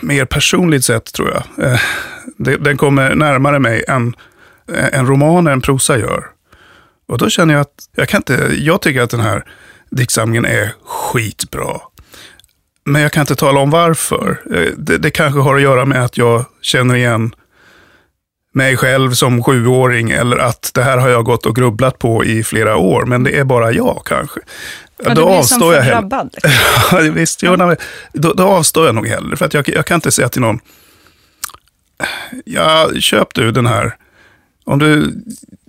mer 0.02 0.24
personligt 0.24 0.84
sätt 0.84 1.12
tror 1.12 1.30
jag. 1.30 1.72
Eh, 1.72 1.80
det, 2.38 2.56
den 2.56 2.76
kommer 2.76 3.14
närmare 3.14 3.58
mig 3.58 3.84
än 3.88 4.14
eh, 4.72 4.98
en 4.98 5.06
roman, 5.06 5.46
en 5.46 5.60
prosa 5.60 5.98
gör. 5.98 6.26
Och 7.08 7.18
då 7.18 7.28
känner 7.28 7.54
jag 7.54 7.60
att 7.60 7.88
jag 7.96 8.08
kan 8.08 8.18
inte, 8.18 8.50
jag 8.58 8.82
tycker 8.82 9.02
att 9.02 9.10
den 9.10 9.20
här 9.20 9.44
diktsamlingen 9.90 10.44
är 10.44 10.72
skitbra. 10.84 11.80
Men 12.84 13.02
jag 13.02 13.12
kan 13.12 13.20
inte 13.20 13.36
tala 13.36 13.60
om 13.60 13.70
varför. 13.70 14.40
Eh, 14.54 14.72
det, 14.76 14.98
det 14.98 15.10
kanske 15.10 15.40
har 15.40 15.56
att 15.56 15.62
göra 15.62 15.84
med 15.84 16.04
att 16.04 16.18
jag 16.18 16.44
känner 16.62 16.94
igen 16.94 17.34
mig 18.52 18.76
själv 18.76 19.10
som 19.10 19.42
sjuåring 19.42 20.10
eller 20.10 20.36
att 20.36 20.70
det 20.74 20.82
här 20.82 20.98
har 20.98 21.08
jag 21.08 21.24
gått 21.24 21.46
och 21.46 21.56
grubblat 21.56 21.98
på 21.98 22.24
i 22.24 22.44
flera 22.44 22.76
år, 22.76 23.04
men 23.04 23.24
det 23.24 23.38
är 23.38 23.44
bara 23.44 23.72
jag 23.72 24.02
kanske. 24.04 24.40
Ja, 25.04 25.14
då 25.14 25.28
avstår 25.28 25.74
jag 25.74 25.82
hellre. 25.82 26.28
Liksom. 26.32 26.50
ja, 26.90 27.10
visst, 27.12 27.42
ja. 27.42 27.76
då, 28.12 28.32
då, 28.32 28.48
avstår 28.48 28.86
jag 28.86 28.94
nog 28.94 29.06
hellre. 29.06 29.36
För 29.36 29.44
att 29.44 29.54
jag, 29.54 29.68
jag 29.68 29.86
kan 29.86 29.94
inte 29.94 30.12
säga 30.12 30.28
till 30.28 30.40
någon, 30.40 30.60
ja, 32.44 32.90
köp 33.00 33.34
du 33.34 33.52
den 33.52 33.66
här. 33.66 33.96
Om 34.64 34.78
du, 34.78 35.12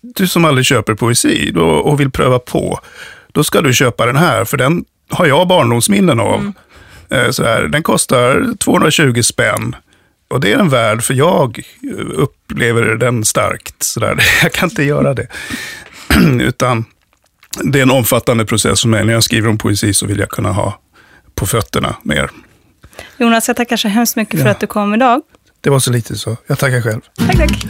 du 0.02 0.28
som 0.28 0.46
aldrig 0.46 0.66
köper 0.66 0.94
poesi 0.94 1.52
då, 1.56 1.66
och 1.66 2.00
vill 2.00 2.12
pröva 2.12 2.40
på, 2.40 2.80
då 3.32 3.44
ska 3.44 3.62
du 3.62 3.74
köpa 3.74 4.06
den 4.06 4.16
här, 4.16 4.46
för 4.46 4.58
den 4.58 4.86
har 5.10 5.26
jag 5.26 5.48
barndomsminnen 5.48 6.20
av. 6.20 6.40
Mm. 6.40 6.54
Eh, 7.10 7.32
sådär. 7.32 7.68
Den 7.68 7.84
kostar 7.84 8.58
220 8.58 9.22
spänn. 9.22 9.76
Och 10.28 10.40
det 10.40 10.54
är 10.54 10.58
en 10.58 10.70
värld, 10.70 11.04
för 11.04 11.14
jag 11.14 11.62
upplever 12.14 12.96
den 12.96 13.26
starkt. 13.26 13.84
Sådär. 13.84 14.24
Jag 14.44 14.52
kan 14.52 14.70
inte 14.70 14.84
göra 14.84 15.14
det. 15.14 15.28
Utan 16.42 16.86
det 17.64 17.80
är 17.80 17.84
en 17.84 17.92
omfattande 17.92 18.46
process 18.46 18.82
för 18.82 18.88
mig. 18.88 19.06
När 19.06 19.14
jag 19.14 19.24
skriver 19.24 19.50
om 19.50 19.58
poesi 19.58 19.94
så 19.94 20.06
vill 20.06 20.20
jag 20.20 20.30
kunna 20.30 20.52
ha 20.52 20.80
på 21.36 21.46
fötterna 21.46 21.96
mer. 22.04 22.30
Jonas, 23.18 23.48
jag 23.48 23.58
tackar 23.58 23.78
så 23.78 23.88
hemskt 23.88 24.16
mycket 24.16 24.40
ja. 24.40 24.44
för 24.44 24.50
att 24.50 24.60
du 24.60 24.68
kom 24.68 24.94
idag. 24.94 25.22
Det 25.62 25.70
var 25.70 25.80
så 25.80 25.92
lite 25.92 26.16
så. 26.16 26.38
Jag 26.48 26.60
tackar 26.60 26.82
själv. 26.82 27.02
Tack, 27.28 27.38
tack. 27.38 27.68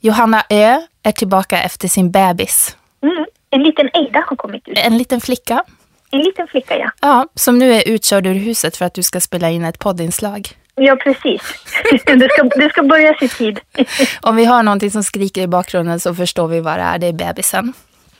Johanna 0.00 0.44
Ö 0.50 0.80
är 1.02 1.12
tillbaka 1.12 1.62
efter 1.62 1.88
sin 1.88 2.10
bebis. 2.10 2.76
Mm. 3.02 3.24
En 3.50 3.62
liten 3.62 3.88
Eida 3.94 4.24
har 4.28 4.36
kommit 4.36 4.68
ut. 4.68 4.78
En 4.78 4.98
liten 4.98 5.20
flicka. 5.20 5.64
En 6.10 6.20
liten 6.20 6.48
flicka, 6.48 6.78
ja. 6.78 6.90
Ja, 7.00 7.26
som 7.34 7.58
nu 7.58 7.72
är 7.72 7.88
utkörd 7.88 8.26
ur 8.26 8.34
huset 8.34 8.76
för 8.76 8.84
att 8.84 8.94
du 8.94 9.02
ska 9.02 9.20
spela 9.20 9.50
in 9.50 9.64
ett 9.64 9.78
poddinslag. 9.78 10.48
Ja, 10.74 10.96
precis. 10.96 11.42
det, 12.06 12.28
ska, 12.30 12.42
det 12.42 12.70
ska 12.70 12.82
börja 12.82 13.14
i 13.20 13.28
tid. 13.28 13.60
Om 14.20 14.36
vi 14.36 14.44
har 14.44 14.62
någonting 14.62 14.90
som 14.90 15.02
skriker 15.02 15.42
i 15.42 15.46
bakgrunden 15.46 16.00
så 16.00 16.14
förstår 16.14 16.48
vi 16.48 16.60
vad 16.60 16.78
det 16.78 16.82
är. 16.82 16.98
Det 16.98 17.06
är 17.06 17.12
bebisen. 17.12 17.72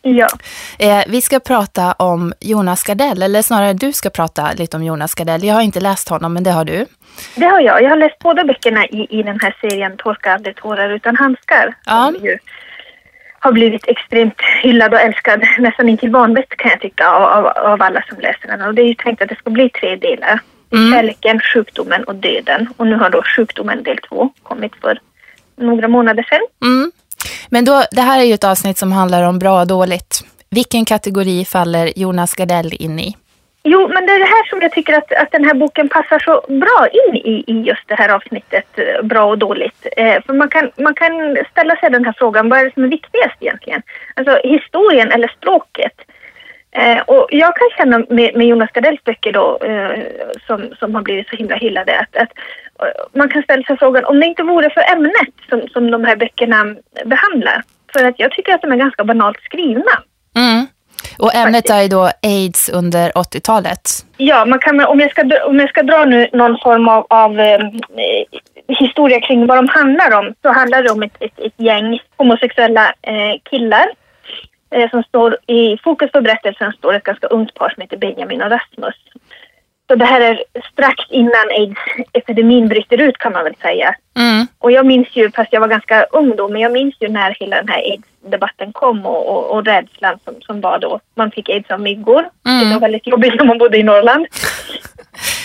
Ja. 0.03 0.29
Eh, 0.79 1.03
vi 1.09 1.21
ska 1.21 1.41
prata 1.41 1.93
om 1.93 2.33
Jonas 2.41 2.83
Gardell, 2.83 3.23
eller 3.23 3.43
snarare 3.43 3.73
du 3.73 3.93
ska 3.93 4.11
prata 4.11 4.53
lite 4.53 4.77
om 4.77 4.85
Jonas 4.85 5.15
Gardell. 5.15 5.45
Jag 5.45 5.55
har 5.55 5.63
inte 5.63 5.81
läst 5.81 6.09
honom, 6.09 6.33
men 6.33 6.43
det 6.43 6.51
har 6.51 6.65
du. 6.65 6.87
Det 7.35 7.47
har 7.47 7.61
jag. 7.61 7.83
Jag 7.83 7.89
har 7.91 7.97
läst 7.97 8.19
båda 8.19 8.45
böckerna 8.45 8.87
i, 8.87 9.07
i 9.11 9.23
den 9.23 9.41
här 9.41 9.57
serien 9.61 9.97
Torka 9.97 10.33
aldrig 10.35 10.57
tårar 10.57 10.91
utan 10.91 11.17
handskar. 11.17 11.75
Ja. 11.87 12.13
Som 12.15 12.25
ju 12.25 12.39
har 13.41 13.53
blivit 13.53 13.87
extremt 13.87 14.41
hyllad 14.63 14.95
och 14.95 15.01
älskad, 15.01 15.43
nästan 15.59 15.89
intill 15.89 16.11
vanvett 16.11 16.49
kan 16.49 16.71
jag 16.71 16.81
tycka, 16.81 17.09
av, 17.09 17.23
av, 17.23 17.47
av, 17.47 17.83
alla 17.83 18.05
som 18.09 18.21
läser 18.21 18.49
den. 18.49 18.63
Och 18.63 18.75
det 18.75 18.83
är 18.83 18.87
ju 18.87 18.95
tänkt 18.95 19.23
att 19.23 19.29
det 19.29 19.39
ska 19.39 19.51
bli 19.51 19.69
tre 19.69 19.97
delar. 19.97 20.41
Mm. 20.73 20.93
Kärleken, 20.93 21.41
sjukdomen 21.41 22.05
och 22.05 22.15
döden. 22.15 22.69
Och 22.77 22.87
nu 22.87 22.97
har 22.97 23.11
då 23.11 23.23
sjukdomen 23.37 23.83
del 23.83 23.99
två 24.09 24.31
kommit 24.43 24.73
för 24.81 24.99
några 25.57 25.89
månader 25.89 26.23
sedan. 26.23 26.71
Mm. 26.71 26.93
Men 27.49 27.65
då, 27.65 27.83
det 27.91 28.01
här 28.01 28.21
är 28.21 28.25
ju 28.25 28.35
ett 28.35 28.45
avsnitt 28.45 28.79
som 28.79 28.93
handlar 28.93 29.23
om 29.23 29.39
bra 29.39 29.61
och 29.61 29.67
dåligt. 29.67 30.25
Vilken 30.51 30.85
kategori 30.85 31.45
faller 31.45 31.93
Jonas 31.97 32.35
Gardell 32.35 32.73
in 32.73 33.01
i? 33.01 33.17
Jo, 33.63 33.89
men 33.89 34.07
det 34.07 34.13
är 34.13 34.19
det 34.19 34.25
här 34.25 34.49
som 34.49 34.61
jag 34.63 34.73
tycker 34.73 34.95
att, 34.95 35.13
att 35.13 35.31
den 35.33 35.45
här 35.45 35.55
boken 35.55 35.89
passar 35.89 36.19
så 36.19 36.45
bra 36.49 36.89
in 36.93 37.17
i, 37.17 37.45
i 37.47 37.63
just 37.63 37.89
det 37.89 37.95
här 37.95 38.09
avsnittet, 38.09 38.79
eh, 38.79 39.03
bra 39.03 39.25
och 39.25 39.39
dåligt. 39.39 39.87
Eh, 39.97 40.23
för 40.27 40.33
man 40.33 40.49
kan, 40.49 40.71
man 40.77 40.95
kan 40.95 41.37
ställa 41.51 41.77
sig 41.77 41.91
den 41.91 42.05
här 42.05 42.15
frågan, 42.19 42.49
vad 42.49 42.59
är 42.59 42.65
det 42.65 42.75
som 42.75 42.85
är 42.85 42.89
viktigast 42.89 43.37
egentligen? 43.41 43.83
Alltså 44.15 44.41
historien 44.45 45.13
eller 45.13 45.29
språket? 45.29 45.93
Eh, 46.73 47.01
och 47.01 47.27
jag 47.31 47.57
kan 47.57 47.69
känna 47.77 47.99
med, 47.99 48.37
med 48.37 48.47
Jonas 48.47 48.71
Gardells 48.73 49.05
böcker 49.05 49.33
då, 49.33 49.59
eh, 49.63 50.03
som, 50.47 50.75
som 50.79 50.95
har 50.95 51.03
blivit 51.03 51.29
så 51.29 51.37
himla 51.37 51.57
hyllade, 51.57 51.99
att, 51.99 52.17
att 52.17 52.33
eh, 52.83 53.05
man 53.13 53.29
kan 53.29 53.43
ställa 53.43 53.63
sig 53.63 53.77
frågan 53.79 54.05
om 54.05 54.21
det 54.21 54.27
inte 54.27 54.43
vore 54.43 54.71
för 54.71 54.93
ämnet 54.93 55.35
som, 55.49 55.69
som 55.69 55.91
de 55.91 56.05
här 56.05 56.17
böckerna 56.17 56.77
behandlar. 57.05 57.63
För 57.93 58.05
att 58.05 58.19
jag 58.19 58.31
tycker 58.31 58.55
att 58.55 58.63
de 58.63 58.73
är 58.73 58.77
ganska 58.77 59.05
banalt 59.05 59.41
skrivna. 59.43 59.93
Mm. 60.37 60.67
Och 61.21 61.35
ämnet 61.35 61.71
är 61.71 61.83
ju 61.83 61.89
då 61.89 62.11
aids 62.23 62.69
under 62.69 63.11
80-talet. 63.11 63.81
Ja, 64.17 64.45
man 64.45 64.59
kan, 64.59 64.81
om, 64.81 65.01
jag 65.01 65.11
ska, 65.11 65.23
om 65.47 65.59
jag 65.59 65.69
ska 65.69 65.83
dra 65.83 66.05
nu 66.05 66.29
någon 66.33 66.59
form 66.59 66.89
av, 66.89 67.07
av 67.11 67.41
eh, 67.41 67.59
historia 68.69 69.21
kring 69.21 69.47
vad 69.47 69.59
de 69.59 69.69
handlar 69.69 70.19
om 70.19 70.35
så 70.43 70.49
handlar 70.49 70.83
det 70.83 70.91
om 70.91 71.03
ett, 71.03 71.17
ett, 71.21 71.39
ett 71.39 71.55
gäng 71.57 72.01
homosexuella 72.17 72.95
eh, 73.03 73.41
killar. 73.51 73.87
Eh, 74.75 74.91
som 74.91 75.03
står 75.03 75.37
I 75.47 75.79
fokus 75.85 76.11
för 76.13 76.21
berättelsen 76.21 76.73
står 76.73 76.95
ett 76.95 77.05
ganska 77.05 77.27
ungt 77.27 77.55
par 77.55 77.69
som 77.71 77.81
heter 77.81 77.97
Benjamin 77.97 78.43
och 78.43 78.51
Rasmus. 78.51 78.95
Så 79.91 79.97
det 79.97 80.05
här 80.05 80.21
är 80.21 80.45
strax 80.73 81.05
innan 81.11 81.47
aids-epidemin 81.59 82.69
bryter 82.69 83.01
ut 83.01 83.19
kan 83.19 83.33
man 83.33 83.45
väl 83.45 83.55
säga. 83.63 83.95
Mm. 84.17 84.47
Och 84.59 84.73
jag 84.73 84.87
minns 84.87 85.09
ju, 85.13 85.31
fast 85.31 85.53
jag 85.53 85.61
var 85.61 85.69
ganska 85.69 86.03
ung 86.03 86.37
då, 86.37 86.49
men 86.49 86.61
jag 86.61 86.73
minns 86.73 86.95
ju 87.01 87.09
när 87.09 87.37
hela 87.41 87.57
den 87.57 87.69
här 87.69 87.79
aids-debatten 87.79 88.73
kom 88.73 89.07
och, 89.07 89.29
och, 89.29 89.51
och 89.51 89.65
rädslan 89.65 90.19
som, 90.25 90.35
som 90.41 90.61
var 90.61 90.79
då. 90.79 91.01
Man 91.17 91.31
fick 91.31 91.49
aids 91.49 91.71
av 91.71 91.81
myggor. 91.81 92.29
Mm. 92.47 92.69
Det 92.69 92.75
var 92.75 92.81
väldigt 92.81 93.07
jobbigt 93.07 93.35
när 93.35 93.45
man 93.45 93.59
bodde 93.59 93.79
i 93.79 93.83
Norrland. 93.83 94.27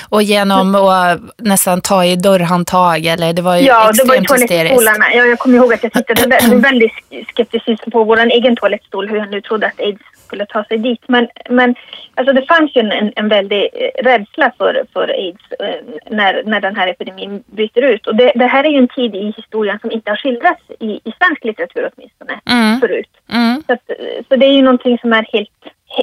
Och 0.10 0.24
genom 0.24 0.76
att 0.76 1.20
nästan 1.38 1.82
ta 1.82 2.06
i 2.06 2.16
dörrhandtag 2.16 3.06
eller 3.06 3.34
det 3.34 3.42
var 3.42 3.58
ju 3.58 3.66
Ja, 3.66 3.92
det 3.92 4.04
var 4.08 4.16
extremt 4.16 4.48
toalettstolarna. 4.50 5.14
Ja, 5.14 5.24
jag 5.26 5.40
kommer 5.40 5.58
ihåg 5.58 5.74
att 5.74 5.84
jag 5.84 5.94
tittade 5.94 6.40
väldigt 6.56 6.92
skepticism 7.28 7.92
på 7.92 8.04
vår 8.04 8.18
egen 8.18 8.56
toalettstol, 8.56 9.10
hur 9.10 9.18
jag 9.18 9.32
nu 9.32 9.42
trodde 9.42 9.68
att 9.68 9.80
aids 9.80 10.02
skulle 10.26 10.46
ta 10.46 10.64
sig 10.64 10.78
dit. 10.78 11.02
Men, 11.08 11.28
men 11.50 11.76
alltså 12.16 12.34
det 12.34 12.46
fanns 12.46 12.76
ju 12.76 12.82
en, 12.82 13.14
en, 13.16 13.30
väldig 13.30 13.70
eh, 13.74 14.04
rädsla 14.04 14.52
för, 14.58 14.86
för 14.94 15.08
aids 15.08 15.44
eh, 15.60 15.76
när, 16.10 16.44
när 16.46 16.62
den 16.62 16.76
här 16.76 16.88
epidemin 16.88 17.44
bryter 17.46 17.82
ut. 17.82 18.08
Och 18.08 18.16
det, 18.16 18.32
det 18.36 18.48
här 18.48 18.64
är 18.64 18.70
ju 18.70 18.78
en 18.78 18.88
tid 18.88 19.16
i 19.16 19.34
historien 19.38 19.80
som 19.82 19.92
inte 19.92 20.12
har 20.12 20.18
skildrats 20.18 20.62
i, 20.80 20.86
i 20.86 21.14
svensk 21.20 21.44
litteratur 21.44 21.90
åtminstone 21.96 22.40
Mm. 22.50 22.80
förut. 22.80 23.10
Mm. 23.32 23.64
Så, 23.68 23.74
att, 23.74 23.90
eh, 23.90 24.24
så 24.30 24.36
det 24.36 24.46
är 24.46 24.52
ju 24.54 24.62
någonting 24.62 24.98
som 24.98 25.14
är 25.14 25.26
helt, 25.34 25.50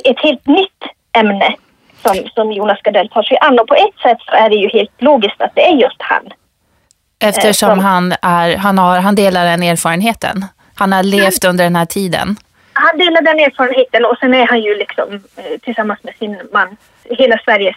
ett 0.04 0.20
helt 0.20 0.46
nytt 0.46 0.82
ämne 1.16 1.54
som, 2.02 2.28
som 2.34 2.52
Jonas 2.52 2.82
Gardell 2.82 3.08
tar 3.08 3.22
sig 3.22 3.38
an. 3.40 3.58
Och 3.58 3.68
på 3.68 3.74
ett 3.74 3.98
sätt 4.02 4.18
så 4.20 4.32
är 4.36 4.50
det 4.50 4.56
ju 4.56 4.68
helt 4.68 5.02
logiskt 5.02 5.40
att 5.42 5.54
det 5.54 5.66
är 5.68 5.76
just 5.76 5.96
han. 5.98 6.22
Eftersom 7.24 7.68
som- 7.70 7.78
han, 7.78 8.12
är, 8.22 8.56
han, 8.56 8.78
har, 8.78 9.00
han 9.00 9.14
delar 9.14 9.44
den 9.44 9.62
erfarenheten. 9.62 10.44
Han 10.74 10.92
har 10.92 11.02
levt 11.02 11.44
under 11.44 11.64
den 11.64 11.76
här 11.76 11.84
tiden. 11.86 12.36
Han 12.84 12.98
delar 12.98 13.22
den 13.22 13.40
erfarenheten 13.40 14.04
och 14.04 14.18
sen 14.20 14.34
är 14.34 14.46
han 14.46 14.62
ju 14.62 14.74
liksom 14.74 15.08
eh, 15.36 15.58
tillsammans 15.62 16.02
med 16.02 16.14
sin 16.18 16.40
man 16.52 16.76
hela 17.04 17.38
Sveriges 17.44 17.76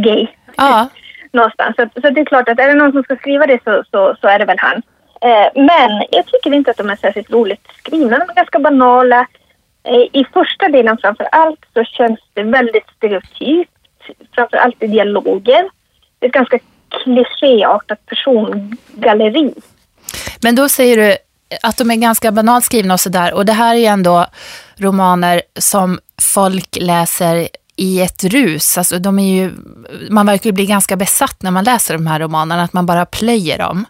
gay 0.00 0.26
Ja, 0.56 0.88
någonstans. 1.32 1.76
Så, 1.76 2.00
så 2.00 2.10
det 2.10 2.20
är 2.20 2.24
klart 2.24 2.48
att 2.48 2.58
är 2.58 2.68
det 2.68 2.74
någon 2.74 2.92
som 2.92 3.02
ska 3.02 3.16
skriva 3.16 3.46
det 3.46 3.60
så, 3.64 3.84
så, 3.90 4.16
så 4.20 4.28
är 4.28 4.38
det 4.38 4.44
väl 4.44 4.58
han. 4.58 4.82
Eh, 5.20 5.48
men 5.54 6.04
jag 6.10 6.26
tycker 6.26 6.54
inte 6.54 6.70
att 6.70 6.76
de 6.76 6.90
är 6.90 6.96
särskilt 6.96 7.30
roligt 7.30 7.68
skrivna. 7.78 8.18
De 8.18 8.30
är 8.30 8.34
ganska 8.34 8.58
banala. 8.58 9.26
Eh, 9.84 10.20
I 10.20 10.26
första 10.32 10.68
delen 10.68 10.98
framför 10.98 11.28
allt 11.32 11.60
så 11.74 11.84
känns 11.84 12.20
det 12.32 12.42
väldigt 12.42 12.88
stereotypt. 12.96 13.70
Framför 14.34 14.56
allt 14.56 14.82
i 14.82 14.86
dialoger. 14.86 15.70
Det 16.18 16.26
är 16.26 16.28
ett 16.28 16.34
ganska 16.34 16.58
klichéartat 16.88 18.06
persongalleri. 18.06 19.54
men 20.42 20.54
då 20.54 20.68
säger 20.68 20.96
du 20.96 21.16
att 21.62 21.76
de 21.76 21.90
är 21.90 21.96
ganska 21.96 22.32
banalt 22.32 22.64
skrivna 22.64 22.94
och 22.94 23.00
sådär. 23.00 23.34
Och 23.34 23.46
det 23.46 23.52
här 23.52 23.74
är 23.74 23.78
ju 23.78 23.84
ändå 23.84 24.26
romaner 24.76 25.42
som 25.58 25.98
folk 26.20 26.76
läser 26.80 27.48
i 27.76 28.00
ett 28.00 28.24
rus. 28.24 28.78
Alltså 28.78 28.98
de 28.98 29.18
är 29.18 29.34
ju, 29.34 29.52
man 30.10 30.26
verkar 30.26 30.52
bli 30.52 30.66
ganska 30.66 30.96
besatt 30.96 31.42
när 31.42 31.50
man 31.50 31.64
läser 31.64 31.94
de 31.94 32.06
här 32.06 32.20
romanerna, 32.20 32.62
att 32.62 32.72
man 32.72 32.86
bara 32.86 33.06
plöjer 33.06 33.58
dem. 33.58 33.84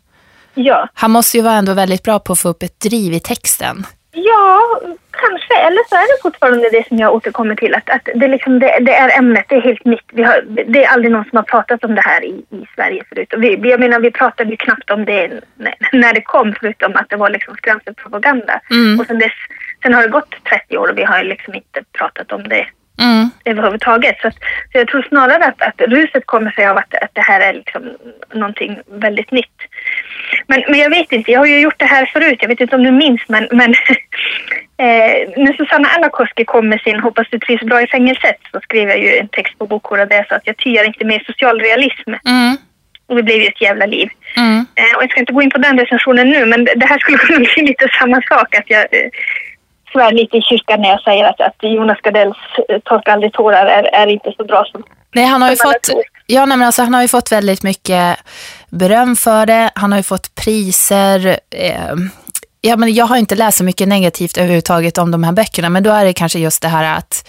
Ja. 0.54 0.88
Han 0.94 1.10
måste 1.10 1.36
ju 1.36 1.42
vara 1.42 1.54
ändå 1.54 1.74
väldigt 1.74 2.02
bra 2.02 2.18
på 2.18 2.32
att 2.32 2.38
få 2.38 2.48
upp 2.48 2.62
ett 2.62 2.80
driv 2.80 3.12
i 3.12 3.20
texten. 3.20 3.86
Ja, 4.14 4.80
kanske. 5.10 5.54
Eller 5.54 5.88
så 5.88 5.94
är 5.94 6.16
det 6.16 6.22
fortfarande 6.22 6.70
det 6.70 6.88
som 6.88 6.98
jag 6.98 7.14
återkommer 7.14 7.54
till. 7.54 7.74
Att, 7.74 7.90
att 7.90 8.08
det, 8.14 8.28
liksom, 8.28 8.58
det, 8.58 8.78
det 8.80 8.94
är 8.94 9.18
ämnet, 9.18 9.44
det 9.48 9.54
är 9.54 9.60
helt 9.60 9.84
nytt. 9.84 10.04
Vi 10.12 10.22
har, 10.22 10.44
det 10.66 10.84
är 10.84 10.88
aldrig 10.88 11.12
någon 11.12 11.24
som 11.24 11.36
har 11.36 11.42
pratat 11.42 11.84
om 11.84 11.94
det 11.94 12.00
här 12.00 12.24
i, 12.24 12.44
i 12.50 12.66
Sverige 12.74 13.04
förut. 13.08 13.32
Och 13.32 13.42
vi, 13.42 13.70
jag 13.70 13.80
menar, 13.80 14.00
vi 14.00 14.10
pratade 14.10 14.50
ju 14.50 14.56
knappt 14.56 14.90
om 14.90 15.04
det 15.04 15.40
när, 15.56 15.74
när 15.92 16.14
det 16.14 16.22
kom, 16.22 16.54
förutom 16.60 16.96
att 16.96 17.08
det 17.08 17.16
var 17.16 17.30
liksom 17.30 17.56
skrämselpropaganda. 17.56 18.60
Mm. 18.70 19.00
Och 19.00 19.06
sen, 19.06 19.18
dess, 19.18 19.32
sen 19.82 19.94
har 19.94 20.02
det 20.02 20.08
gått 20.08 20.34
30 20.44 20.78
år 20.78 20.88
och 20.88 20.98
vi 20.98 21.04
har 21.04 21.24
liksom 21.24 21.54
inte 21.54 21.84
pratat 21.92 22.32
om 22.32 22.48
det 22.48 22.66
Mm. 23.00 23.30
överhuvudtaget. 23.44 24.20
Så, 24.20 24.28
att, 24.28 24.34
så 24.72 24.78
jag 24.78 24.88
tror 24.88 25.02
snarare 25.02 25.44
att, 25.44 25.62
att 25.62 25.80
ruset 25.80 26.26
kommer 26.26 26.50
sig 26.50 26.66
av 26.66 26.76
att, 26.76 26.94
att 26.94 27.10
det 27.12 27.20
här 27.20 27.40
är 27.40 27.52
liksom 27.52 27.90
någonting 28.32 28.80
väldigt 28.86 29.30
nytt. 29.30 29.58
Men, 30.46 30.64
men 30.68 30.80
jag 30.80 30.90
vet 30.90 31.12
inte, 31.12 31.32
jag 31.32 31.40
har 31.40 31.46
ju 31.46 31.60
gjort 31.60 31.78
det 31.78 31.84
här 31.84 32.10
förut, 32.12 32.38
jag 32.40 32.48
vet 32.48 32.60
inte 32.60 32.76
om 32.76 32.82
du 32.82 32.90
minns 32.90 33.20
men, 33.28 33.48
men 33.50 33.70
eh, 34.84 35.14
när 35.36 35.56
Susanna 35.56 35.88
Alakoski 35.88 36.44
kom 36.44 36.68
med 36.68 36.80
sin 36.80 37.00
Hoppas 37.00 37.26
du 37.30 37.38
trivs 37.38 37.62
bra 37.62 37.82
i 37.82 37.86
fängelset 37.86 38.36
så 38.52 38.60
skrev 38.60 38.88
jag 38.88 38.98
ju 38.98 39.16
en 39.16 39.28
text 39.28 39.58
på 39.58 39.66
Bokhora 39.66 40.06
där 40.06 40.16
jag 40.16 40.28
sa 40.28 40.34
att 40.34 40.46
jag 40.46 40.56
tyar 40.56 40.84
inte 40.84 41.04
mer 41.04 41.22
socialrealism. 41.26 42.10
Mm. 42.26 42.56
Och 43.06 43.16
det 43.16 43.22
blev 43.22 43.36
ju 43.36 43.46
ett 43.46 43.60
jävla 43.60 43.86
liv. 43.86 44.08
Mm. 44.36 44.66
Eh, 44.74 44.96
och 44.96 45.02
jag 45.02 45.10
ska 45.10 45.20
inte 45.20 45.32
gå 45.32 45.42
in 45.42 45.50
på 45.50 45.58
den 45.58 45.78
recensionen 45.78 46.30
nu 46.30 46.46
men 46.46 46.64
det, 46.64 46.86
här 46.86 46.98
skulle 46.98 47.18
kunna 47.26 47.38
bli 47.38 47.62
lite 47.62 47.88
samma 47.98 48.22
sak. 48.22 48.54
Att 48.54 48.70
jag 48.70 48.80
eh, 48.80 49.10
svär 49.92 50.12
lite 50.12 50.36
i 50.36 50.42
kyrkan 50.42 50.80
när 50.80 50.88
jag 50.88 51.02
säger 51.02 51.24
att, 51.24 51.40
att 51.40 51.56
Jonas 51.60 51.98
Gardells 52.02 52.38
eh, 52.68 52.78
Torka 52.78 53.12
aldrig 53.12 53.32
tårar 53.32 53.66
är, 53.66 53.82
är 53.94 54.06
inte 54.06 54.32
så 54.36 54.44
bra 54.44 54.64
som 54.64 54.84
Nej, 55.14 55.24
han 55.24 55.42
har 55.42 55.50
ju 55.50 55.56
fått, 55.56 55.90
ja, 56.26 56.46
nej, 56.46 56.58
men 56.58 56.66
alltså, 56.66 56.82
han 56.82 56.94
har 56.94 57.02
ju 57.02 57.08
fått 57.08 57.32
väldigt 57.32 57.62
mycket 57.62 58.18
beröm 58.72 59.16
för 59.16 59.46
det. 59.46 59.70
Han 59.74 59.92
har 59.92 59.98
ju 59.98 60.02
fått 60.02 60.34
priser. 60.34 61.38
Eh, 61.50 61.94
ja, 62.60 62.76
men 62.76 62.94
jag 62.94 63.04
har 63.04 63.16
inte 63.16 63.34
läst 63.34 63.58
så 63.58 63.64
mycket 63.64 63.88
negativt 63.88 64.36
överhuvudtaget 64.38 64.98
om 64.98 65.10
de 65.10 65.24
här 65.24 65.32
böckerna, 65.32 65.68
men 65.68 65.82
då 65.82 65.90
är 65.90 66.04
det 66.04 66.12
kanske 66.12 66.38
just 66.38 66.62
det 66.62 66.68
här 66.68 66.98
att 66.98 67.28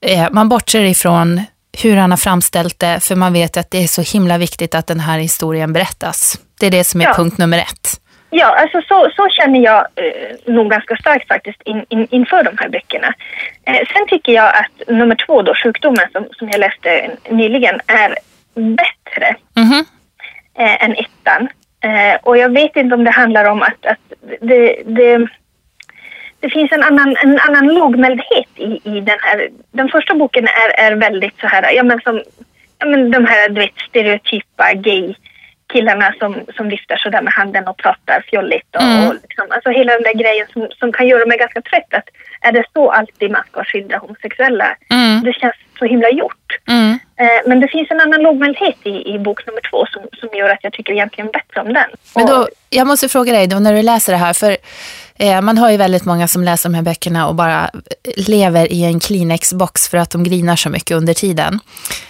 eh, 0.00 0.26
man 0.30 0.48
bortser 0.48 0.84
ifrån 0.84 1.40
hur 1.82 1.96
han 1.96 2.10
har 2.10 2.18
framställt 2.18 2.78
det, 2.78 3.00
för 3.00 3.14
man 3.16 3.32
vet 3.32 3.56
att 3.56 3.70
det 3.70 3.82
är 3.82 3.86
så 3.86 4.02
himla 4.02 4.38
viktigt 4.38 4.74
att 4.74 4.86
den 4.86 5.00
här 5.00 5.18
historien 5.18 5.72
berättas. 5.72 6.38
Det 6.60 6.66
är 6.66 6.70
det 6.70 6.84
som 6.84 7.00
är 7.00 7.04
Ja. 7.04 7.14
punkt 7.14 7.38
nummer 7.38 7.58
ett. 7.58 8.00
Ja, 8.30 8.46
alltså 8.60 8.80
så, 8.88 9.10
så 9.16 9.28
känner 9.30 9.60
jag 9.60 9.78
eh, 9.78 10.54
nog 10.54 10.70
ganska 10.70 10.96
starkt 10.96 11.28
faktiskt 11.28 11.62
in, 11.64 11.84
in, 11.88 12.06
inför 12.10 12.44
de 12.44 12.50
här 12.58 12.68
böckerna. 12.68 13.14
Eh, 13.66 13.74
sen 13.74 14.06
tycker 14.08 14.32
jag 14.32 14.46
att 14.46 14.88
nummer 14.88 15.16
två 15.26 15.42
då, 15.42 15.54
sjukdomen 15.64 16.06
som, 16.12 16.26
som 16.38 16.48
jag 16.50 16.60
läste 16.60 17.10
nyligen, 17.30 17.80
är 17.86 18.16
bättre 18.54 19.36
Mhm. 19.56 19.84
Eh, 20.58 20.84
än 20.84 20.92
ettan. 20.92 21.48
Eh, 21.84 22.18
och 22.22 22.38
jag 22.38 22.52
vet 22.52 22.76
inte 22.76 22.94
om 22.94 23.04
det 23.04 23.10
handlar 23.10 23.44
om 23.44 23.62
att, 23.62 23.86
att 23.86 24.12
det, 24.40 24.82
det, 24.86 25.28
det 26.40 26.50
finns 26.50 26.72
en 26.72 26.82
annan, 26.82 27.16
en 27.22 27.38
annan 27.38 27.74
lågmäldhet 27.74 28.48
i, 28.56 28.80
i 28.84 29.00
den 29.00 29.18
här. 29.20 29.48
Den 29.72 29.88
första 29.88 30.14
boken 30.14 30.44
är, 30.44 30.84
är 30.86 30.96
väldigt 30.96 31.40
så 31.40 31.46
här, 31.46 31.72
ja 31.72 31.82
men 31.82 32.00
som 32.00 32.22
ja, 32.78 32.86
men 32.86 33.10
de 33.10 33.24
här 33.24 33.48
du 33.48 33.60
vet, 33.60 33.78
stereotypa 33.88 34.74
gay 34.74 35.14
killarna 35.72 36.14
som, 36.18 36.36
som 36.56 36.68
viftar 36.68 36.96
sådär 36.96 37.22
med 37.22 37.32
handen 37.32 37.68
och 37.68 37.76
pratar 37.76 38.24
fjolligt. 38.30 38.76
Och, 38.76 38.82
Mm. 38.82 39.08
och 39.08 39.14
liksom, 39.14 39.46
alltså 39.50 39.70
hela 39.70 39.92
den 39.92 40.02
där 40.02 40.14
grejen 40.14 40.46
som, 40.52 40.68
som 40.78 40.92
kan 40.92 41.06
göra 41.06 41.26
mig 41.26 41.38
ganska 41.38 41.62
trött. 41.62 41.94
Att 41.94 42.08
är 42.44 42.52
det 42.52 42.64
så 42.72 42.90
alltid 42.90 43.30
man 43.30 43.42
ska 43.50 43.64
skildra 43.64 43.98
homosexuella? 43.98 44.76
Mm. 44.90 45.24
Det 45.24 45.32
känns 45.32 45.54
så 45.78 45.84
himla 45.84 46.10
gjort. 46.10 46.58
Mm. 46.68 46.90
Eh, 47.16 47.40
men 47.46 47.60
det 47.60 47.68
finns 47.68 47.90
en 47.90 48.00
annan 48.00 48.22
lågmäldhet 48.22 48.76
i, 48.82 49.14
i 49.14 49.18
bok 49.18 49.46
nummer 49.46 49.60
två 49.70 49.86
som, 49.86 50.02
som 50.12 50.38
gör 50.38 50.50
att 50.50 50.64
jag 50.64 50.72
tycker 50.72 50.92
egentligen 50.92 51.30
bättre 51.30 51.60
om 51.60 51.72
den. 51.72 51.90
Men 52.16 52.26
då, 52.26 52.48
jag 52.70 52.86
måste 52.86 53.08
fråga 53.08 53.32
dig 53.32 53.46
då, 53.46 53.58
när 53.58 53.74
du 53.74 53.82
läser 53.82 54.12
det 54.12 54.18
här, 54.18 54.32
för 54.32 54.56
man 55.42 55.58
har 55.58 55.70
ju 55.70 55.76
väldigt 55.76 56.04
många 56.04 56.28
som 56.28 56.44
läser 56.44 56.68
de 56.68 56.74
här 56.74 56.82
böckerna 56.82 57.28
och 57.28 57.34
bara 57.34 57.64
eh, 57.64 58.28
lever 58.28 58.72
i 58.72 58.84
en 58.84 59.00
Kleenex-box 59.00 59.90
för 59.90 59.98
att 59.98 60.10
de 60.10 60.24
grinar 60.24 60.56
så 60.56 60.70
mycket 60.70 60.96
under 60.96 61.14
tiden. 61.14 61.60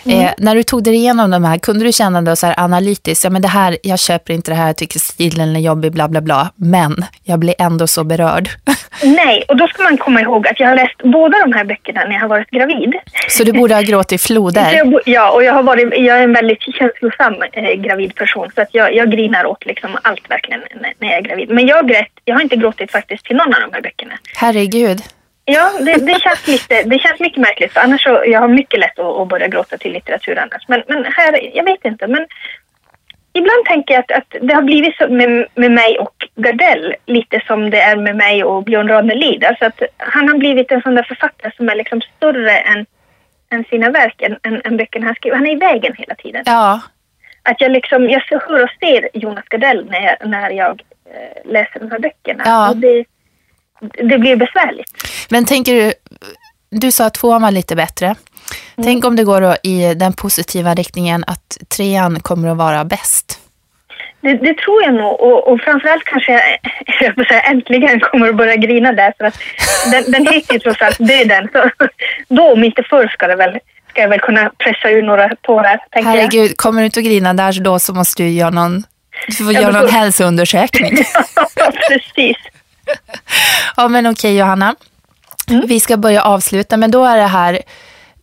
Eh, 0.07 0.31
när 0.39 0.55
du 0.55 0.63
tog 0.63 0.83
dig 0.83 0.95
igenom 0.95 1.31
de 1.31 1.45
här, 1.45 1.59
kunde 1.59 1.85
du 1.85 1.93
känna 1.93 2.23
då 2.23 2.37
så 2.37 2.47
här 2.47 2.61
analytiskt, 2.61 3.25
ja 3.25 3.31
men 3.31 3.43
det 3.43 3.49
här, 3.49 3.77
jag 3.83 3.99
köper 3.99 4.35
inte 4.35 4.51
det 4.51 4.55
här, 4.55 4.67
jag 4.67 4.77
tycker 4.77 4.99
stilen 4.99 5.57
är 5.57 5.61
jobbig, 5.61 5.93
bla 5.93 6.09
bla 6.09 6.21
bla, 6.21 6.51
men 6.57 7.05
jag 7.23 7.39
blir 7.39 7.55
ändå 7.59 7.87
så 7.87 8.05
berörd. 8.05 8.49
Nej, 9.03 9.45
och 9.49 9.57
då 9.57 9.69
ska 9.69 9.83
man 9.83 9.99
komma 9.99 10.21
ihåg 10.21 10.49
att 10.49 10.61
jag 10.61 10.69
har 10.69 10.77
läst 10.77 11.03
båda 11.03 11.39
de 11.39 11.53
här 11.53 11.65
böckerna 11.65 12.05
när 12.05 12.13
jag 12.13 12.21
har 12.21 12.29
varit 12.29 12.51
gravid. 12.51 12.95
så 13.29 13.45
du 13.45 13.53
borde 13.53 13.75
ha 13.75 13.83
gråtit 13.83 14.23
floder. 14.23 14.93
ja, 15.05 15.31
och 15.31 15.45
jag, 15.45 15.53
har 15.53 15.63
varit, 15.63 15.89
jag 15.97 16.19
är 16.19 16.23
en 16.23 16.33
väldigt 16.33 16.63
känslosam 16.63 17.35
eh, 17.53 17.73
gravid 17.73 18.15
person 18.15 18.51
så 18.55 18.63
att 18.63 18.69
jag, 18.73 18.95
jag 18.95 19.11
grinar 19.11 19.47
åt 19.47 19.67
liksom 19.67 19.99
allt 20.03 20.31
verkligen 20.31 20.61
när, 20.75 20.93
när 20.99 21.09
jag 21.09 21.19
är 21.19 21.23
gravid. 21.23 21.51
Men 21.51 21.67
jag, 21.67 21.89
grät, 21.89 22.09
jag 22.25 22.35
har 22.35 22.43
inte 22.43 22.57
gråtit 22.57 22.94
faktiskt 22.97 23.25
till 23.25 23.37
någon 23.37 23.55
av 23.55 23.61
de 23.61 23.71
här 23.73 23.83
böckerna. 23.83 24.15
Herregud. 24.37 25.01
Ja, 25.45 25.73
det, 25.81 26.07
det, 26.07 26.21
känns 26.21 26.47
lite, 26.47 26.83
det 26.83 26.99
känns 26.99 27.21
mycket 27.21 27.41
märkligt. 27.41 27.73
För 27.73 27.81
annars 27.81 28.03
så, 28.03 28.23
jag 28.27 28.41
har 28.41 28.49
mycket 28.49 28.81
lätt 28.81 28.99
att, 28.99 29.21
att 29.21 29.29
börja 29.29 29.49
gråta 29.49 29.79
till 29.79 29.93
litteratur 29.93 30.39
annars. 30.39 30.69
Men, 30.69 30.83
men 30.89 31.05
här, 31.05 31.57
jag 31.57 31.65
vet 31.65 31.85
inte. 31.85 32.07
Men 32.07 32.27
ibland 33.33 33.65
tänker 33.65 33.95
jag 33.95 34.01
att, 34.01 34.11
att 34.11 34.49
det 34.49 34.55
har 34.55 34.63
blivit 34.63 34.97
så 34.97 35.09
med, 35.09 35.47
med 35.55 35.71
mig 35.71 35.99
och 35.99 36.15
Gardell 36.35 36.95
lite 37.07 37.43
som 37.47 37.71
det 37.71 37.81
är 37.81 37.97
med 37.97 38.17
mig 38.17 38.45
och 38.45 38.65
Björn 38.65 38.89
Ranelid. 38.89 39.45
Alltså 39.45 39.65
att 39.65 39.83
han 39.97 40.29
har 40.29 40.39
blivit 40.39 40.73
en 40.73 40.83
sån 40.83 40.95
där 40.95 41.03
författare 41.03 41.53
som 41.57 41.69
är 41.69 41.75
liksom 41.75 42.01
större 42.17 42.59
än, 42.59 42.87
än 43.51 43.65
sina 43.65 43.91
verk, 43.91 44.23
än, 44.23 44.37
än, 44.43 44.61
än 44.65 44.77
böckerna 44.77 45.07
han 45.07 45.15
skriver. 45.15 45.37
Han 45.37 45.47
är 45.47 45.53
i 45.53 45.67
vägen 45.71 45.95
hela 45.99 46.15
tiden. 46.15 46.43
Ja, 46.47 46.81
Att 47.43 47.61
jag 47.61 47.73
liksom, 47.73 48.11
jag 48.11 48.23
hör 48.31 48.63
och 48.63 48.71
ser 48.81 49.09
Jonas 49.15 49.45
Gardell 49.49 49.87
när 49.91 50.01
jag, 50.01 50.29
när 50.29 50.51
jag 50.51 50.83
läser 51.45 51.81
de 51.81 51.91
här 51.91 51.99
böckerna. 51.99 52.43
Ja. 52.47 52.71
Och 52.71 52.77
det, 52.77 53.05
det 53.81 54.19
blir 54.19 54.37
besvärligt. 54.37 54.91
men 55.31 55.45
tänker 55.45 55.75
du, 55.75 55.93
du 56.71 56.93
sa 56.93 57.07
att 57.07 57.15
tvåan 57.15 57.43
var 57.43 57.51
lite 57.51 57.77
bättre. 57.77 58.15
Tänk 58.83 59.05
om 59.05 59.17
det 59.17 59.25
går 59.25 59.41
då 59.41 59.57
i 59.63 59.95
den 59.95 60.13
positiva 60.13 60.75
riktningen 60.75 61.25
att 61.27 61.59
trean 61.77 62.21
kommer 62.21 62.49
att 62.49 62.57
vara 62.57 62.85
bäst. 62.85 63.41
Det, 64.21 64.35
det 64.35 64.59
tror 64.59 64.83
jag 64.83 64.95
nog 64.95 65.21
och, 65.21 65.49
och 65.49 65.61
framförallt 65.61 66.05
kanske 66.05 66.33
jag, 67.01 67.15
jag 67.17 67.27
säga, 67.27 67.41
äntligen 67.41 68.01
kommer 68.01 68.29
att 68.29 68.37
börja 68.37 68.57
grina 68.57 68.93
där 68.93 69.13
för 69.19 69.25
att 69.25 69.39
den, 69.93 70.13
den 70.13 70.35
heter 70.35 70.55
ju 70.55 70.61
trots 70.61 70.83
allt 70.83 70.99
Döden. 70.99 71.49
Så 71.53 71.71
då 72.35 72.53
om 72.53 72.65
inte 72.65 72.83
förr 72.83 73.09
ska, 73.09 73.27
det 73.27 73.37
väl, 73.37 73.59
ska 73.91 74.01
jag 74.01 74.09
väl 74.09 74.21
kunna 74.21 74.51
pressa 74.59 74.91
ur 74.91 75.03
några 75.03 75.37
tårar 75.37 75.81
tänker 75.91 76.11
jag. 76.11 76.17
Herregud, 76.17 76.57
kommer 76.57 76.81
du 76.81 76.85
inte 76.85 77.01
att 77.01 77.07
grina 77.07 77.35
där 77.35 77.61
då 77.61 77.79
så 77.79 77.95
måste 77.95 78.23
du 78.23 78.29
göra 78.29 78.51
någon, 78.51 78.85
du 79.29 79.35
får 79.35 79.53
göra 79.53 79.81
får- 79.81 79.89
hälsoundersökning. 79.89 80.97
Precis. 81.89 82.37
Ja 83.77 83.89
men 83.89 84.07
okej 84.07 84.37
Johanna, 84.39 84.75
Mm. 85.51 85.67
vi 85.67 85.81
ska 85.81 85.97
börja 85.97 86.23
avsluta 86.23 86.77
men 86.77 86.91
då 86.91 87.05
är 87.05 87.17
det 87.17 87.27
här, 87.27 87.61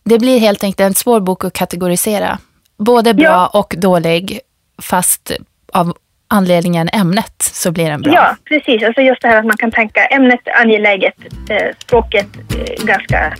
det 0.04 0.18
blir 0.18 0.38
helt 0.38 0.64
enkelt 0.64 0.80
en 0.80 0.94
svår 0.94 1.20
bok 1.20 1.44
att 1.44 1.52
kategorisera. 1.52 2.38
Både 2.78 3.14
bra 3.14 3.24
Ja. 3.24 3.46
och 3.46 3.74
dålig, 3.78 4.40
fast 4.82 5.32
av 5.72 5.96
anledningen 6.28 6.88
ämnet 6.92 7.42
så 7.42 7.70
blir 7.72 7.90
den 7.90 8.02
bra. 8.02 8.12
Ja, 8.14 8.36
precis. 8.44 8.82
Alltså 8.82 9.00
just 9.00 9.22
det 9.22 9.28
här 9.28 9.36
att 9.38 9.44
man 9.46 9.56
kan 9.56 9.70
tänka 9.70 10.06
ämnet 10.06 10.40
angeläget, 10.60 11.14
eh, 11.50 11.66
språket 11.78 12.26
eh, 12.36 12.84
ganska 12.84 13.34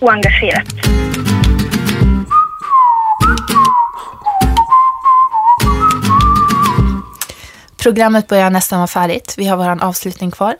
oengagerat. 0.00 0.64
Programmet 7.86 8.26
börjar 8.26 8.50
nästan 8.50 8.78
vara 8.78 8.86
färdigt. 8.86 9.34
Vi 9.38 9.46
har 9.46 9.56
vår 9.56 9.84
avslutning 9.84 10.30
kvar. 10.30 10.56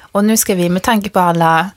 Och 0.00 0.24
nu 0.24 0.36
ska 0.36 0.54
vi, 0.54 0.68
med 0.68 0.82
tanke 0.82 1.10
på 1.10 1.20
alla 1.20 1.70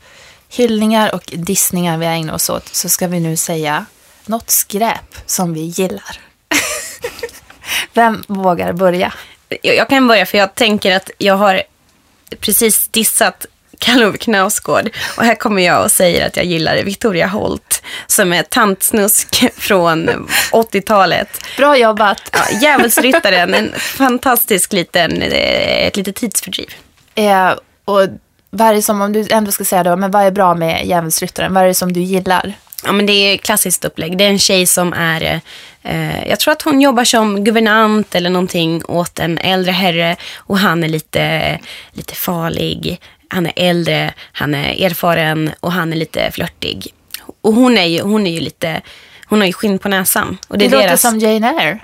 hyllningar 0.49 1.15
och 1.15 1.33
dissningar 1.35 1.97
vi 1.97 2.05
har 2.05 2.13
ägnat 2.13 2.35
oss 2.35 2.49
åt, 2.49 2.67
så 2.67 2.89
ska 2.89 3.07
vi 3.07 3.19
nu 3.19 3.37
säga 3.37 3.85
något 4.25 4.49
skräp 4.49 5.15
som 5.25 5.53
vi 5.53 5.61
gillar. 5.61 6.19
Vem 7.93 8.23
vågar 8.27 8.73
börja? 8.73 9.13
Jag, 9.49 9.75
jag 9.75 9.89
kan 9.89 10.07
börja 10.07 10.25
för 10.25 10.37
jag 10.37 10.55
tänker 10.55 10.95
att 10.95 11.09
jag 11.17 11.37
har 11.37 11.63
precis 12.39 12.87
dissat 12.87 13.45
Karl-Ove 13.79 14.17
Knausgård 14.17 14.89
och 15.17 15.23
här 15.23 15.35
kommer 15.35 15.61
jag 15.61 15.83
och 15.83 15.91
säger 15.91 16.27
att 16.27 16.37
jag 16.37 16.45
gillar 16.45 16.83
Victoria 16.83 17.27
Holt 17.27 17.83
som 18.07 18.33
är 18.33 18.43
tantsnusk 18.43 19.45
från 19.57 20.09
80-talet. 20.51 21.41
Bra 21.57 21.77
jobbat! 21.77 22.21
Ja, 22.31 22.59
Djävulsryttaren, 22.61 23.53
en 23.53 23.71
fantastisk 23.79 24.73
liten, 24.73 25.21
eh, 25.21 25.87
ett 25.87 25.97
litet 25.97 26.15
tidsfördriv. 26.15 26.73
Eh, 27.15 27.53
och 27.85 28.01
vad 28.49 28.67
är 28.67 28.73
det 28.73 28.81
som, 28.81 29.01
om 29.01 29.13
du 29.13 29.27
ändå 29.31 29.51
ska 29.51 29.65
säga 29.65 29.83
då, 29.83 29.95
men 29.95 30.11
vad 30.11 30.23
är 30.23 30.31
bra 30.31 30.55
med 30.55 30.85
Djävulsryttaren? 30.85 31.53
Vad 31.53 31.63
är 31.63 31.67
det 31.67 31.73
som 31.73 31.93
du 31.93 31.99
gillar? 31.99 32.53
Ja, 32.85 32.91
men 32.91 33.05
det 33.05 33.13
är 33.13 33.37
klassiskt 33.37 33.85
upplägg. 33.85 34.17
Det 34.17 34.23
är 34.23 34.29
en 34.29 34.39
tjej 34.39 34.65
som 34.65 34.93
är, 34.93 35.41
eh, 35.83 36.29
jag 36.29 36.39
tror 36.39 36.51
att 36.51 36.61
hon 36.61 36.81
jobbar 36.81 37.03
som 37.03 37.43
guvernant 37.43 38.15
eller 38.15 38.29
någonting 38.29 38.85
åt 38.85 39.19
en 39.19 39.37
äldre 39.37 39.71
herre 39.71 40.15
och 40.37 40.57
han 40.57 40.83
är 40.83 40.87
lite, 40.87 41.59
lite 41.91 42.15
farlig. 42.15 42.99
Han 43.29 43.45
är 43.45 43.53
äldre, 43.55 44.13
han 44.31 44.55
är 44.55 44.85
erfaren 44.85 45.51
och 45.59 45.71
han 45.71 45.93
är 45.93 45.97
lite 45.97 46.31
flörtig. 46.31 46.93
Och 47.41 47.53
hon 47.53 47.77
är 47.77 47.85
ju, 47.85 48.01
hon 48.01 48.27
är 48.27 48.31
ju 48.31 48.39
lite, 48.39 48.81
hon 49.25 49.39
har 49.39 49.47
ju 49.47 49.53
skinn 49.53 49.79
på 49.79 49.89
näsan. 49.89 50.37
Och 50.47 50.57
det 50.57 50.65
Det, 50.65 50.69
är 50.69 50.71
låter 50.77 50.87
deras, 50.87 51.01
som 51.01 51.19
Jane 51.19 51.61
Eyre. 51.61 51.79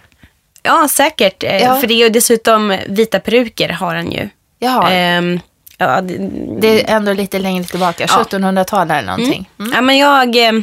Ja, 0.63 0.87
säkert. 0.87 1.43
Eh, 1.43 1.57
Ja. 1.57 1.79
För 1.79 1.87
det 1.87 1.93
är 1.93 1.97
ju 2.03 2.09
dessutom 2.09 2.77
vita 2.87 3.19
peruker 3.19 3.69
har 3.69 3.95
han 3.95 4.11
ju. 4.11 4.29
Jaha, 4.59 4.91
Ehm, 4.91 5.39
ja, 5.77 6.01
det, 6.01 6.17
det 6.61 6.89
är 6.89 6.95
ändå 6.95 7.13
lite 7.13 7.39
längre 7.39 7.63
tillbaka, 7.63 8.05
Ja. 8.09 8.23
1700-tal 8.29 8.91
eller 8.91 9.07
någonting. 9.17 9.49
Mm. 9.59 9.71
ja, 9.75 9.81
men 9.81 9.97
jag, 9.97 10.35
eh, 10.35 10.61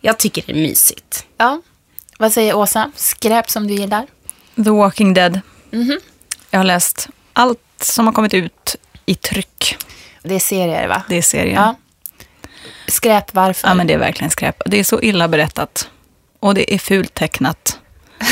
jag 0.00 0.18
tycker 0.18 0.42
det 0.46 0.52
är 0.52 0.56
mysigt. 0.56 1.26
Ja. 1.38 1.62
Vad 2.18 2.32
säger 2.32 2.56
Åsa? 2.56 2.90
Skräp 2.96 3.50
som 3.50 3.66
du 3.66 3.74
gillar? 3.74 4.06
The 4.64 4.70
Walking 4.70 5.14
Dead. 5.14 5.40
Mhm. 5.70 6.00
Jag 6.50 6.58
har 6.58 6.64
läst 6.64 7.08
allt 7.32 7.60
som 7.80 8.06
har 8.06 8.12
kommit 8.12 8.34
ut 8.34 8.76
i 9.06 9.14
tryck. 9.14 9.76
Det 10.22 10.34
är 10.34 10.38
serier 10.40 10.88
va? 10.88 11.02
Det 11.08 11.16
är 11.16 11.22
serien. 11.22 11.62
Ja. 11.62 11.74
Skräp 12.88 13.34
varför? 13.34 13.68
Ja, 13.68 13.74
men 13.74 13.86
det 13.86 13.94
är 13.94 13.98
verkligen 13.98 14.30
skräp. 14.30 14.62
Det 14.66 14.78
är 14.78 14.84
så 14.84 15.00
illa 15.00 15.28
berättat. 15.28 15.90
Och 16.40 16.54
det 16.54 16.74
är 16.74 16.78
fult 16.78 17.14
tecknat. 17.14 17.78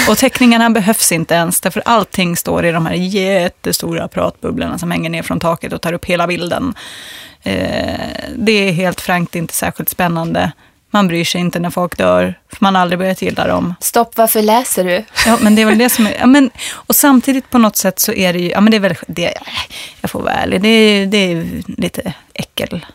Och 0.09 0.19
teckningarna 0.19 0.71
behövs 0.71 1.13
inte 1.13 1.35
ens, 1.35 1.61
därför 1.61 1.83
allting 1.85 2.37
står 2.37 2.65
i 2.65 2.73
de 2.73 2.87
här 2.87 2.95
jättestora 2.95 4.09
pratbubblorna 4.09 4.79
som 4.79 4.91
hänger 4.91 5.11
ner 5.11 5.23
från 5.23 5.41
taket 5.41 5.73
och 5.73 5.81
tar 5.81 5.93
upp 5.93 6.05
hela 6.05 6.27
bilden. 6.27 6.75
Eh, 7.43 8.11
det 8.37 8.53
är 8.53 8.73
helt 8.73 9.01
frankt 9.01 9.35
inte 9.35 9.55
särskilt 9.55 9.89
spännande. 9.89 10.53
Man 10.95 11.09
bryr 11.09 11.25
sig 11.25 11.41
inte 11.41 11.59
när 11.61 11.71
folk 11.71 11.97
dör, 11.99 12.39
för 12.49 12.57
man 12.61 12.75
har 12.75 12.83
aldrig 12.83 12.99
börjat 12.99 13.23
gilla 13.23 13.47
dem. 13.47 13.75
Stopp, 13.81 14.17
varför 14.17 14.43
läser 14.43 14.85
du? 14.85 15.05
Ja, 15.27 15.39
men 15.41 15.55
det 15.55 15.63
är 15.63 15.67
väl 15.67 15.79
det 15.79 15.89
som 15.91 16.07
är... 16.07 16.17
Ja, 16.21 16.27
men, 16.27 16.51
och 16.73 16.95
samtidigt 16.95 17.51
på 17.51 17.59
något 17.59 17.77
sätt 17.77 17.99
så 17.99 18.13
är 18.13 18.33
det 18.33 18.39
ju... 18.39 18.49
Ja, 18.51 18.61
men 18.61 18.71
det 18.71 18.77
är 18.77 18.81
väl... 18.81 18.95
Det, 19.07 19.35
jag 20.01 20.11
får 20.11 20.21
vara 20.21 20.33
ärlig, 20.33 20.63
det 20.63 20.69
är, 20.69 21.07
det 21.07 21.17
är 21.33 21.47
lite 21.67 22.13
äckel. 22.35 22.87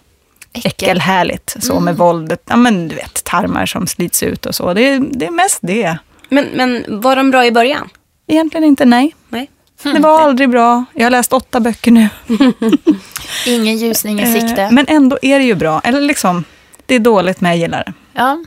Äckelhärligt, 0.54 1.56
så 1.60 1.80
med 1.80 1.98
våldet. 1.98 2.42
Ja, 2.50 2.56
men 2.56 2.88
du 2.88 2.96
vet, 2.96 3.24
tarmar 3.24 3.66
som 3.66 3.88
slits 3.88 4.24
ut 4.24 4.46
och 4.46 4.56
så. 4.56 4.74
Det, 4.74 4.82
är- 4.82 5.00
det 5.12 5.26
är 5.26 5.32
mest 5.32 5.60
det. 5.62 5.98
Men, 6.30 6.46
men 6.54 6.86
var 7.02 7.16
de 7.16 7.32
bra 7.32 7.46
i 7.46 7.52
början? 7.52 7.90
Egentligen 8.28 8.64
inte 8.64 8.86
nej. 8.86 9.16
Nej. 9.30 9.50
Det 9.84 10.00
var 10.00 10.22
aldrig 10.22 10.50
bra. 10.50 10.86
Jag 10.94 11.06
har 11.06 11.12
läst 11.12 11.34
åtta 11.34 11.60
böcker 11.60 11.92
nu. 11.92 12.08
Ingen 13.48 13.78
ljusning 13.78 14.20
i 14.20 14.34
sikte. 14.40 14.62
Eh, 14.64 14.72
Men 14.72 14.86
ändå 14.88 15.20
är 15.22 15.40
det 15.40 15.46
ju 15.46 15.56
bra. 15.56 15.82
Eller 15.84 16.02
liksom, 16.02 16.44
det 16.90 16.96
är 16.96 17.00
dåligt 17.00 17.42
men 17.42 17.52
jag 17.52 17.58
gillar 17.60 17.84
det. 17.84 17.94
Ja. 18.14 18.38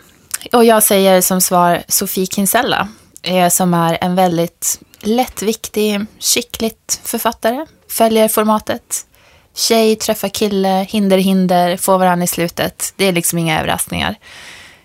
Och 0.53 0.65
jag 0.65 0.83
säger 0.83 1.21
som 1.21 1.41
svar 1.41 1.83
Sofie 1.89 2.27
Kinsella, 2.27 2.89
eh, 3.23 3.49
som 3.49 3.75
är 3.75 3.99
en 4.01 4.15
väldigt 4.15 4.81
lättviktig, 5.01 6.01
skickligt 6.21 7.01
författare. 7.05 7.67
Följer 7.91 8.29
formatet. 8.29 9.07
Tjej 9.55 9.97
träffar 9.97 10.29
kille, 10.29 10.87
hinder, 10.91 11.19
hinder, 11.19 11.77
får 11.77 11.99
varandra 11.99 12.25
i 12.25 12.27
slutet. 12.27 12.93
Det 12.97 13.05
är 13.05 13.13
liksom 13.13 13.39
inga 13.39 13.59
överraskningar. 13.61 14.15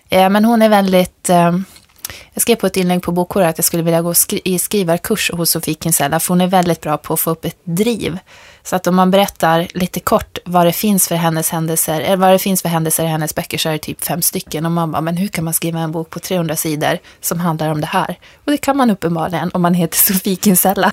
Eh, 0.08 0.30
Men 0.30 0.44
hon 0.44 0.62
är 0.62 0.68
väldigt... 0.68 1.28
eh, 1.30 1.58
Jag 2.34 2.42
skrev 2.42 2.56
på 2.56 2.66
ett 2.66 2.76
inlägg 2.76 3.02
på 3.02 3.12
Bokhora 3.12 3.48
att 3.48 3.58
jag 3.58 3.64
skulle 3.64 3.82
vilja 3.82 4.02
gå 4.02 4.14
skri- 4.14 4.40
i 4.44 4.58
skrivarkurs 4.58 5.30
hos 5.34 5.50
Sofie 5.50 5.74
Kinsella, 5.82 6.20
för 6.20 6.28
hon 6.34 6.40
är 6.40 6.46
väldigt 6.46 6.80
bra 6.80 6.96
på 6.96 7.14
att 7.14 7.20
få 7.20 7.30
upp 7.30 7.44
ett 7.44 7.58
driv. 7.64 8.18
Så 8.68 8.76
att 8.76 8.86
om 8.86 8.96
man 8.96 9.10
berättar 9.10 9.68
lite 9.74 10.00
kort 10.00 10.38
vad 10.44 10.66
det 10.66 10.72
finns 10.72 11.08
för 11.08 11.14
hennes 11.14 11.50
händelser, 11.50 12.00
eller 12.00 12.16
vad 12.16 12.32
det 12.32 12.38
finns 12.38 12.62
för 12.62 12.68
händelser 12.68 13.04
i 13.04 13.06
hennes 13.06 13.34
böcker 13.34 13.58
så 13.58 13.68
är 13.68 13.72
det 13.72 13.78
typ 13.78 14.04
fem 14.04 14.22
stycken. 14.22 14.66
Och 14.66 14.72
man 14.72 14.92
bara, 14.92 15.00
men 15.00 15.16
hur 15.16 15.28
kan 15.28 15.44
man 15.44 15.54
skriva 15.54 15.80
en 15.80 15.92
bok 15.92 16.10
på 16.10 16.18
300 16.18 16.56
sidor 16.56 16.98
som 17.20 17.40
handlar 17.40 17.68
om 17.68 17.80
det 17.80 17.86
här? 17.86 18.18
Och 18.44 18.52
det 18.52 18.56
kan 18.56 18.76
man 18.76 18.90
uppenbarligen 18.90 19.50
om 19.54 19.62
man 19.62 19.74
heter 19.74 19.96
Sofie 20.12 20.36
Kinsella. 20.36 20.90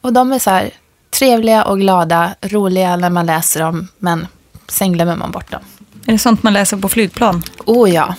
Och 0.00 0.12
de 0.12 0.32
är 0.32 0.38
så 0.38 0.50
här 0.50 0.70
trevliga 1.10 1.64
och 1.64 1.80
glada, 1.80 2.34
roliga 2.40 2.96
när 2.96 3.10
man 3.10 3.26
läser 3.26 3.60
dem, 3.60 3.88
men 3.98 4.26
sen 4.68 4.92
glömmer 4.92 5.16
man 5.16 5.30
bort 5.30 5.50
dem. 5.50 5.62
Är 6.06 6.12
det 6.12 6.18
sånt 6.18 6.42
man 6.42 6.52
läser 6.52 6.76
på 6.76 6.88
flygplan? 6.88 7.42
Oh 7.66 7.90
ja. 7.90 8.14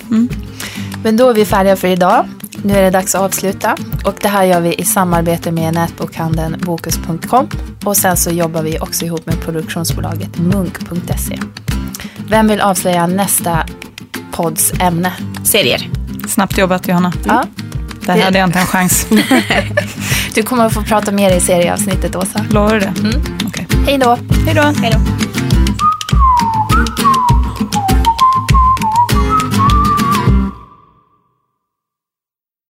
Men 1.04 1.18
då 1.18 1.30
är 1.30 1.34
vi 1.34 1.46
färdiga 1.46 1.76
för 1.76 1.88
idag. 1.88 2.26
Nu 2.64 2.74
är 2.74 2.82
det 2.84 2.90
dags 2.90 3.16
att 3.16 3.22
avsluta. 3.22 3.78
Och 4.06 4.16
det 4.22 4.28
här 4.28 4.44
gör 4.44 4.62
vi 4.62 4.74
i 4.76 4.86
samarbete 4.86 5.52
med 5.52 5.74
nätbokhandeln 5.74 6.56
Bokus.com. 6.66 7.48
Och 7.84 7.98
sen 7.98 8.18
så 8.18 8.32
jobbar 8.32 8.62
vi 8.64 8.80
också 8.80 9.06
ihop 9.06 9.26
med 9.26 9.42
produktionsbolaget 9.42 10.38
Munk.se. 10.38 11.40
Vem 12.30 12.48
vill 12.48 12.62
avslöja 12.62 13.08
nästa 13.08 13.66
podds 14.32 14.74
ämne? 14.80 15.14
Serier. 15.44 15.90
Snabbt 16.28 16.58
jobbat 16.58 16.88
Johanna. 16.88 17.14
Ja, 17.26 17.44
Där 18.06 18.22
hade 18.22 18.40
jag 18.40 18.48
inte 18.48 18.60
en 18.60 18.66
chans. 18.68 19.08
du 20.36 20.44
kommer 20.44 20.66
att 20.66 20.74
få 20.74 20.82
prata 20.84 21.12
mer 21.12 21.36
i 21.36 21.40
serieavsnittet, 21.40 22.16
Åsa. 22.16 22.46
Lovar 22.50 22.74
du 22.74 22.80
det? 22.80 22.94
Hej 23.88 23.98
då! 23.98 24.18
Hej 24.46 24.56
då. 24.56 24.62
Hej 24.62 24.92
då. 24.94 25.25